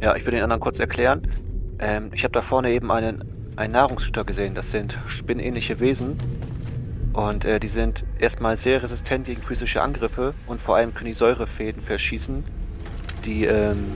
Ja, 0.01 0.15
ich 0.15 0.25
will 0.25 0.31
den 0.31 0.43
anderen 0.43 0.59
kurz 0.59 0.79
erklären. 0.79 1.21
Ähm, 1.79 2.09
ich 2.13 2.23
habe 2.23 2.31
da 2.31 2.41
vorne 2.41 2.71
eben 2.71 2.91
einen, 2.91 3.23
einen 3.55 3.73
Nahrungshüter 3.73 4.23
gesehen. 4.23 4.55
Das 4.55 4.71
sind 4.71 4.97
spinnähnliche 5.05 5.79
Wesen. 5.79 6.17
Und 7.13 7.45
äh, 7.45 7.59
die 7.59 7.67
sind 7.67 8.03
erstmal 8.17 8.57
sehr 8.57 8.81
resistent 8.81 9.27
gegen 9.27 9.41
physische 9.41 9.83
Angriffe 9.83 10.33
und 10.47 10.61
vor 10.61 10.75
allem 10.75 10.95
können 10.95 11.07
die 11.07 11.13
Säurefäden 11.13 11.83
verschießen, 11.83 12.43
die 13.23 13.45
ähm, 13.45 13.93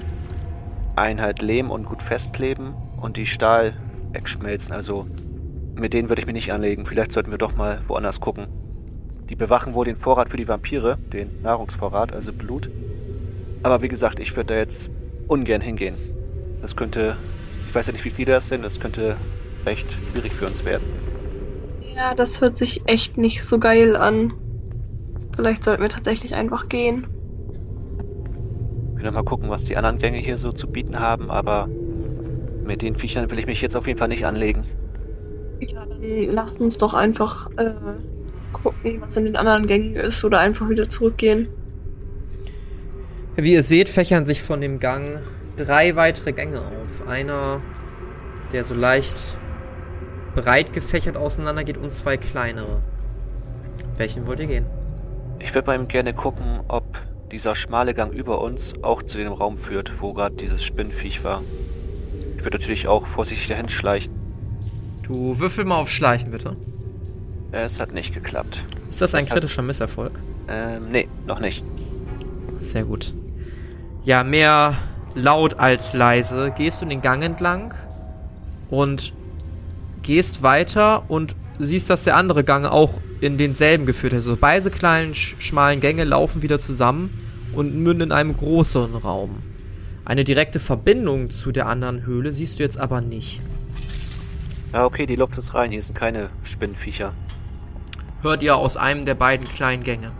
einen 0.96 1.20
halt 1.20 1.42
lähmen 1.42 1.72
und 1.72 1.86
gut 1.86 2.04
festkleben 2.04 2.76
und 3.02 3.18
die 3.18 3.26
Stahl 3.26 3.74
wegschmelzen. 4.12 4.72
Also 4.72 5.08
mit 5.80 5.94
denen 5.94 6.10
würde 6.10 6.22
ich 6.22 6.26
mich 6.26 6.36
nicht 6.36 6.52
anlegen. 6.52 6.86
Vielleicht 6.86 7.12
sollten 7.12 7.32
wir 7.32 7.38
doch 7.38 7.56
mal 7.56 7.82
woanders 7.88 8.20
gucken. 8.20 8.48
Die 9.30 9.36
bewachen 9.36 9.74
wohl 9.74 9.86
den 9.86 9.98
Vorrat 9.98 10.30
für 10.30 10.38
die 10.38 10.48
Vampire, 10.48 10.98
den 11.12 11.42
Nahrungsvorrat, 11.42 12.14
also 12.14 12.32
Blut. 12.32 12.70
Aber 13.64 13.82
wie 13.82 13.88
gesagt, 13.88 14.20
ich 14.20 14.36
würde 14.36 14.54
da 14.54 14.56
jetzt 14.56 14.92
ungern 15.28 15.62
hingehen. 15.62 15.96
Das 16.62 16.76
könnte, 16.76 17.18
ich 17.68 17.76
weiß 17.76 17.88
ja 17.88 17.94
nicht, 17.94 18.06
wie 18.06 18.10
viele 18.10 18.34
das 18.34 18.48
sind, 18.48 18.64
das 18.64 18.80
könnte 18.80 19.18
recht 19.66 19.88
schwierig 20.12 20.34
für 20.34 20.48
uns 20.48 20.64
werden. 20.64 20.86
Ja, 21.96 22.14
das 22.16 22.42
hört 22.42 22.56
sich 22.56 22.84
echt 22.86 23.18
nicht 23.18 23.44
so 23.44 23.60
geil 23.60 23.96
an. 23.96 24.34
Vielleicht 25.36 25.64
sollten 25.64 25.82
wir 25.82 25.90
tatsächlich 25.90 26.34
einfach 26.36 26.70
gehen. 26.70 27.08
Wir 28.94 29.04
können 29.04 29.14
mal 29.14 29.24
gucken, 29.24 29.50
was 29.50 29.66
die 29.66 29.78
anderen 29.78 29.98
Gänge 29.98 30.18
hier 30.18 30.38
so 30.38 30.52
zu 30.52 30.68
bieten 30.68 31.00
haben, 31.00 31.30
aber 31.30 31.68
mit 32.64 32.82
den 32.82 32.96
Viechern 32.96 33.30
will 33.30 33.40
ich 33.40 33.46
mich 33.46 33.62
jetzt 33.62 33.76
auf 33.76 33.88
jeden 33.88 34.00
Fall 34.00 34.08
nicht 34.08 34.26
anlegen. 34.26 34.66
Ja, 35.60 35.86
dann 35.86 36.02
lasst 36.32 36.60
uns 36.60 36.78
doch 36.78 36.94
einfach 36.94 37.50
äh, 37.58 37.74
gucken, 38.54 39.02
was 39.02 39.18
in 39.18 39.26
den 39.26 39.36
anderen 39.36 39.68
Gängen 39.68 39.96
ist 39.96 40.24
oder 40.24 40.40
einfach 40.40 40.70
wieder 40.70 40.90
zurückgehen. 40.90 41.48
Wie 43.36 43.54
ihr 43.54 43.64
seht, 43.64 43.90
fächern 43.90 44.26
sich 44.26 44.42
von 44.42 44.62
dem 44.62 44.80
Gang 44.80 45.22
drei 45.58 45.96
weitere 45.96 46.34
Gänge 46.34 46.60
auf. 46.60 47.08
Einer, 47.08 47.62
der 48.52 48.64
so 48.64 48.74
leicht 48.74 49.38
breit 50.36 50.74
gefächert 50.74 51.18
auseinandergeht 51.18 51.78
und 51.78 51.92
zwei 51.92 52.18
kleinere. 52.18 52.82
Welchen 53.98 54.28
wollt 54.28 54.40
ihr 54.40 54.48
gehen? 54.48 54.66
Ich 55.40 55.54
würde 55.54 55.68
mal 55.68 55.76
eben 55.76 55.88
gerne 55.88 56.14
gucken, 56.14 56.62
ob 56.68 57.00
dieser 57.32 57.56
schmale 57.56 57.94
Gang 57.94 58.14
über 58.14 58.42
uns 58.42 58.74
auch 58.84 59.04
zu 59.04 59.18
dem 59.18 59.34
Raum 59.34 59.58
führt, 59.58 60.02
wo 60.02 60.14
gerade 60.14 60.36
dieses 60.36 60.64
Spinnviech 60.64 61.24
war. 61.24 61.44
Ich 62.38 62.44
würde 62.44 62.58
natürlich 62.58 62.88
auch 62.88 63.06
vorsichtig 63.06 63.48
dahin 63.48 63.70
schleichen. 63.70 64.14
Du 65.08 65.40
würfel 65.40 65.66
mal 65.66 65.78
auf 65.78 65.90
Schleichen, 65.90 66.32
bitte. 66.32 66.56
Es 67.52 67.80
hat 67.80 67.94
nicht 67.94 68.14
geklappt. 68.14 68.64
Ist 68.90 69.02
das 69.02 69.14
ein 69.16 69.22
Das 69.24 69.32
hat- 69.32 69.38
kritischer 69.40 69.62
Misserfolg? 69.62 70.20
Ähm, 70.50 70.92
nee, 70.92 71.08
noch 71.26 71.40
nicht. 71.40 71.64
Sehr 72.60 72.84
gut. 72.84 73.14
Ja, 74.04 74.24
mehr 74.24 74.76
laut 75.16 75.60
als 75.60 75.94
leise 75.94 76.54
gehst 76.58 76.82
du 76.82 76.86
den 76.86 77.02
Gang 77.02 77.24
entlang 77.24 77.74
und 78.70 79.14
gehst 80.04 80.44
weiter 80.44 81.10
und 81.10 81.36
siehst, 81.60 81.90
dass 81.90 82.04
der 82.04 82.16
andere 82.16 82.44
Gang 82.44 82.66
auch 82.66 83.00
in 83.20 83.38
denselben 83.38 83.86
geführt 83.86 84.14
hat. 84.14 84.18
Also 84.18 84.38
beide 84.40 84.70
kleinen, 84.70 85.16
sch 85.16 85.36
schmalen 85.40 85.80
Gänge 85.80 86.04
laufen 86.04 86.42
wieder 86.42 86.60
zusammen 86.60 87.10
und 87.54 87.76
münden 87.76 88.10
in 88.10 88.12
einem 88.12 88.36
größeren 88.38 88.96
Raum. 88.96 89.38
Eine 90.06 90.24
direkte 90.24 90.60
Verbindung 90.60 91.32
zu 91.32 91.52
der 91.52 91.68
anderen 91.68 92.06
Höhle 92.06 92.32
siehst 92.32 92.60
du 92.60 92.64
jetzt 92.64 92.78
aber 92.80 93.02
nicht. 93.02 93.42
Ja, 94.74 94.86
okay, 94.86 95.06
die 95.06 95.16
Luft 95.16 95.38
ist 95.38 95.54
rein. 95.54 95.72
Hier 95.72 95.82
sind 95.82 95.96
keine 95.96 96.30
Spinnviecher. 96.44 97.14
Hört 98.22 98.44
ihr 98.44 98.56
aus 98.58 98.78
einem 98.78 99.06
der 99.06 99.16
beiden 99.16 99.48
kleinen 99.48 99.84
Gänge. 99.84 100.12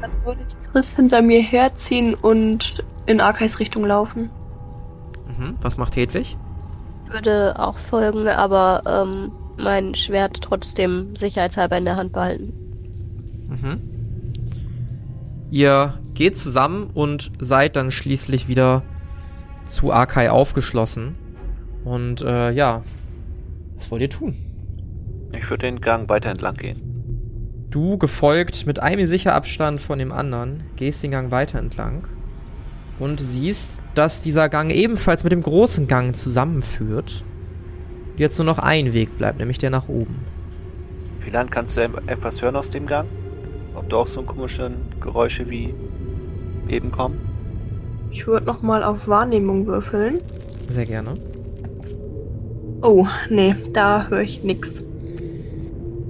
Dann 0.00 0.10
würde 0.24 0.40
ich 0.48 0.70
Chris 0.72 0.94
hinter 0.94 1.22
mir 1.22 1.42
herziehen 1.42 2.14
und 2.14 2.84
in 3.06 3.20
Arkais 3.20 3.58
Richtung 3.58 3.84
laufen. 3.84 4.30
Mhm. 5.26 5.54
Was 5.60 5.76
macht 5.76 5.96
Hedwig? 5.96 6.36
Würde 7.10 7.58
auch 7.58 7.78
folgen, 7.78 8.28
aber 8.28 8.82
ähm, 8.86 9.32
mein 9.56 9.94
Schwert 9.94 10.42
trotzdem 10.42 11.16
sicherheitshalber 11.16 11.78
in 11.78 11.84
der 11.84 11.96
Hand 11.96 12.12
behalten. 12.12 12.52
Mhm. 13.48 13.80
Ihr 15.50 15.98
geht 16.14 16.36
zusammen 16.36 16.90
und 16.92 17.32
seid 17.38 17.76
dann 17.76 17.90
schließlich 17.90 18.48
wieder 18.48 18.82
zu 19.64 19.92
Arkai 19.92 20.30
aufgeschlossen. 20.30 21.16
Und 21.88 22.20
äh, 22.20 22.50
ja, 22.50 22.82
was 23.76 23.90
wollt 23.90 24.02
ihr 24.02 24.10
tun? 24.10 24.34
Ich 25.32 25.48
würde 25.48 25.66
den 25.66 25.80
Gang 25.80 26.06
weiter 26.10 26.28
entlang 26.28 26.54
gehen. 26.56 26.82
Du, 27.70 27.96
gefolgt 27.96 28.66
mit 28.66 28.82
einem 28.82 29.06
sicher 29.06 29.34
Abstand 29.34 29.80
von 29.80 29.98
dem 29.98 30.12
anderen, 30.12 30.64
gehst 30.76 31.02
den 31.02 31.12
Gang 31.12 31.30
weiter 31.30 31.58
entlang 31.58 32.06
und 32.98 33.20
siehst, 33.20 33.80
dass 33.94 34.22
dieser 34.22 34.50
Gang 34.50 34.70
ebenfalls 34.70 35.24
mit 35.24 35.32
dem 35.32 35.40
großen 35.42 35.86
Gang 35.86 36.14
zusammenführt. 36.14 37.24
Jetzt 38.18 38.36
nur 38.38 38.44
noch 38.44 38.58
ein 38.58 38.92
Weg 38.92 39.16
bleibt, 39.16 39.38
nämlich 39.38 39.58
der 39.58 39.70
nach 39.70 39.88
oben. 39.88 40.16
Wie 41.24 41.30
lange 41.30 41.48
kannst 41.48 41.78
du 41.78 41.82
etwas 42.06 42.42
hören 42.42 42.56
aus 42.56 42.68
dem 42.68 42.86
Gang? 42.86 43.08
Ob 43.74 43.88
da 43.88 43.96
auch 43.96 44.08
so 44.08 44.22
komische 44.22 44.72
Geräusche 45.00 45.48
wie 45.48 45.72
eben 46.68 46.90
kommen? 46.90 47.18
Ich 48.10 48.26
würde 48.26 48.44
nochmal 48.44 48.84
auf 48.84 49.08
Wahrnehmung 49.08 49.66
würfeln. 49.66 50.20
Sehr 50.68 50.86
gerne. 50.86 51.14
Oh, 52.80 53.06
nee, 53.28 53.54
da 53.72 54.08
höre 54.08 54.22
ich 54.22 54.44
nix. 54.44 54.70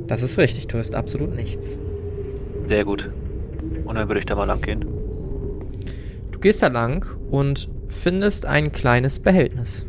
Das 0.07 0.23
ist 0.23 0.39
richtig, 0.39 0.66
du 0.69 0.77
hörst 0.77 0.95
absolut 0.95 1.35
nichts. 1.35 1.79
Sehr 2.69 2.85
gut. 2.85 3.11
Und 3.85 3.95
dann 3.95 4.09
würde 4.09 4.21
ich 4.21 4.27
da 4.27 4.35
mal 4.35 4.45
lang 4.45 4.61
gehen. 4.61 4.85
Du 6.31 6.39
gehst 6.39 6.62
da 6.62 6.69
lang 6.69 7.07
und 7.31 7.69
findest 7.89 8.47
ein 8.47 8.71
kleines 8.71 9.21
Behältnis. 9.21 9.89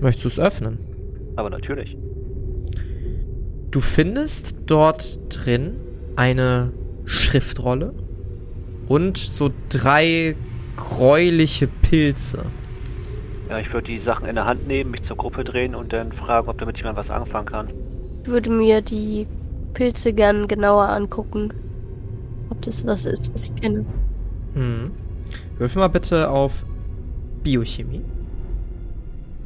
Möchtest 0.00 0.24
du 0.24 0.28
es 0.28 0.38
öffnen? 0.38 0.78
Aber 1.36 1.50
natürlich. 1.50 1.96
Du 3.70 3.80
findest 3.80 4.56
dort 4.66 5.20
drin 5.28 5.76
eine 6.16 6.72
Schriftrolle 7.04 7.94
und 8.88 9.18
so 9.18 9.50
drei 9.68 10.34
gräuliche 10.76 11.68
Pilze. 11.68 12.44
Ja, 13.50 13.58
ich 13.58 13.72
würde 13.72 13.86
die 13.86 13.98
Sachen 13.98 14.26
in 14.28 14.36
der 14.36 14.46
Hand 14.46 14.68
nehmen, 14.68 14.92
mich 14.92 15.02
zur 15.02 15.16
Gruppe 15.16 15.42
drehen 15.42 15.74
und 15.74 15.92
dann 15.92 16.12
fragen, 16.12 16.48
ob 16.48 16.58
damit 16.58 16.78
jemand 16.78 16.96
was 16.96 17.10
anfangen 17.10 17.46
kann. 17.46 17.68
Ich 18.22 18.28
würde 18.28 18.48
mir 18.48 18.80
die 18.80 19.26
Pilze 19.74 20.12
gern 20.12 20.46
genauer 20.46 20.88
angucken. 20.88 21.52
Ob 22.48 22.62
das 22.62 22.86
was 22.86 23.06
ist, 23.06 23.34
was 23.34 23.44
ich 23.44 23.54
kenne. 23.56 23.84
Hm. 24.54 24.92
Würfel 25.58 25.80
mal 25.80 25.88
bitte 25.88 26.30
auf 26.30 26.64
Biochemie. 27.42 28.02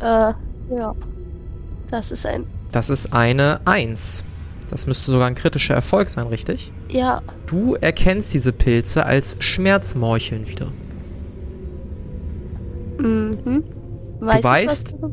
Äh, 0.00 0.32
ja. 0.74 0.94
Das 1.90 2.10
ist 2.10 2.26
ein. 2.26 2.44
Das 2.72 2.90
ist 2.90 3.12
eine 3.14 3.60
1. 3.64 4.24
Das 4.68 4.86
müsste 4.86 5.12
sogar 5.12 5.28
ein 5.28 5.34
kritischer 5.34 5.74
Erfolg 5.74 6.08
sein, 6.08 6.26
richtig? 6.26 6.72
Ja, 6.90 7.22
Du 7.46 7.74
erkennst 7.74 8.34
diese 8.34 8.52
Pilze 8.52 9.06
als 9.06 9.36
Schmerzmorcheln 9.38 10.46
wieder. 10.48 10.72
mhm. 12.98 13.64
Weiß 14.26 14.38
ich 14.38 14.44
was 14.44 14.84
weißt- 14.84 14.90
darüber? 14.92 15.10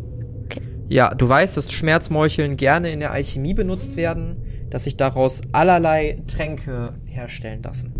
Ja, 0.89 1.13
du 1.15 1.27
weißt, 1.29 1.55
dass 1.55 1.71
Schmerzmorcheln 1.71 2.57
gerne 2.57 2.91
in 2.91 2.99
der 2.99 3.11
Alchemie 3.11 3.53
benutzt 3.53 3.95
werden, 3.95 4.35
dass 4.69 4.83
sich 4.83 4.97
daraus 4.97 5.41
allerlei 5.53 6.17
Tränke 6.27 6.95
herstellen 7.05 7.63
lassen. 7.63 7.93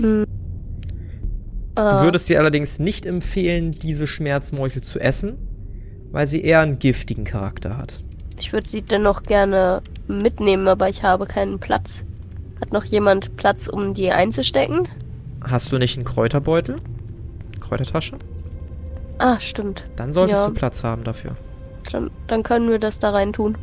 Hm. 0.00 0.26
Du 1.74 1.82
Äh, 1.82 2.02
würdest 2.02 2.28
dir 2.28 2.38
allerdings 2.38 2.78
nicht 2.80 3.06
empfehlen, 3.06 3.70
diese 3.72 4.06
Schmerzmorchel 4.06 4.82
zu 4.82 4.98
essen, 4.98 5.38
weil 6.10 6.26
sie 6.26 6.42
eher 6.42 6.60
einen 6.60 6.78
giftigen 6.78 7.24
Charakter 7.24 7.78
hat. 7.78 8.02
Ich 8.38 8.52
würde 8.52 8.68
sie 8.68 8.82
dennoch 8.82 9.22
gerne 9.22 9.80
mitnehmen, 10.06 10.68
aber 10.68 10.88
ich 10.88 11.02
habe 11.02 11.26
keinen 11.26 11.58
Platz. 11.58 12.04
Hat 12.60 12.72
noch 12.72 12.84
jemand 12.84 13.36
Platz, 13.36 13.68
um 13.68 13.94
die 13.94 14.10
einzustecken? 14.10 14.88
Hast 15.42 15.70
du 15.72 15.78
nicht 15.78 15.96
einen 15.96 16.04
Kräuterbeutel? 16.04 16.76
Kräutertasche? 17.60 18.16
Ah, 19.18 19.38
stimmt. 19.40 19.84
Dann 19.96 20.12
solltest 20.12 20.42
Ja. 20.42 20.48
du 20.48 20.54
Platz 20.54 20.84
haben 20.84 21.04
dafür. 21.04 21.36
Dann, 21.92 22.10
dann 22.26 22.42
können 22.42 22.70
wir 22.70 22.78
das 22.78 22.98
da 22.98 23.10
rein 23.10 23.32
tun. 23.32 23.56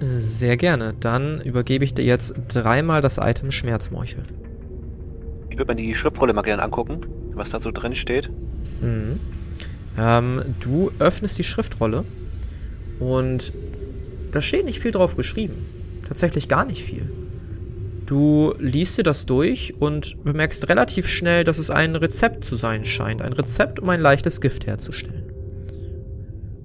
Sehr 0.00 0.56
gerne. 0.56 0.94
Dann 0.98 1.40
übergebe 1.42 1.84
ich 1.84 1.94
dir 1.94 2.04
jetzt 2.04 2.34
dreimal 2.48 3.02
das 3.02 3.18
Item 3.18 3.50
Schmerzmorchel. 3.52 4.22
Ich 5.50 5.58
würde 5.58 5.74
mir 5.74 5.80
die 5.82 5.94
Schriftrolle 5.94 6.32
mal 6.32 6.42
gerne 6.42 6.62
angucken, 6.62 7.00
was 7.34 7.50
da 7.50 7.60
so 7.60 7.70
drin 7.70 7.94
steht. 7.94 8.30
Mhm. 8.80 9.20
Ähm, 9.98 10.42
du 10.60 10.90
öffnest 10.98 11.36
die 11.38 11.44
Schriftrolle 11.44 12.04
und 12.98 13.52
da 14.32 14.40
steht 14.40 14.64
nicht 14.64 14.80
viel 14.80 14.92
drauf 14.92 15.16
geschrieben. 15.16 15.66
Tatsächlich 16.08 16.48
gar 16.48 16.64
nicht 16.64 16.82
viel. 16.82 17.10
Du 18.10 18.54
liest 18.58 18.98
dir 18.98 19.04
das 19.04 19.24
durch 19.24 19.72
und 19.78 20.24
bemerkst 20.24 20.68
relativ 20.68 21.06
schnell, 21.06 21.44
dass 21.44 21.58
es 21.58 21.70
ein 21.70 21.94
Rezept 21.94 22.42
zu 22.42 22.56
sein 22.56 22.84
scheint. 22.84 23.22
Ein 23.22 23.32
Rezept, 23.32 23.78
um 23.78 23.88
ein 23.88 24.00
leichtes 24.00 24.40
Gift 24.40 24.66
herzustellen. 24.66 25.32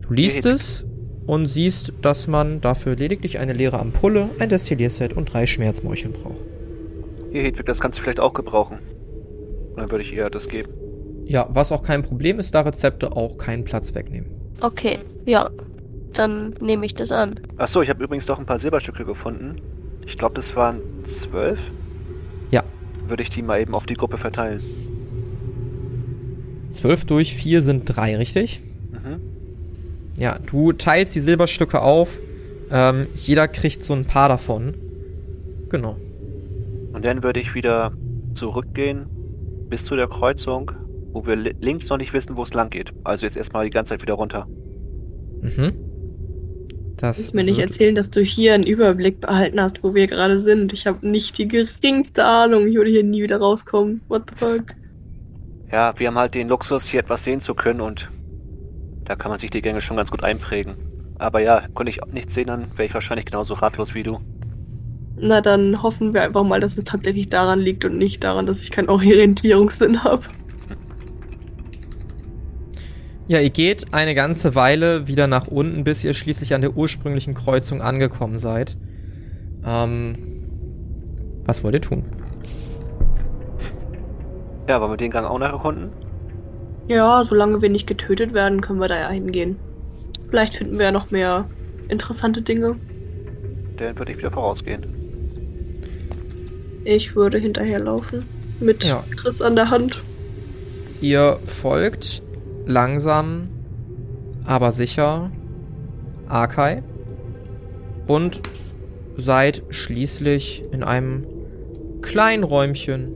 Du 0.01 0.11
liest 0.11 0.47
es 0.47 0.87
und 1.27 1.45
siehst, 1.45 1.93
dass 2.01 2.27
man 2.27 2.61
dafür 2.61 2.95
lediglich 2.95 3.37
eine 3.37 3.53
leere 3.53 3.77
Ampulle, 3.77 4.31
ein 4.39 4.49
Destillierset 4.49 5.13
und 5.13 5.31
drei 5.31 5.45
Schmerzmorcheln 5.45 6.13
braucht. 6.13 6.39
Hier, 7.31 7.43
Hedwig, 7.43 7.67
das 7.67 7.79
kannst 7.79 7.99
du 7.99 8.01
vielleicht 8.01 8.19
auch 8.19 8.33
gebrauchen. 8.33 8.79
Und 9.75 9.83
dann 9.83 9.91
würde 9.91 10.03
ich 10.03 10.11
ihr 10.11 10.27
das 10.31 10.49
geben. 10.49 10.73
Ja, 11.25 11.47
was 11.51 11.71
auch 11.71 11.83
kein 11.83 12.01
Problem 12.01 12.39
ist, 12.39 12.55
da 12.55 12.61
Rezepte 12.61 13.15
auch 13.15 13.37
keinen 13.37 13.65
Platz 13.65 13.93
wegnehmen. 13.93 14.31
Okay, 14.61 14.97
ja. 15.27 15.51
Dann 16.13 16.55
nehme 16.59 16.87
ich 16.87 16.95
das 16.95 17.11
an. 17.11 17.39
Achso, 17.57 17.83
ich 17.83 17.89
habe 17.91 18.03
übrigens 18.03 18.25
doch 18.25 18.39
ein 18.39 18.47
paar 18.47 18.57
Silberstücke 18.57 19.05
gefunden. 19.05 19.61
Ich 20.05 20.17
glaube, 20.17 20.35
das 20.35 20.55
waren 20.55 20.81
zwölf. 21.03 21.59
Ja. 22.51 22.63
Würde 23.07 23.23
ich 23.23 23.29
die 23.29 23.41
mal 23.41 23.59
eben 23.61 23.73
auf 23.73 23.85
die 23.85 23.95
Gruppe 23.95 24.17
verteilen. 24.17 24.61
12 26.71 27.05
durch 27.05 27.35
4 27.35 27.61
sind 27.61 27.85
3, 27.85 28.17
richtig? 28.17 28.61
Mhm. 28.91 29.21
Ja, 30.17 30.37
du 30.39 30.73
teilst 30.73 31.15
die 31.15 31.19
Silberstücke 31.19 31.81
auf. 31.81 32.19
Ähm, 32.69 33.07
jeder 33.15 33.47
kriegt 33.47 33.83
so 33.83 33.93
ein 33.93 34.05
paar 34.05 34.29
davon. 34.29 34.73
Genau. 35.69 35.97
Und 36.93 37.03
dann 37.03 37.23
würde 37.23 37.39
ich 37.39 37.53
wieder 37.53 37.93
zurückgehen 38.33 39.05
bis 39.69 39.83
zu 39.83 39.95
der 39.95 40.07
Kreuzung, 40.07 40.71
wo 41.11 41.25
wir 41.25 41.35
li 41.35 41.55
links 41.59 41.89
noch 41.89 41.97
nicht 41.97 42.13
wissen, 42.13 42.35
wo 42.35 42.43
es 42.43 42.53
lang 42.53 42.69
geht. 42.69 42.93
Also 43.03 43.25
jetzt 43.25 43.37
erstmal 43.37 43.65
die 43.65 43.71
ganze 43.71 43.93
Zeit 43.93 44.01
wieder 44.01 44.13
runter. 44.13 44.47
Mhm. 45.41 45.73
Das 46.97 47.17
Du 47.17 47.23
musst 47.23 47.35
mir 47.35 47.43
nicht 47.43 47.59
erzählen, 47.59 47.95
dass 47.95 48.09
du 48.09 48.21
hier 48.21 48.53
einen 48.53 48.63
Überblick 48.63 49.19
behalten 49.21 49.59
hast, 49.59 49.83
wo 49.83 49.93
wir 49.93 50.07
gerade 50.07 50.39
sind. 50.39 50.73
Ich 50.73 50.87
habe 50.87 51.07
nicht 51.07 51.37
die 51.37 51.47
geringste 51.47 52.23
Ahnung. 52.23 52.67
Ich 52.67 52.75
würde 52.75 52.89
hier 52.89 53.03
nie 53.03 53.23
wieder 53.23 53.37
rauskommen. 53.37 54.01
What 54.07 54.23
the 54.29 54.35
fuck? 54.37 54.63
Ja, 55.71 55.93
wir 55.97 56.07
haben 56.07 56.17
halt 56.17 56.35
den 56.35 56.47
Luxus, 56.47 56.85
hier 56.85 57.01
etwas 57.01 57.23
sehen 57.23 57.41
zu 57.41 57.53
können 57.53 57.81
und 57.81 58.09
da 59.03 59.15
kann 59.15 59.29
man 59.29 59.37
sich 59.37 59.49
die 59.49 59.61
Gänge 59.61 59.81
schon 59.81 59.97
ganz 59.97 60.11
gut 60.11 60.23
einprägen. 60.23 60.75
Aber 61.17 61.39
ja, 61.39 61.67
konnte 61.73 61.89
ich 61.89 61.99
nichts 62.11 62.33
sehen, 62.33 62.47
dann 62.47 62.67
wäre 62.75 62.85
ich 62.85 62.93
wahrscheinlich 62.93 63.25
genauso 63.25 63.55
ratlos 63.55 63.93
wie 63.93 64.03
du. 64.03 64.19
Na, 65.17 65.41
dann 65.41 65.81
hoffen 65.81 66.13
wir 66.13 66.21
einfach 66.21 66.43
mal, 66.43 66.59
dass 66.59 66.77
es 66.77 66.83
tatsächlich 66.83 67.29
daran 67.29 67.59
liegt 67.59 67.85
und 67.85 67.97
nicht 67.97 68.23
daran, 68.23 68.45
dass 68.45 68.61
ich 68.61 68.71
keinen 68.71 68.89
Orientierungssinn 68.89 70.03
habe. 70.03 70.23
Ja, 73.27 73.39
ihr 73.39 73.49
geht 73.49 73.93
eine 73.93 74.13
ganze 74.13 74.53
Weile 74.53 75.07
wieder 75.07 75.25
nach 75.27 75.47
unten, 75.47 75.83
bis 75.83 76.03
ihr 76.03 76.13
schließlich 76.13 76.53
an 76.53 76.61
der 76.61 76.77
ursprünglichen 76.77 77.33
Kreuzung 77.33 77.81
angekommen 77.81 78.37
seid. 78.37 78.77
Ähm, 79.65 80.15
was 81.45 81.63
wollt 81.63 81.73
ihr 81.75 81.81
tun? 81.81 82.03
Ja, 84.67 84.79
wollen 84.79 84.91
wir 84.91 84.97
den 84.97 85.11
Gang 85.11 85.25
auch 85.27 85.39
noch 85.39 85.47
erkunden? 85.51 85.89
Ja, 86.87 87.23
solange 87.23 87.61
wir 87.63 87.69
nicht 87.69 87.87
getötet 87.87 88.33
werden, 88.33 88.61
können 88.61 88.79
wir 88.79 88.87
da 88.87 88.99
ja 88.99 89.09
hingehen. 89.09 89.57
Vielleicht 90.29 90.55
finden 90.55 90.77
wir 90.77 90.85
ja 90.85 90.91
noch 90.91 91.09
mehr 91.09 91.45
interessante 91.89 92.41
Dinge. 92.43 92.75
Dann 93.77 93.97
würde 93.97 94.11
ich 94.11 94.17
wieder 94.19 94.31
vorausgehen. 94.31 94.85
Ich 96.83 97.15
würde 97.15 97.39
hinterherlaufen. 97.39 98.23
Mit 98.59 98.83
Ja. 98.85 99.03
Chris 99.17 99.41
an 99.41 99.55
der 99.55 99.71
Hand. 99.71 100.03
Ihr 101.01 101.39
folgt 101.45 102.21
langsam, 102.65 103.45
aber 104.45 104.71
sicher 104.71 105.31
Arkai 106.27 106.83
und 108.07 108.41
seid 109.17 109.63
schließlich 109.69 110.63
in 110.71 110.83
einem 110.83 111.25
kleinen 112.01 112.43
Räumchen, 112.43 113.13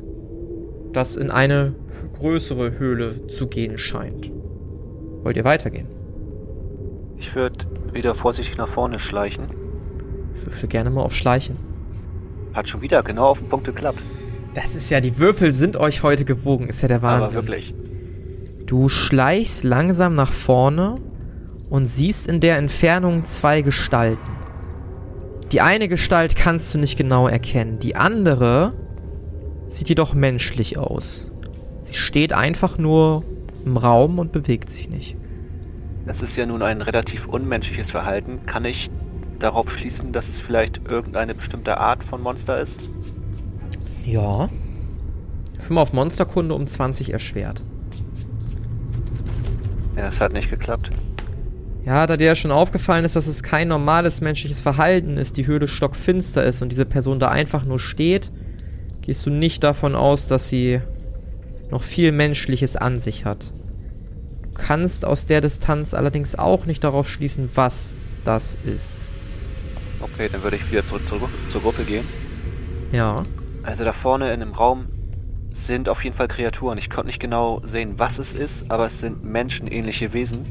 das 0.94 1.16
in 1.16 1.30
eine 1.30 1.76
größere 2.14 2.80
Höhle 2.80 3.28
zu 3.28 3.48
gehen 3.48 3.78
scheint. 3.78 4.32
Wollt 5.24 5.38
ihr 5.38 5.44
weitergehen? 5.44 5.88
Ich 7.18 7.36
würde 7.36 7.66
wieder 7.94 8.16
vorsichtig 8.16 8.58
nach 8.58 8.68
vorne 8.68 9.00
schleichen. 9.00 9.46
Ich 10.34 10.46
würfel 10.46 10.70
gerne 10.70 10.90
mal 10.90 11.02
auf 11.02 11.14
Schleichen. 11.14 11.58
Hat 12.54 12.70
schon 12.70 12.82
wieder 12.82 13.04
genau 13.04 13.28
auf 13.28 13.40
den 13.40 13.50
Punkt 13.50 13.66
geklappt. 13.66 14.02
Das 14.54 14.76
ist 14.76 14.90
ja, 14.90 15.02
die 15.02 15.18
Würfel 15.20 15.54
sind 15.54 15.78
euch 15.78 16.02
heute 16.02 16.26
gewogen, 16.26 16.68
ist 16.68 16.82
ja 16.82 16.88
der 16.88 17.02
Wahnsinn. 17.02 17.38
Aber 17.38 17.48
wirklich. 17.48 17.74
Du 18.70 18.88
schleichst 18.88 19.64
langsam 19.64 20.14
nach 20.14 20.32
vorne 20.32 20.98
und 21.72 21.88
siehst 21.88 22.28
in 22.28 22.40
der 22.40 22.58
Entfernung 22.58 23.26
zwei 23.26 23.64
Gestalten. 23.64 24.30
Die 25.52 25.60
eine 25.60 25.88
Gestalt 25.88 26.36
kannst 26.36 26.72
du 26.72 26.78
nicht 26.78 26.96
genau 26.96 27.28
erkennen, 27.28 27.80
die 27.80 27.96
andere 27.96 28.74
sieht 29.68 29.90
jedoch 29.90 30.14
menschlich 30.14 30.78
aus. 30.78 31.32
Sie 31.82 31.96
steht 31.96 32.32
einfach 32.32 32.78
nur 32.78 33.24
im 33.66 33.76
Raum 33.76 34.20
und 34.20 34.32
bewegt 34.32 34.70
sich 34.70 34.88
nicht. 34.88 35.18
Das 36.06 36.22
ist 36.22 36.36
ja 36.36 36.46
nun 36.46 36.62
ein 36.62 36.84
relativ 36.84 37.28
unmenschliches 37.28 37.90
Verhalten. 37.90 38.46
Kann 38.46 38.66
ich 38.66 38.92
darauf 39.40 39.72
schließen, 39.72 40.12
dass 40.12 40.30
es 40.30 40.40
vielleicht 40.40 40.92
irgendeine 40.92 41.34
bestimmte 41.34 41.80
Art 41.80 42.04
von 42.04 42.22
Monster 42.22 42.62
ist? 42.62 42.80
Ja. 44.06 44.48
5 45.58 45.80
auf 45.80 45.92
Monsterkunde 45.92 46.54
um 46.54 46.68
20 46.68 47.12
erschwert. 47.12 47.64
Ja, 49.96 50.08
es 50.08 50.22
hat 50.22 50.34
nicht 50.34 50.50
geklappt. 50.50 50.90
Ja, 51.86 52.06
da 52.06 52.18
dir 52.18 52.28
ja 52.28 52.36
schon 52.36 52.52
aufgefallen 52.52 53.06
ist, 53.06 53.16
dass 53.16 53.28
es 53.28 53.42
kein 53.42 53.68
normales 53.68 54.22
menschliches 54.22 54.62
Verhalten 54.62 55.18
ist, 55.18 55.38
die 55.38 55.48
Höhle 55.48 55.68
stockfinster 55.68 56.44
ist 56.44 56.62
und 56.62 56.70
diese 56.70 56.86
Person 56.86 57.20
da 57.20 57.30
einfach 57.30 57.66
nur 57.66 57.80
steht, 57.80 58.32
gehst 59.02 59.26
du 59.26 59.30
nicht 59.30 59.64
davon 59.64 59.96
aus, 59.96 60.28
dass 60.28 60.50
sie 60.50 60.82
noch 61.72 61.84
viel 61.84 62.12
Menschliches 62.12 62.76
an 62.76 63.00
sich 63.00 63.26
hat. 63.26 63.52
Du 64.44 64.50
kannst 64.54 65.06
aus 65.06 65.26
der 65.26 65.42
Distanz 65.42 65.94
allerdings 65.94 66.38
auch 66.38 66.66
nicht 66.66 66.84
darauf 66.84 67.10
schließen, 67.10 67.50
was 67.56 67.96
das 68.26 68.58
ist. 68.66 69.00
Okay, 70.00 70.30
dann 70.32 70.44
würde 70.44 70.58
ich 70.58 70.72
wieder 70.72 70.86
zurück 70.86 71.08
zur, 71.08 71.30
zur 71.48 71.62
Gruppe 71.62 71.84
gehen. 71.84 72.06
Ja. 72.92 73.24
Also 73.64 73.84
da 73.84 73.94
vorne 73.94 74.34
in 74.34 74.40
dem 74.40 74.54
Raum 74.54 74.88
sind 75.52 75.90
auf 75.90 76.04
jeden 76.04 76.16
Fall 76.16 76.28
Kreaturen. 76.28 76.78
Ich 76.78 76.90
konnte 76.90 77.08
nicht 77.08 77.20
genau 77.20 77.62
sehen, 77.64 77.94
was 77.98 78.20
es 78.20 78.34
ist, 78.34 78.70
aber 78.70 78.86
es 78.86 79.00
sind 79.00 79.24
menschenähnliche 79.24 80.14
Wesen. 80.14 80.46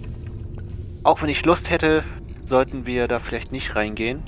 Auch 1.02 1.22
wenn 1.22 1.28
ich 1.28 1.44
Lust 1.44 1.70
hätte, 1.70 2.04
sollten 2.44 2.86
wir 2.86 3.08
da 3.08 3.18
vielleicht 3.18 3.52
nicht 3.52 3.76
reingehen 3.76 4.22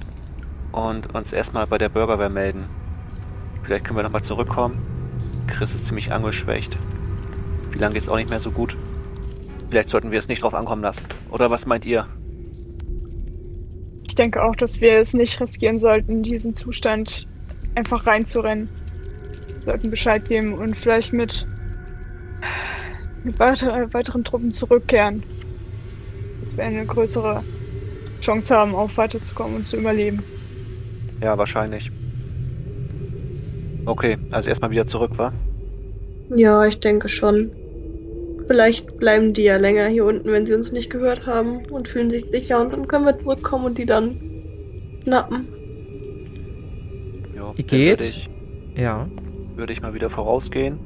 und 0.72 1.14
uns 1.14 1.32
erstmal 1.32 1.66
bei 1.66 1.78
der 1.78 1.88
Bürgerwehr 1.88 2.30
melden. 2.30 2.64
Vielleicht 3.62 3.84
können 3.84 3.98
wir 3.98 4.02
nochmal 4.02 4.22
zurückkommen. 4.24 4.78
Chris 5.46 5.74
ist 5.74 5.86
ziemlich 5.86 6.12
angeschwächt. 6.12 6.76
Wie 7.70 7.78
lange 7.78 7.94
geht's 7.94 8.08
auch 8.08 8.16
nicht 8.16 8.30
mehr 8.30 8.40
so 8.40 8.50
gut? 8.50 8.76
Vielleicht 9.68 9.88
sollten 9.88 10.10
wir 10.10 10.18
es 10.18 10.28
nicht 10.28 10.42
drauf 10.42 10.54
ankommen 10.54 10.82
lassen. 10.82 11.04
Oder 11.30 11.50
was 11.50 11.66
meint 11.66 11.84
ihr? 11.84 12.06
Ich 14.04 14.14
denke 14.14 14.42
auch, 14.42 14.56
dass 14.56 14.80
wir 14.80 14.98
es 14.98 15.14
nicht 15.14 15.40
riskieren 15.40 15.78
sollten, 15.78 16.10
in 16.10 16.22
diesen 16.22 16.54
Zustand 16.54 17.26
einfach 17.74 18.06
reinzurennen. 18.06 18.68
Wir 19.61 19.66
sollten 19.66 19.90
Bescheid 19.90 20.24
geben 20.24 20.54
und 20.54 20.76
vielleicht 20.76 21.12
mit, 21.12 21.46
mit 23.24 23.38
weiter, 23.38 23.92
weiteren 23.92 24.24
Truppen 24.24 24.50
zurückkehren. 24.50 25.22
Dass 26.42 26.56
wir 26.56 26.64
eine 26.64 26.86
größere 26.86 27.44
Chance 28.20 28.56
haben, 28.56 28.74
auch 28.74 28.96
weiterzukommen 28.96 29.56
und 29.56 29.66
zu 29.66 29.76
überleben. 29.76 30.22
Ja, 31.20 31.36
wahrscheinlich. 31.36 31.90
Okay, 33.84 34.16
also 34.30 34.48
erstmal 34.48 34.70
wieder 34.70 34.86
zurück, 34.86 35.12
wa? 35.16 35.32
Ja, 36.34 36.64
ich 36.64 36.80
denke 36.80 37.08
schon. 37.08 37.50
Vielleicht 38.46 38.96
bleiben 38.98 39.32
die 39.32 39.42
ja 39.42 39.58
länger 39.58 39.88
hier 39.88 40.06
unten, 40.06 40.32
wenn 40.32 40.46
sie 40.46 40.54
uns 40.54 40.72
nicht 40.72 40.90
gehört 40.90 41.26
haben 41.26 41.66
und 41.66 41.86
fühlen 41.86 42.11
sich 42.11 42.24
sicher 42.26 42.61
und 42.61 42.72
dann 42.72 42.88
können 42.88 43.04
wir 43.04 43.18
zurückkommen 43.18 43.66
und 43.66 43.78
die 43.78 43.86
dann 43.86 44.18
schnappen. 45.04 45.46
Jo, 47.36 47.54
Ihr 47.56 47.64
geht? 47.64 48.28
Ja. 48.74 49.06
Würde 49.61 49.72
ich 49.72 49.82
mal 49.82 49.94
wieder 49.94 50.11
vorausgehen 50.11 50.78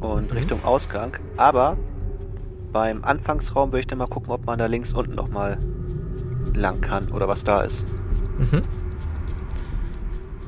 und 0.00 0.30
Mhm. 0.30 0.36
Richtung 0.36 0.64
Ausgang. 0.64 1.16
Aber 1.38 1.78
beim 2.72 3.02
Anfangsraum 3.04 3.70
würde 3.70 3.80
ich 3.80 3.86
dann 3.86 3.98
mal 3.98 4.06
gucken, 4.08 4.30
ob 4.30 4.44
man 4.44 4.58
da 4.58 4.66
links 4.66 4.92
unten 4.92 5.14
nochmal 5.14 5.58
lang 6.52 6.80
kann 6.80 7.10
oder 7.10 7.28
was 7.28 7.44
da 7.44 7.62
ist. 7.62 7.86
Mhm. 8.38 8.62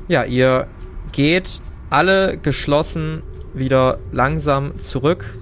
Ja, 0.07 0.23
ihr 0.23 0.67
geht 1.11 1.61
alle 1.89 2.37
geschlossen 2.37 3.23
wieder 3.53 3.99
langsam 4.11 4.77
zurück. 4.77 5.37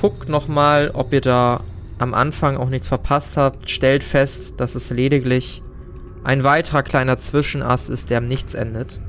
Guckt 0.00 0.28
nochmal, 0.28 0.90
ob 0.94 1.12
ihr 1.12 1.20
da 1.20 1.60
am 1.98 2.14
Anfang 2.14 2.56
auch 2.56 2.68
nichts 2.68 2.86
verpasst 2.88 3.36
habt. 3.36 3.68
Stellt 3.68 4.04
fest, 4.04 4.54
dass 4.58 4.74
es 4.76 4.90
lediglich 4.90 5.62
ein 6.22 6.44
weiterer 6.44 6.82
kleiner 6.82 7.16
Zwischenast 7.16 7.90
ist, 7.90 8.10
der 8.10 8.18
am 8.18 8.28
Nichts 8.28 8.54
endet. 8.54 9.00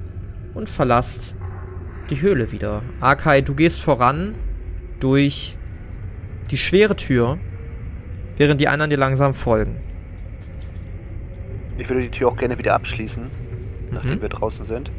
Und 0.56 0.70
verlasst 0.70 1.36
die 2.10 2.22
Höhle 2.22 2.52
wieder. 2.52 2.82
Akai, 3.00 3.42
du 3.42 3.56
gehst 3.56 3.82
voran 3.82 4.36
durch 5.00 5.56
die 6.52 6.58
schwere 6.58 6.96
Tür, 6.96 7.38
während 8.38 8.60
die 8.60 8.68
anderen 8.68 8.90
dir 8.90 8.98
langsam 8.98 9.34
folgen. 9.34 9.76
Ich 11.78 11.88
würde 11.88 12.02
die 12.02 12.10
Tür 12.10 12.28
auch 12.30 12.38
gerne 12.38 12.58
wieder 12.58 12.74
abschließen, 12.76 13.28
nachdem 13.92 14.18
Mhm. 14.18 14.22
wir 14.22 14.30
draußen 14.30 14.66
sind. 14.66 14.92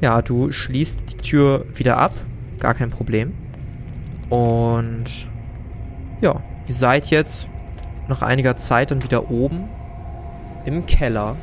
Ja, 0.00 0.22
du 0.22 0.52
schließt 0.52 1.00
die 1.10 1.16
Tür 1.16 1.66
wieder 1.74 1.98
ab. 1.98 2.12
Gar 2.60 2.74
kein 2.74 2.90
Problem. 2.90 3.32
Und 4.30 5.04
ja, 6.20 6.42
ihr 6.66 6.74
seid 6.74 7.06
jetzt 7.06 7.48
nach 8.08 8.22
einiger 8.22 8.56
Zeit 8.56 8.90
dann 8.90 9.02
wieder 9.02 9.30
oben 9.30 9.64
im 10.64 10.86
Keller 10.86 11.36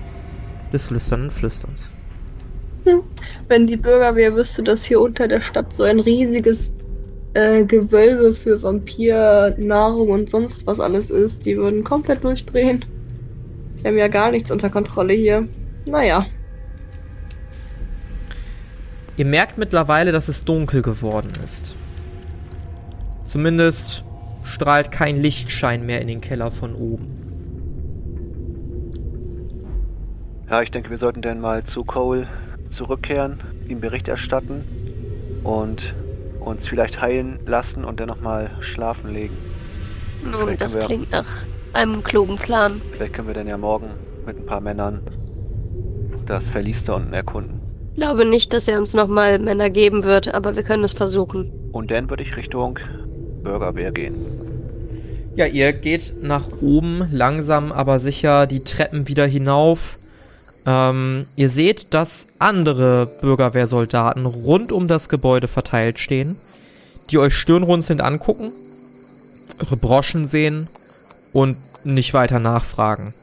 des 0.73 0.89
lüsternen 0.89 1.29
Flüsterns. 1.29 1.91
Wenn 3.47 3.67
die 3.67 3.77
Bürgerwehr 3.77 4.35
wüsste, 4.35 4.63
dass 4.63 4.83
hier 4.83 5.01
unter 5.01 5.27
der 5.27 5.41
Stadt 5.41 5.73
so 5.73 5.83
ein 5.83 5.99
riesiges 5.99 6.71
äh, 7.33 7.63
Gewölbe 7.63 8.33
für 8.33 8.61
Vampir, 8.61 9.55
Nahrung 9.57 10.09
und 10.09 10.29
sonst 10.29 10.65
was 10.67 10.79
alles 10.79 11.09
ist, 11.09 11.45
die 11.45 11.57
würden 11.57 11.83
komplett 11.83 12.23
durchdrehen. 12.23 12.85
Die 13.81 13.87
haben 13.87 13.97
ja 13.97 14.07
gar 14.07 14.31
nichts 14.31 14.51
unter 14.51 14.69
Kontrolle 14.69 15.13
hier. 15.13 15.47
Naja. 15.85 16.25
Ihr 19.17 19.25
merkt 19.25 19.57
mittlerweile, 19.57 20.11
dass 20.11 20.27
es 20.27 20.43
dunkel 20.43 20.81
geworden 20.81 21.31
ist. 21.43 21.75
Zumindest 23.25 24.03
strahlt 24.43 24.91
kein 24.91 25.21
Lichtschein 25.21 25.85
mehr 25.85 26.01
in 26.01 26.07
den 26.07 26.21
Keller 26.21 26.51
von 26.51 26.75
oben. 26.75 27.07
Ja, 30.49 30.61
ich 30.61 30.71
denke, 30.71 30.89
wir 30.89 30.97
sollten 30.97 31.21
dann 31.21 31.39
mal 31.39 31.63
zu 31.63 31.85
Cole 31.85 32.27
zurückkehren, 32.71 33.37
ihm 33.67 33.79
Bericht 33.81 34.07
erstatten 34.07 34.63
und 35.43 35.93
uns 36.39 36.67
vielleicht 36.67 37.01
heilen 37.01 37.39
lassen 37.45 37.85
und 37.85 37.99
dann 37.99 38.07
nochmal 38.07 38.49
schlafen 38.61 39.13
legen. 39.13 39.35
Nun, 40.23 40.33
Vielleicht 40.41 40.61
das 40.61 40.75
wir- 40.75 40.81
klingt 40.85 41.11
nach 41.11 41.25
einem 41.73 42.03
klugen 42.03 42.37
Plan. 42.37 42.81
Vielleicht 42.91 43.13
können 43.13 43.27
wir 43.27 43.33
dann 43.35 43.47
ja 43.47 43.57
morgen 43.57 43.87
mit 44.25 44.37
ein 44.37 44.45
paar 44.45 44.61
Männern 44.61 44.99
das 46.25 46.49
Verlies 46.49 46.83
da 46.85 46.93
unten 46.95 47.13
erkunden. 47.13 47.59
Ich 47.91 47.97
glaube 47.97 48.25
nicht, 48.25 48.53
dass 48.53 48.67
er 48.67 48.77
uns 48.79 48.93
nochmal 48.93 49.37
Männer 49.39 49.69
geben 49.69 50.03
wird, 50.03 50.33
aber 50.33 50.55
wir 50.55 50.63
können 50.63 50.83
es 50.83 50.93
versuchen. 50.93 51.51
Und 51.71 51.91
dann 51.91 52.09
würde 52.09 52.23
ich 52.23 52.37
Richtung 52.37 52.79
Bürgerwehr 53.43 53.91
gehen. 53.91 54.15
Ja, 55.35 55.45
ihr 55.45 55.73
geht 55.73 56.13
nach 56.21 56.47
oben, 56.61 57.07
langsam 57.11 57.71
aber 57.71 57.99
sicher 57.99 58.47
die 58.47 58.63
Treppen 58.63 59.07
wieder 59.07 59.25
hinauf. 59.25 59.97
Ähm, 60.65 61.25
ihr 61.35 61.49
seht, 61.49 61.93
dass 61.93 62.27
andere 62.39 63.07
Bürgerwehrsoldaten 63.21 64.25
rund 64.25 64.71
um 64.71 64.87
das 64.87 65.09
Gebäude 65.09 65.47
verteilt 65.47 65.99
stehen, 65.99 66.37
die 67.09 67.17
euch 67.17 67.33
stirnrunzelnd 67.33 68.01
angucken, 68.01 68.51
eure 69.59 69.77
Broschen 69.77 70.27
sehen 70.27 70.67
und 71.33 71.57
nicht 71.83 72.13
weiter 72.13 72.39
nachfragen. 72.39 73.13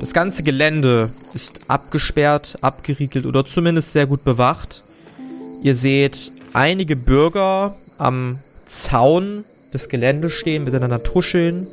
Das 0.00 0.12
ganze 0.12 0.42
Gelände 0.42 1.10
ist 1.34 1.60
abgesperrt, 1.68 2.58
abgeriegelt 2.60 3.26
oder 3.26 3.44
zumindest 3.46 3.92
sehr 3.92 4.06
gut 4.06 4.24
bewacht. 4.24 4.82
Ihr 5.62 5.76
seht 5.76 6.32
einige 6.52 6.96
Bürger 6.96 7.76
am 7.98 8.38
Zaun 8.66 9.44
des 9.72 9.88
Geländes 9.88 10.32
stehen, 10.32 10.64
miteinander 10.64 11.02
tuscheln. 11.02 11.66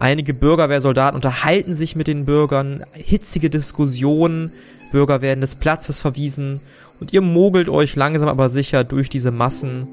Einige 0.00 0.32
Bürgerwehrsoldaten 0.32 1.16
unterhalten 1.16 1.74
sich 1.74 1.96
mit 1.96 2.06
den 2.06 2.24
Bürgern, 2.24 2.84
hitzige 2.92 3.50
Diskussionen, 3.50 4.52
Bürger 4.92 5.20
werden 5.20 5.40
des 5.40 5.56
Platzes 5.56 5.98
verwiesen 6.00 6.60
und 7.00 7.12
ihr 7.12 7.20
mogelt 7.20 7.68
euch 7.68 7.96
langsam 7.96 8.28
aber 8.28 8.48
sicher 8.48 8.84
durch 8.84 9.10
diese 9.10 9.32
Massen. 9.32 9.88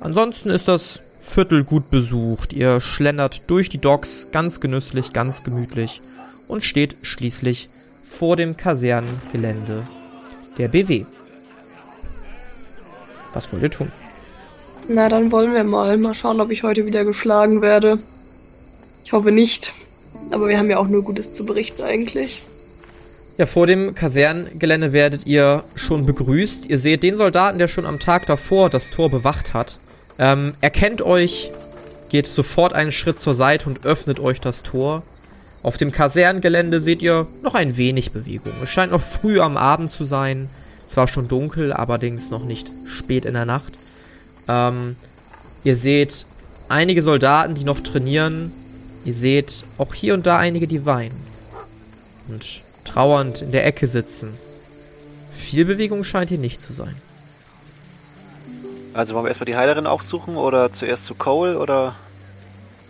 Ansonsten 0.00 0.50
ist 0.50 0.68
das 0.68 1.00
Viertel 1.20 1.64
gut 1.64 1.90
besucht. 1.90 2.52
Ihr 2.52 2.80
schlendert 2.80 3.48
durch 3.48 3.68
die 3.68 3.78
Docks 3.78 4.26
ganz 4.32 4.60
genüsslich, 4.60 5.12
ganz 5.12 5.42
gemütlich 5.42 6.02
und 6.48 6.64
steht 6.64 6.96
schließlich 7.02 7.68
vor 8.06 8.36
dem 8.36 8.56
Kasernengelände 8.56 9.84
der 10.58 10.68
BW. 10.68 11.06
Was 13.32 13.50
wollt 13.52 13.62
ihr 13.62 13.70
tun? 13.70 13.90
Na, 14.88 15.08
dann 15.08 15.32
wollen 15.32 15.54
wir 15.54 15.64
mal. 15.64 15.96
Mal 15.96 16.14
schauen, 16.14 16.40
ob 16.40 16.50
ich 16.50 16.62
heute 16.62 16.84
wieder 16.84 17.04
geschlagen 17.04 17.62
werde. 17.62 17.98
Ich 19.04 19.12
hoffe 19.12 19.30
nicht. 19.30 19.72
Aber 20.30 20.48
wir 20.48 20.58
haben 20.58 20.70
ja 20.70 20.78
auch 20.78 20.88
nur 20.88 21.02
Gutes 21.02 21.32
zu 21.32 21.44
berichten 21.44 21.82
eigentlich. 21.82 22.40
Ja, 23.36 23.46
vor 23.46 23.66
dem 23.66 23.94
Kasernengelände 23.94 24.92
werdet 24.92 25.26
ihr 25.26 25.64
schon 25.74 26.06
begrüßt. 26.06 26.70
Ihr 26.70 26.78
seht 26.78 27.02
den 27.02 27.16
Soldaten, 27.16 27.58
der 27.58 27.68
schon 27.68 27.84
am 27.84 27.98
Tag 27.98 28.26
davor 28.26 28.70
das 28.70 28.90
Tor 28.90 29.10
bewacht 29.10 29.54
hat. 29.54 29.78
Ähm, 30.18 30.54
erkennt 30.60 31.02
euch, 31.02 31.50
geht 32.10 32.26
sofort 32.26 32.74
einen 32.74 32.92
Schritt 32.92 33.18
zur 33.18 33.34
Seite 33.34 33.68
und 33.68 33.84
öffnet 33.84 34.20
euch 34.20 34.40
das 34.40 34.62
Tor. 34.62 35.02
Auf 35.64 35.76
dem 35.76 35.90
Kasernengelände 35.90 36.80
seht 36.80 37.02
ihr 37.02 37.26
noch 37.42 37.54
ein 37.54 37.76
wenig 37.76 38.12
Bewegung. 38.12 38.52
Es 38.62 38.70
scheint 38.70 38.92
noch 38.92 39.02
früh 39.02 39.40
am 39.40 39.56
Abend 39.56 39.90
zu 39.90 40.04
sein. 40.04 40.48
Zwar 40.86 41.08
schon 41.08 41.26
dunkel, 41.26 41.72
allerdings 41.72 42.30
noch 42.30 42.44
nicht 42.44 42.70
spät 42.86 43.24
in 43.24 43.34
der 43.34 43.46
Nacht. 43.46 43.78
Ähm, 44.46 44.94
ihr 45.64 45.74
seht 45.74 46.26
einige 46.68 47.02
Soldaten, 47.02 47.54
die 47.54 47.64
noch 47.64 47.80
trainieren. 47.80 48.52
Ihr 49.04 49.14
seht 49.14 49.64
auch 49.78 49.92
hier 49.94 50.14
und 50.14 50.26
da 50.26 50.38
einige, 50.38 50.66
die 50.66 50.86
weinen. 50.86 51.20
Und 52.28 52.62
trauernd 52.84 53.42
in 53.42 53.52
der 53.52 53.66
Ecke 53.66 53.86
sitzen. 53.86 54.34
Viel 55.30 55.64
Bewegung 55.64 56.04
scheint 56.04 56.30
hier 56.30 56.38
nicht 56.38 56.60
zu 56.60 56.72
sein. 56.72 56.94
Also 58.94 59.14
wollen 59.14 59.24
wir 59.24 59.28
erstmal 59.28 59.46
die 59.46 59.56
Heilerin 59.56 59.86
aufsuchen 59.86 60.36
oder 60.36 60.70
zuerst 60.70 61.06
zu 61.06 61.14
Cole 61.14 61.58
oder 61.58 61.96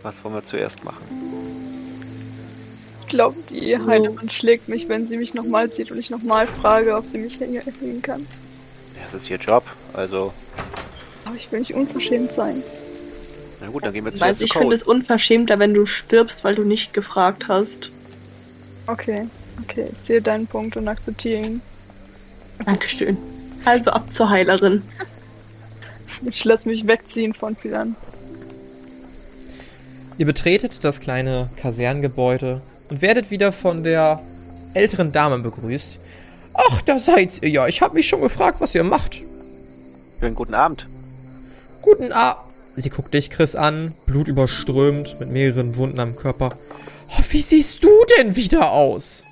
was 0.02 0.22
wollen 0.22 0.34
wir 0.34 0.44
zuerst 0.44 0.84
machen? 0.84 1.02
Ich 3.00 3.08
glaube, 3.08 3.36
die 3.48 3.76
Heilerin 3.76 4.28
schlägt 4.28 4.68
mich, 4.68 4.88
wenn 4.88 5.06
sie 5.06 5.16
mich 5.16 5.34
nochmal 5.34 5.70
sieht 5.70 5.90
und 5.90 5.98
ich 5.98 6.10
nochmal 6.10 6.46
frage, 6.46 6.94
ob 6.94 7.06
sie 7.06 7.18
mich 7.18 7.40
hängen 7.40 8.02
kann. 8.02 8.26
Ja, 8.96 9.02
das 9.04 9.22
ist 9.22 9.30
ihr 9.30 9.38
Job, 9.38 9.64
also. 9.94 10.32
Aber 11.24 11.36
ich 11.36 11.50
will 11.50 11.60
nicht 11.60 11.74
unverschämt 11.74 12.32
sein. 12.32 12.62
Na 13.64 13.70
gut, 13.70 13.84
dann 13.84 13.92
gehen 13.94 14.04
wir 14.04 14.12
Ich 14.12 14.18
zuerst 14.18 14.40
weiß, 14.40 14.44
ich 14.44 14.50
zu 14.50 14.58
finde 14.58 14.66
Cole. 14.66 14.74
es 14.76 14.82
unverschämter, 14.82 15.58
wenn 15.58 15.72
du 15.72 15.86
stirbst, 15.86 16.44
weil 16.44 16.54
du 16.54 16.64
nicht 16.64 16.92
gefragt 16.92 17.48
hast. 17.48 17.90
Okay, 18.86 19.26
okay, 19.62 19.88
ich 19.92 19.98
sehe 19.98 20.20
deinen 20.20 20.46
Punkt 20.46 20.76
und 20.76 20.86
akzeptiere 20.86 21.40
ihn. 21.40 21.62
Dankeschön. 22.64 23.16
Also 23.64 23.90
ab 23.90 24.12
zur 24.12 24.28
Heilerin. 24.30 24.82
Ich 26.26 26.44
lasse 26.44 26.68
mich 26.68 26.86
wegziehen 26.86 27.34
von 27.34 27.56
Philan. 27.56 27.96
Ihr 30.16 30.26
betretet 30.26 30.84
das 30.84 31.00
kleine 31.00 31.50
Kasernengebäude 31.56 32.60
und 32.88 33.02
werdet 33.02 33.32
wieder 33.32 33.50
von 33.50 33.82
der 33.82 34.20
älteren 34.74 35.10
Dame 35.10 35.40
begrüßt. 35.40 35.98
Ach, 36.54 36.82
da 36.82 37.00
seid 37.00 37.42
ihr 37.42 37.48
ja. 37.48 37.66
Ich 37.66 37.82
habe 37.82 37.94
mich 37.94 38.06
schon 38.06 38.20
gefragt, 38.20 38.60
was 38.60 38.74
ihr 38.76 38.84
macht. 38.84 39.22
Schönen 40.20 40.36
guten 40.36 40.54
Abend. 40.54 40.86
Guten 41.82 42.12
Abend. 42.12 42.43
Sie 42.76 42.90
guckt 42.90 43.14
dich, 43.14 43.30
Chris, 43.30 43.54
an, 43.54 43.94
blutüberströmt, 44.06 45.20
mit 45.20 45.30
mehreren 45.30 45.76
Wunden 45.76 46.00
am 46.00 46.16
Körper. 46.16 46.56
Oh, 47.10 47.22
wie 47.30 47.42
siehst 47.42 47.84
du 47.84 47.90
denn 48.18 48.34
wieder 48.36 48.72
aus? 48.72 49.24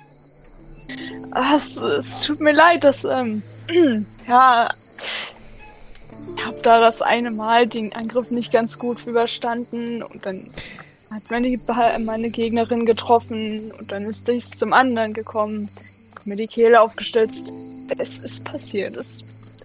Ah, 1.31 1.55
es, 1.55 1.77
es 1.77 2.21
tut 2.21 2.39
mir 2.39 2.53
leid, 2.53 2.83
dass, 2.83 3.03
ähm, 3.03 3.43
ja, 4.29 4.69
ich 6.35 6.45
habe 6.45 6.59
da 6.61 6.79
das 6.79 7.01
eine 7.01 7.31
Mal 7.31 7.67
den 7.67 7.93
Angriff 7.93 8.31
nicht 8.31 8.51
ganz 8.51 8.79
gut 8.79 9.05
überstanden 9.05 10.03
und 10.03 10.25
dann 10.25 10.47
hat 11.11 11.23
meine, 11.29 11.59
meine 11.99 12.29
Gegnerin 12.29 12.85
getroffen 12.85 13.71
und 13.77 13.91
dann 13.91 14.05
ist 14.05 14.27
dies 14.27 14.51
zum 14.51 14.73
anderen 14.73 15.13
gekommen, 15.13 15.69
mir 16.25 16.35
die 16.35 16.47
Kehle 16.47 16.81
aufgestützt. 16.81 17.51
Es 17.97 18.19
ist 18.19 18.45
passiert. 18.45 18.95
Es 18.95 19.23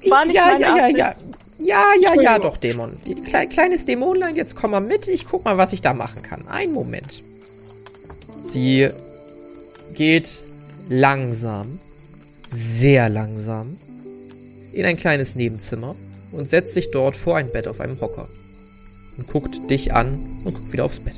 war 0.09 0.25
nicht 0.25 0.37
ja, 0.37 0.47
meine 0.47 0.61
ja, 0.61 0.69
ja, 0.69 0.83
Absicht. 0.83 0.99
ja. 0.99 1.15
Ja, 1.59 1.85
ja, 2.01 2.21
ja, 2.21 2.39
doch, 2.39 2.57
Dämon. 2.57 2.97
Klei 3.27 3.47
kleines 3.47 3.85
Dämonlein, 3.85 4.37
jetzt 4.37 4.55
komm 4.55 4.71
mal 4.71 4.81
mit. 4.81 5.09
Ich 5.09 5.27
guck 5.27 5.45
mal, 5.45 5.59
was 5.59 5.73
ich 5.73 5.81
da 5.81 5.93
machen 5.93 6.23
kann. 6.23 6.47
Einen 6.49 6.73
Moment. 6.73 7.23
Sie 8.43 8.89
geht 9.95 10.43
langsam, 10.89 11.81
sehr 12.51 13.09
langsam, 13.09 13.77
in 14.73 14.85
ein 14.87 14.97
kleines 14.97 15.35
Nebenzimmer 15.35 15.97
und 16.31 16.49
setzt 16.49 16.75
sich 16.75 16.91
dort 16.91 17.17
vor 17.17 17.37
ein 17.37 17.51
Bett 17.51 17.67
auf 17.67 17.81
einem 17.81 18.01
Hocker. 18.01 18.29
Und 19.17 19.27
guckt 19.27 19.69
dich 19.69 19.93
an 19.93 20.43
und 20.45 20.55
guckt 20.55 20.73
wieder 20.73 20.85
aufs 20.85 21.01
Bett. 21.01 21.15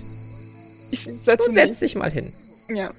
Ich 0.91 1.05
setze 1.05 1.51
Und 1.51 1.55
mich. 1.55 1.65
setzt 1.65 1.81
sich 1.81 1.95
mal 1.95 2.11
hin. 2.11 2.33
Ja. 2.69 2.93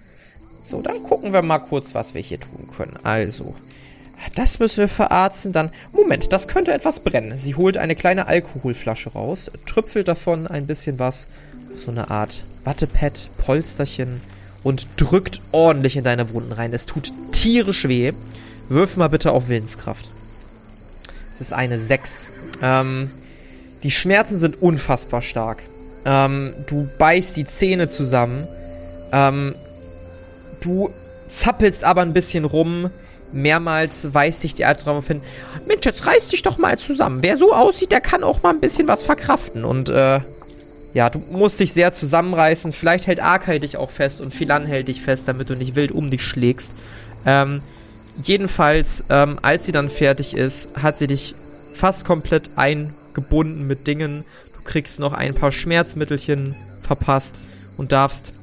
So, 0.63 0.81
dann 0.81 1.01
gucken 1.01 1.33
wir 1.33 1.41
mal 1.41 1.57
kurz, 1.57 1.95
was 1.95 2.13
wir 2.13 2.21
hier 2.21 2.39
tun 2.39 2.69
können. 2.77 2.97
Also, 3.01 3.55
das 4.35 4.59
müssen 4.59 4.77
wir 4.77 4.87
verarzten. 4.87 5.51
Dann, 5.51 5.71
Moment, 5.91 6.31
das 6.33 6.47
könnte 6.47 6.73
etwas 6.73 6.99
brennen. 6.99 7.37
Sie 7.37 7.55
holt 7.55 7.77
eine 7.77 7.95
kleine 7.95 8.27
Alkoholflasche 8.27 9.11
raus, 9.11 9.51
tröpfelt 9.65 10.07
davon 10.07 10.47
ein 10.47 10.67
bisschen 10.67 10.99
was 10.99 11.27
so 11.73 11.91
eine 11.91 12.09
Art 12.09 12.43
Wattepad, 12.63 13.29
Polsterchen 13.37 14.21
und 14.63 14.87
drückt 14.97 15.41
ordentlich 15.51 15.95
in 15.95 16.03
deine 16.03 16.33
Wunden 16.33 16.51
rein. 16.51 16.73
Es 16.73 16.85
tut 16.85 17.11
tierisch 17.31 17.87
weh. 17.87 18.13
Wirf 18.69 18.97
mal 18.97 19.09
bitte 19.09 19.31
auf 19.31 19.49
Willenskraft. 19.49 20.09
Es 21.33 21.41
ist 21.41 21.53
eine 21.53 21.79
6. 21.79 22.29
Ähm, 22.61 23.09
die 23.83 23.91
Schmerzen 23.91 24.37
sind 24.37 24.61
unfassbar 24.61 25.21
stark. 25.21 25.63
Ähm, 26.05 26.53
du 26.67 26.87
beißt 26.97 27.35
die 27.37 27.45
Zähne 27.45 27.87
zusammen. 27.87 28.47
Ähm, 29.11 29.55
Du 30.61 30.91
zappelst 31.27 31.83
aber 31.83 32.01
ein 32.01 32.13
bisschen 32.13 32.45
rum. 32.45 32.91
Mehrmals 33.33 34.13
weist 34.13 34.41
sich 34.41 34.53
die 34.53 34.65
Alte 34.65 34.85
darauf 34.85 35.07
hin. 35.07 35.21
Mensch, 35.67 35.85
jetzt 35.85 36.05
reiß 36.05 36.29
dich 36.29 36.41
doch 36.41 36.57
mal 36.57 36.77
zusammen. 36.77 37.19
Wer 37.21 37.37
so 37.37 37.53
aussieht, 37.53 37.91
der 37.91 38.01
kann 38.01 38.23
auch 38.23 38.43
mal 38.43 38.49
ein 38.49 38.59
bisschen 38.59 38.87
was 38.87 39.03
verkraften. 39.03 39.65
Und, 39.65 39.89
äh, 39.89 40.19
ja, 40.93 41.09
du 41.09 41.19
musst 41.31 41.59
dich 41.59 41.73
sehr 41.73 41.93
zusammenreißen. 41.93 42.73
Vielleicht 42.73 43.07
hält 43.07 43.21
Arkai 43.21 43.59
dich 43.59 43.77
auch 43.77 43.91
fest 43.91 44.21
und 44.21 44.33
Philan 44.33 44.65
hält 44.65 44.87
dich 44.87 45.01
fest, 45.01 45.23
damit 45.27 45.49
du 45.49 45.55
nicht 45.55 45.75
wild 45.75 45.91
um 45.91 46.11
dich 46.11 46.23
schlägst. 46.23 46.73
Ähm, 47.25 47.61
jedenfalls, 48.21 49.03
ähm, 49.09 49.39
als 49.41 49.65
sie 49.65 49.71
dann 49.71 49.89
fertig 49.89 50.35
ist, 50.35 50.69
hat 50.81 50.97
sie 50.97 51.07
dich 51.07 51.35
fast 51.73 52.05
komplett 52.05 52.51
eingebunden 52.57 53.67
mit 53.67 53.87
Dingen. 53.87 54.25
Du 54.55 54.63
kriegst 54.63 54.99
noch 54.99 55.13
ein 55.13 55.33
paar 55.33 55.51
Schmerzmittelchen 55.51 56.55
verpasst 56.81 57.39
und 57.77 57.91
darfst 57.91 58.33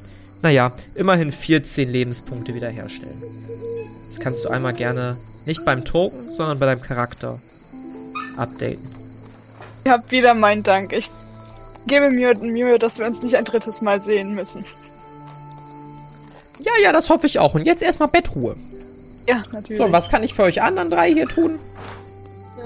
naja, 0.43 0.73
immerhin 0.95 1.33
14 1.33 1.89
Lebenspunkte 1.89 2.55
wiederherstellen. 2.55 3.23
Das 4.11 4.23
kannst 4.23 4.45
du 4.45 4.49
einmal 4.51 4.73
gerne 4.73 5.17
nicht 5.47 5.65
beim 5.65 5.85
Token, 5.85 6.31
sondern 6.31 6.59
bei 6.59 6.67
deinem 6.67 6.83
Charakter 6.83 7.39
updaten. 8.37 8.87
Ihr 9.85 9.93
habt 9.93 10.11
wieder 10.13 10.35
meinen 10.35 10.63
Dank. 10.63 10.93
Ich 10.93 11.11
gebe 11.87 12.11
mir 12.11 12.37
Mühe, 12.37 12.79
dass 12.79 12.99
wir 12.99 13.07
uns 13.07 13.23
nicht 13.23 13.37
ein 13.37 13.45
drittes 13.45 13.81
Mal 13.81 14.03
sehen 14.03 14.35
müssen. 14.35 14.65
Ja, 16.61 16.73
ja, 16.83 16.93
das 16.93 17.09
hoffe 17.09 17.27
ich 17.27 17.39
auch. 17.39 17.55
Und 17.55 17.65
jetzt 17.65 17.83
erstmal 17.83 18.09
Bettruhe. 18.09 18.57
Ja, 19.27 19.45
natürlich. 19.53 19.79
So, 19.79 19.85
und 19.85 19.93
was 19.93 20.09
kann 20.09 20.23
ich 20.23 20.35
für 20.35 20.43
euch 20.43 20.63
anderen 20.63 20.91
drei 20.91 21.13
hier 21.13 21.29
tun? 21.29 21.59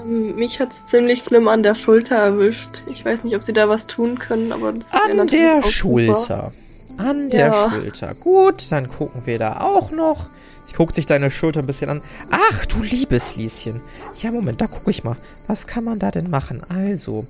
Ähm, 0.03 0.35
mich 0.35 0.59
hat's 0.59 0.85
ziemlich 0.85 1.23
schlimm 1.23 1.47
an 1.47 1.63
der 1.63 1.75
Schulter 1.75 2.15
erwischt. 2.15 2.83
Ich 2.91 3.05
weiß 3.05 3.23
nicht, 3.23 3.35
ob 3.35 3.43
sie 3.43 3.53
da 3.53 3.69
was 3.69 3.87
tun 3.87 4.17
können, 4.17 4.51
aber 4.51 4.73
das 4.73 4.91
wäre 4.91 5.03
An 5.03 5.17
natürlich 5.17 5.45
der 5.45 5.59
auch 5.59 5.71
super. 5.71 6.51
An 6.97 7.29
der 7.29 7.47
Ja. 7.47 7.69
Schulter. 7.71 8.13
Gut, 8.15 8.71
dann 8.71 8.89
gucken 8.89 9.21
wir 9.25 9.39
da 9.39 9.61
auch 9.61 9.91
noch. 9.91 10.27
Sie 10.65 10.75
guckt 10.75 10.95
sich 10.95 11.05
deine 11.05 11.29
Schulter 11.29 11.59
ein 11.59 11.67
bisschen 11.67 11.89
an. 11.89 12.01
Ach, 12.31 12.65
du 12.65 12.81
liebes 12.81 13.35
Lieschen. 13.35 13.81
Ja, 14.21 14.31
Moment, 14.31 14.61
da 14.61 14.67
gucke 14.67 14.91
ich 14.91 15.03
mal. 15.03 15.17
Was 15.47 15.67
kann 15.67 15.83
man 15.83 15.99
da 15.99 16.11
denn 16.11 16.29
machen? 16.29 16.61
Also, 16.69 17.25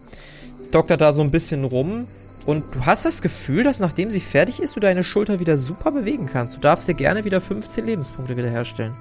doktert 0.71 1.01
da 1.01 1.13
so 1.13 1.21
ein 1.21 1.31
bisschen 1.31 1.63
rum. 1.63 2.07
Und 2.45 2.75
du 2.75 2.85
hast 2.85 3.05
das 3.05 3.21
Gefühl, 3.21 3.63
dass 3.63 3.79
nachdem 3.79 4.11
sie 4.11 4.19
fertig 4.19 4.59
ist, 4.59 4.75
du 4.75 4.79
deine 4.81 5.03
Schulter 5.03 5.39
wieder 5.39 5.57
super 5.57 5.91
bewegen 5.91 6.29
kannst. 6.31 6.57
Du 6.57 6.59
darfst 6.59 6.87
dir 6.87 6.93
gerne 6.93 7.23
wieder 7.23 7.39
15 7.41 7.85
Lebenspunkte 7.85 8.35
wiederherstellen. 8.35 8.93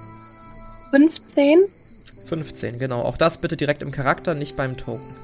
15? 0.90 1.64
15, 2.26 2.78
genau. 2.78 3.02
Auch 3.02 3.16
das 3.16 3.38
bitte 3.38 3.56
direkt 3.56 3.82
im 3.82 3.90
Charakter, 3.90 4.34
nicht 4.34 4.56
beim 4.56 4.76
Token. 4.76 5.14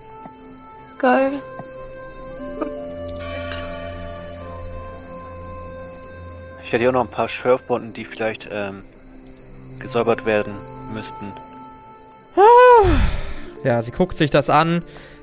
Geil. 0.99 1.33
Ich 6.69 6.73
hätte 6.73 6.83
hier 6.83 6.91
auch 6.91 6.93
noch 6.93 7.07
ein 7.07 7.11
paar 7.11 7.31
Schürfwunden, 7.31 7.95
die 7.95 8.05
vielleicht 8.05 8.47
ähm, 8.53 8.83
gesäubert 9.79 10.27
werden 10.27 10.53
müssten. 10.93 11.33
Ja, 13.65 13.81
sie 13.83 13.91
guckt 13.91 14.19
sich 14.19 14.29
das 14.29 14.51
an 14.51 14.83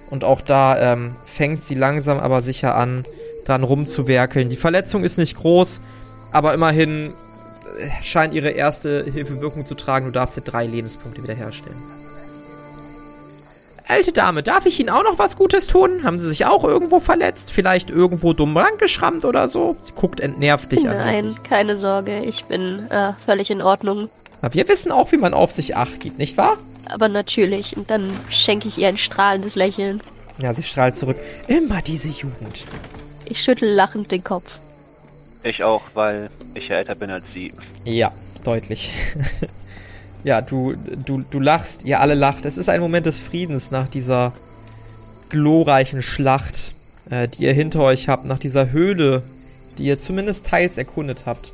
und 0.09 0.23
auch 0.23 0.41
da 0.41 0.93
ähm, 0.93 1.15
fängt 1.23 1.63
sie 1.63 1.75
langsam 1.75 2.17
aber 2.17 2.41
sicher 2.41 2.75
an, 2.75 3.05
dran 3.45 3.61
rumzuwerkeln. 3.61 4.49
Die 4.49 4.55
Verletzung 4.55 5.03
ist 5.03 5.19
nicht 5.19 5.37
groß, 5.37 5.81
aber 6.31 6.55
immerhin 6.55 7.13
äh, 7.77 8.01
scheint 8.01 8.33
ihre 8.33 8.49
erste 8.49 9.03
Hilfe 9.03 9.39
Wirkung 9.39 9.67
zu 9.67 9.75
tragen. 9.75 10.07
Du 10.07 10.11
darfst 10.11 10.37
dir 10.37 10.41
drei 10.41 10.65
Lebenspunkte 10.65 11.21
wiederherstellen. 11.21 11.77
Alte 13.87 14.11
Dame, 14.11 14.41
darf 14.41 14.65
ich 14.65 14.79
Ihnen 14.79 14.89
auch 14.89 15.03
noch 15.03 15.19
was 15.19 15.37
Gutes 15.37 15.67
tun? 15.67 16.03
Haben 16.03 16.19
Sie 16.19 16.27
sich 16.27 16.45
auch 16.45 16.63
irgendwo 16.63 16.99
verletzt? 16.99 17.51
Vielleicht 17.51 17.89
irgendwo 17.89 18.33
dumm 18.33 18.57
rangeschrammt 18.57 19.25
oder 19.25 19.47
so? 19.47 19.77
Sie 19.79 19.93
guckt 19.93 20.19
entnervt 20.19 20.71
dich 20.71 20.89
an. 20.89 20.97
Nein, 20.97 21.35
keine 21.47 21.77
Sorge, 21.77 22.23
ich 22.23 22.45
bin 22.45 22.89
äh, 22.89 23.13
völlig 23.25 23.51
in 23.51 23.61
Ordnung. 23.61 24.09
Na, 24.41 24.53
wir 24.53 24.67
wissen 24.67 24.91
auch, 24.91 25.11
wie 25.11 25.17
man 25.17 25.35
auf 25.35 25.51
sich 25.51 25.75
acht 25.75 25.99
gibt, 25.99 26.17
nicht 26.17 26.35
wahr? 26.37 26.57
Aber 26.87 27.09
natürlich, 27.09 27.77
und 27.77 27.89
dann 27.89 28.11
schenke 28.29 28.67
ich 28.67 28.77
ihr 28.77 28.87
ein 28.87 28.97
strahlendes 28.97 29.55
Lächeln. 29.55 30.01
Ja, 30.39 30.53
sie 30.53 30.63
strahlt 30.63 30.95
zurück. 30.95 31.17
Immer 31.47 31.81
diese 31.81 32.09
Jugend. 32.09 32.65
Ich 33.25 33.41
schüttel 33.41 33.69
lachend 33.71 34.11
den 34.11 34.23
Kopf. 34.23 34.59
Ich 35.43 35.63
auch, 35.63 35.83
weil 35.93 36.29
ich 36.55 36.69
ja 36.69 36.77
älter 36.77 36.95
bin 36.95 37.11
als 37.11 37.31
sie. 37.31 37.53
Ja, 37.83 38.11
deutlich. 38.43 38.91
ja, 40.25 40.41
du, 40.41 40.73
du, 41.05 41.23
du 41.29 41.39
lachst, 41.39 41.85
ihr 41.85 42.01
alle 42.01 42.15
lacht. 42.15 42.45
Es 42.45 42.57
ist 42.57 42.67
ein 42.67 42.81
Moment 42.81 43.05
des 43.05 43.19
Friedens 43.19 43.69
nach 43.69 43.87
dieser 43.87 44.33
glorreichen 45.29 46.01
Schlacht, 46.01 46.73
äh, 47.11 47.27
die 47.27 47.43
ihr 47.43 47.53
hinter 47.53 47.81
euch 47.81 48.09
habt, 48.09 48.25
nach 48.25 48.39
dieser 48.39 48.71
Höhle, 48.71 49.21
die 49.77 49.83
ihr 49.83 49.99
zumindest 49.99 50.47
teils 50.47 50.79
erkundet 50.79 51.27
habt. 51.27 51.53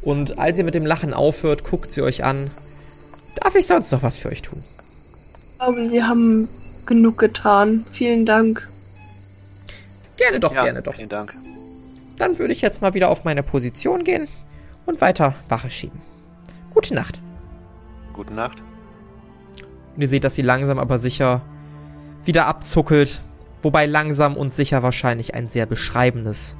Und 0.00 0.38
als 0.38 0.56
ihr 0.56 0.64
mit 0.64 0.74
dem 0.74 0.86
Lachen 0.86 1.12
aufhört, 1.12 1.62
guckt 1.64 1.90
sie 1.90 2.00
euch 2.00 2.24
an. 2.24 2.50
Darf 3.36 3.54
ich 3.54 3.66
sonst 3.66 3.92
noch 3.92 4.02
was 4.02 4.16
für 4.16 4.30
euch 4.30 4.40
tun? 4.40 4.64
Ich 5.52 5.58
glaube, 5.58 5.84
Sie 5.84 6.02
haben 6.02 6.48
genug 6.86 7.18
getan. 7.18 7.84
Vielen 7.92 8.24
Dank. 8.24 8.66
Gerne 10.16 10.40
doch, 10.40 10.54
ja, 10.54 10.64
gerne 10.64 10.80
doch. 10.80 10.94
Vielen 10.94 11.10
Dank. 11.10 11.34
Dann 12.16 12.38
würde 12.38 12.54
ich 12.54 12.62
jetzt 12.62 12.80
mal 12.80 12.94
wieder 12.94 13.10
auf 13.10 13.24
meine 13.24 13.42
Position 13.42 14.04
gehen 14.04 14.26
und 14.86 15.02
weiter 15.02 15.34
Wache 15.50 15.70
schieben. 15.70 16.00
Gute 16.72 16.94
Nacht. 16.94 17.20
Gute 18.14 18.32
Nacht. 18.32 18.62
Und 19.94 20.00
ihr 20.00 20.08
seht, 20.08 20.24
dass 20.24 20.34
sie 20.34 20.42
langsam 20.42 20.78
aber 20.78 20.98
sicher 20.98 21.42
wieder 22.24 22.46
abzuckelt. 22.46 23.20
Wobei 23.62 23.86
langsam 23.86 24.36
und 24.36 24.52
sicher 24.52 24.82
wahrscheinlich 24.82 25.34
ein 25.34 25.48
sehr 25.48 25.66
beschreibendes 25.66 26.56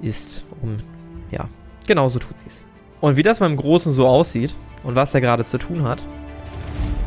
ist. 0.00 0.44
Um, 0.62 0.76
ja, 1.30 1.48
genau 1.86 2.08
so 2.08 2.18
tut 2.18 2.38
sie 2.38 2.46
es. 2.46 2.62
Und 3.00 3.16
wie 3.16 3.22
das 3.22 3.40
beim 3.40 3.56
Großen 3.56 3.92
so 3.92 4.06
aussieht 4.06 4.56
und 4.82 4.96
was 4.96 5.14
er 5.14 5.20
gerade 5.20 5.44
zu 5.44 5.58
tun 5.58 5.82
hat, 5.82 6.06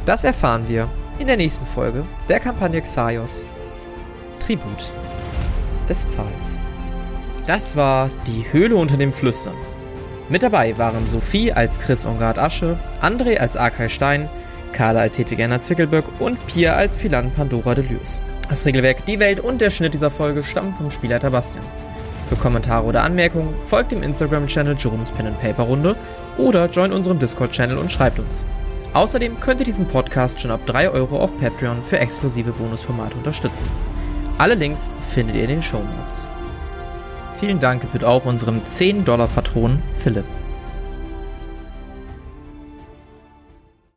das 0.05 0.23
erfahren 0.23 0.65
wir 0.67 0.89
in 1.19 1.27
der 1.27 1.37
nächsten 1.37 1.65
Folge 1.65 2.05
der 2.29 2.39
Kampagne 2.39 2.81
Xaios 2.81 3.47
Tribut 4.39 4.91
des 5.89 6.03
Pfahls. 6.05 6.59
Das 7.45 7.75
war 7.75 8.11
die 8.27 8.45
Höhle 8.51 8.75
unter 8.75 8.97
dem 8.97 9.13
Flüstern. 9.13 9.55
Mit 10.29 10.43
dabei 10.43 10.77
waren 10.77 11.05
Sophie 11.05 11.53
als 11.53 11.79
Chris 11.79 12.05
Ongard 12.05 12.37
Asche, 12.37 12.77
André 13.01 13.37
als 13.37 13.55
Arkay 13.55 13.89
Stein, 13.89 14.29
Carla 14.73 14.99
als 15.01 15.17
Hedwig 15.17 15.41
Anna 15.41 15.59
Zwickelböck 15.59 16.03
und 16.19 16.45
Pia 16.47 16.75
als 16.75 16.97
Philan 16.97 17.31
Pandora 17.31 17.75
de 17.75 17.87
Lürs. 17.87 18.21
Das 18.49 18.65
Regelwerk, 18.65 19.05
die 19.05 19.19
Welt 19.19 19.39
und 19.39 19.61
der 19.61 19.69
Schnitt 19.69 19.93
dieser 19.93 20.09
Folge 20.09 20.43
stammen 20.43 20.73
vom 20.75 20.91
Spielleiter 20.91 21.29
Bastian. 21.29 21.65
Für 22.27 22.35
Kommentare 22.35 22.85
oder 22.85 23.03
Anmerkungen 23.03 23.55
folgt 23.65 23.93
dem 23.93 24.03
Instagram-Channel 24.03 24.75
Jerome's 24.77 25.13
Pen 25.13 25.27
and 25.27 25.41
Paper 25.41 25.63
Runde 25.63 25.95
oder 26.37 26.69
join 26.69 26.91
unserem 26.91 27.19
Discord-Channel 27.19 27.77
und 27.77 27.89
schreibt 27.89 28.19
uns. 28.19 28.45
Außerdem 28.93 29.39
könnt 29.39 29.61
ihr 29.61 29.65
diesen 29.65 29.87
Podcast 29.87 30.41
schon 30.41 30.51
ab 30.51 30.59
3 30.65 30.89
Euro 30.89 31.21
auf 31.21 31.37
Patreon 31.39 31.81
für 31.81 31.99
exklusive 31.99 32.51
Bonusformate 32.51 33.15
unterstützen. 33.15 33.69
Alle 34.37 34.55
Links 34.55 34.91
findet 34.99 35.37
ihr 35.37 35.43
in 35.43 35.49
den 35.49 35.63
Show 35.63 35.79
Notes. 35.79 36.27
Vielen 37.39 37.59
Dank 37.59 37.83
gebührt 37.83 38.03
auch 38.03 38.25
unserem 38.25 38.61
10-Dollar-Patron 38.63 39.79
Philipp. 39.95 40.25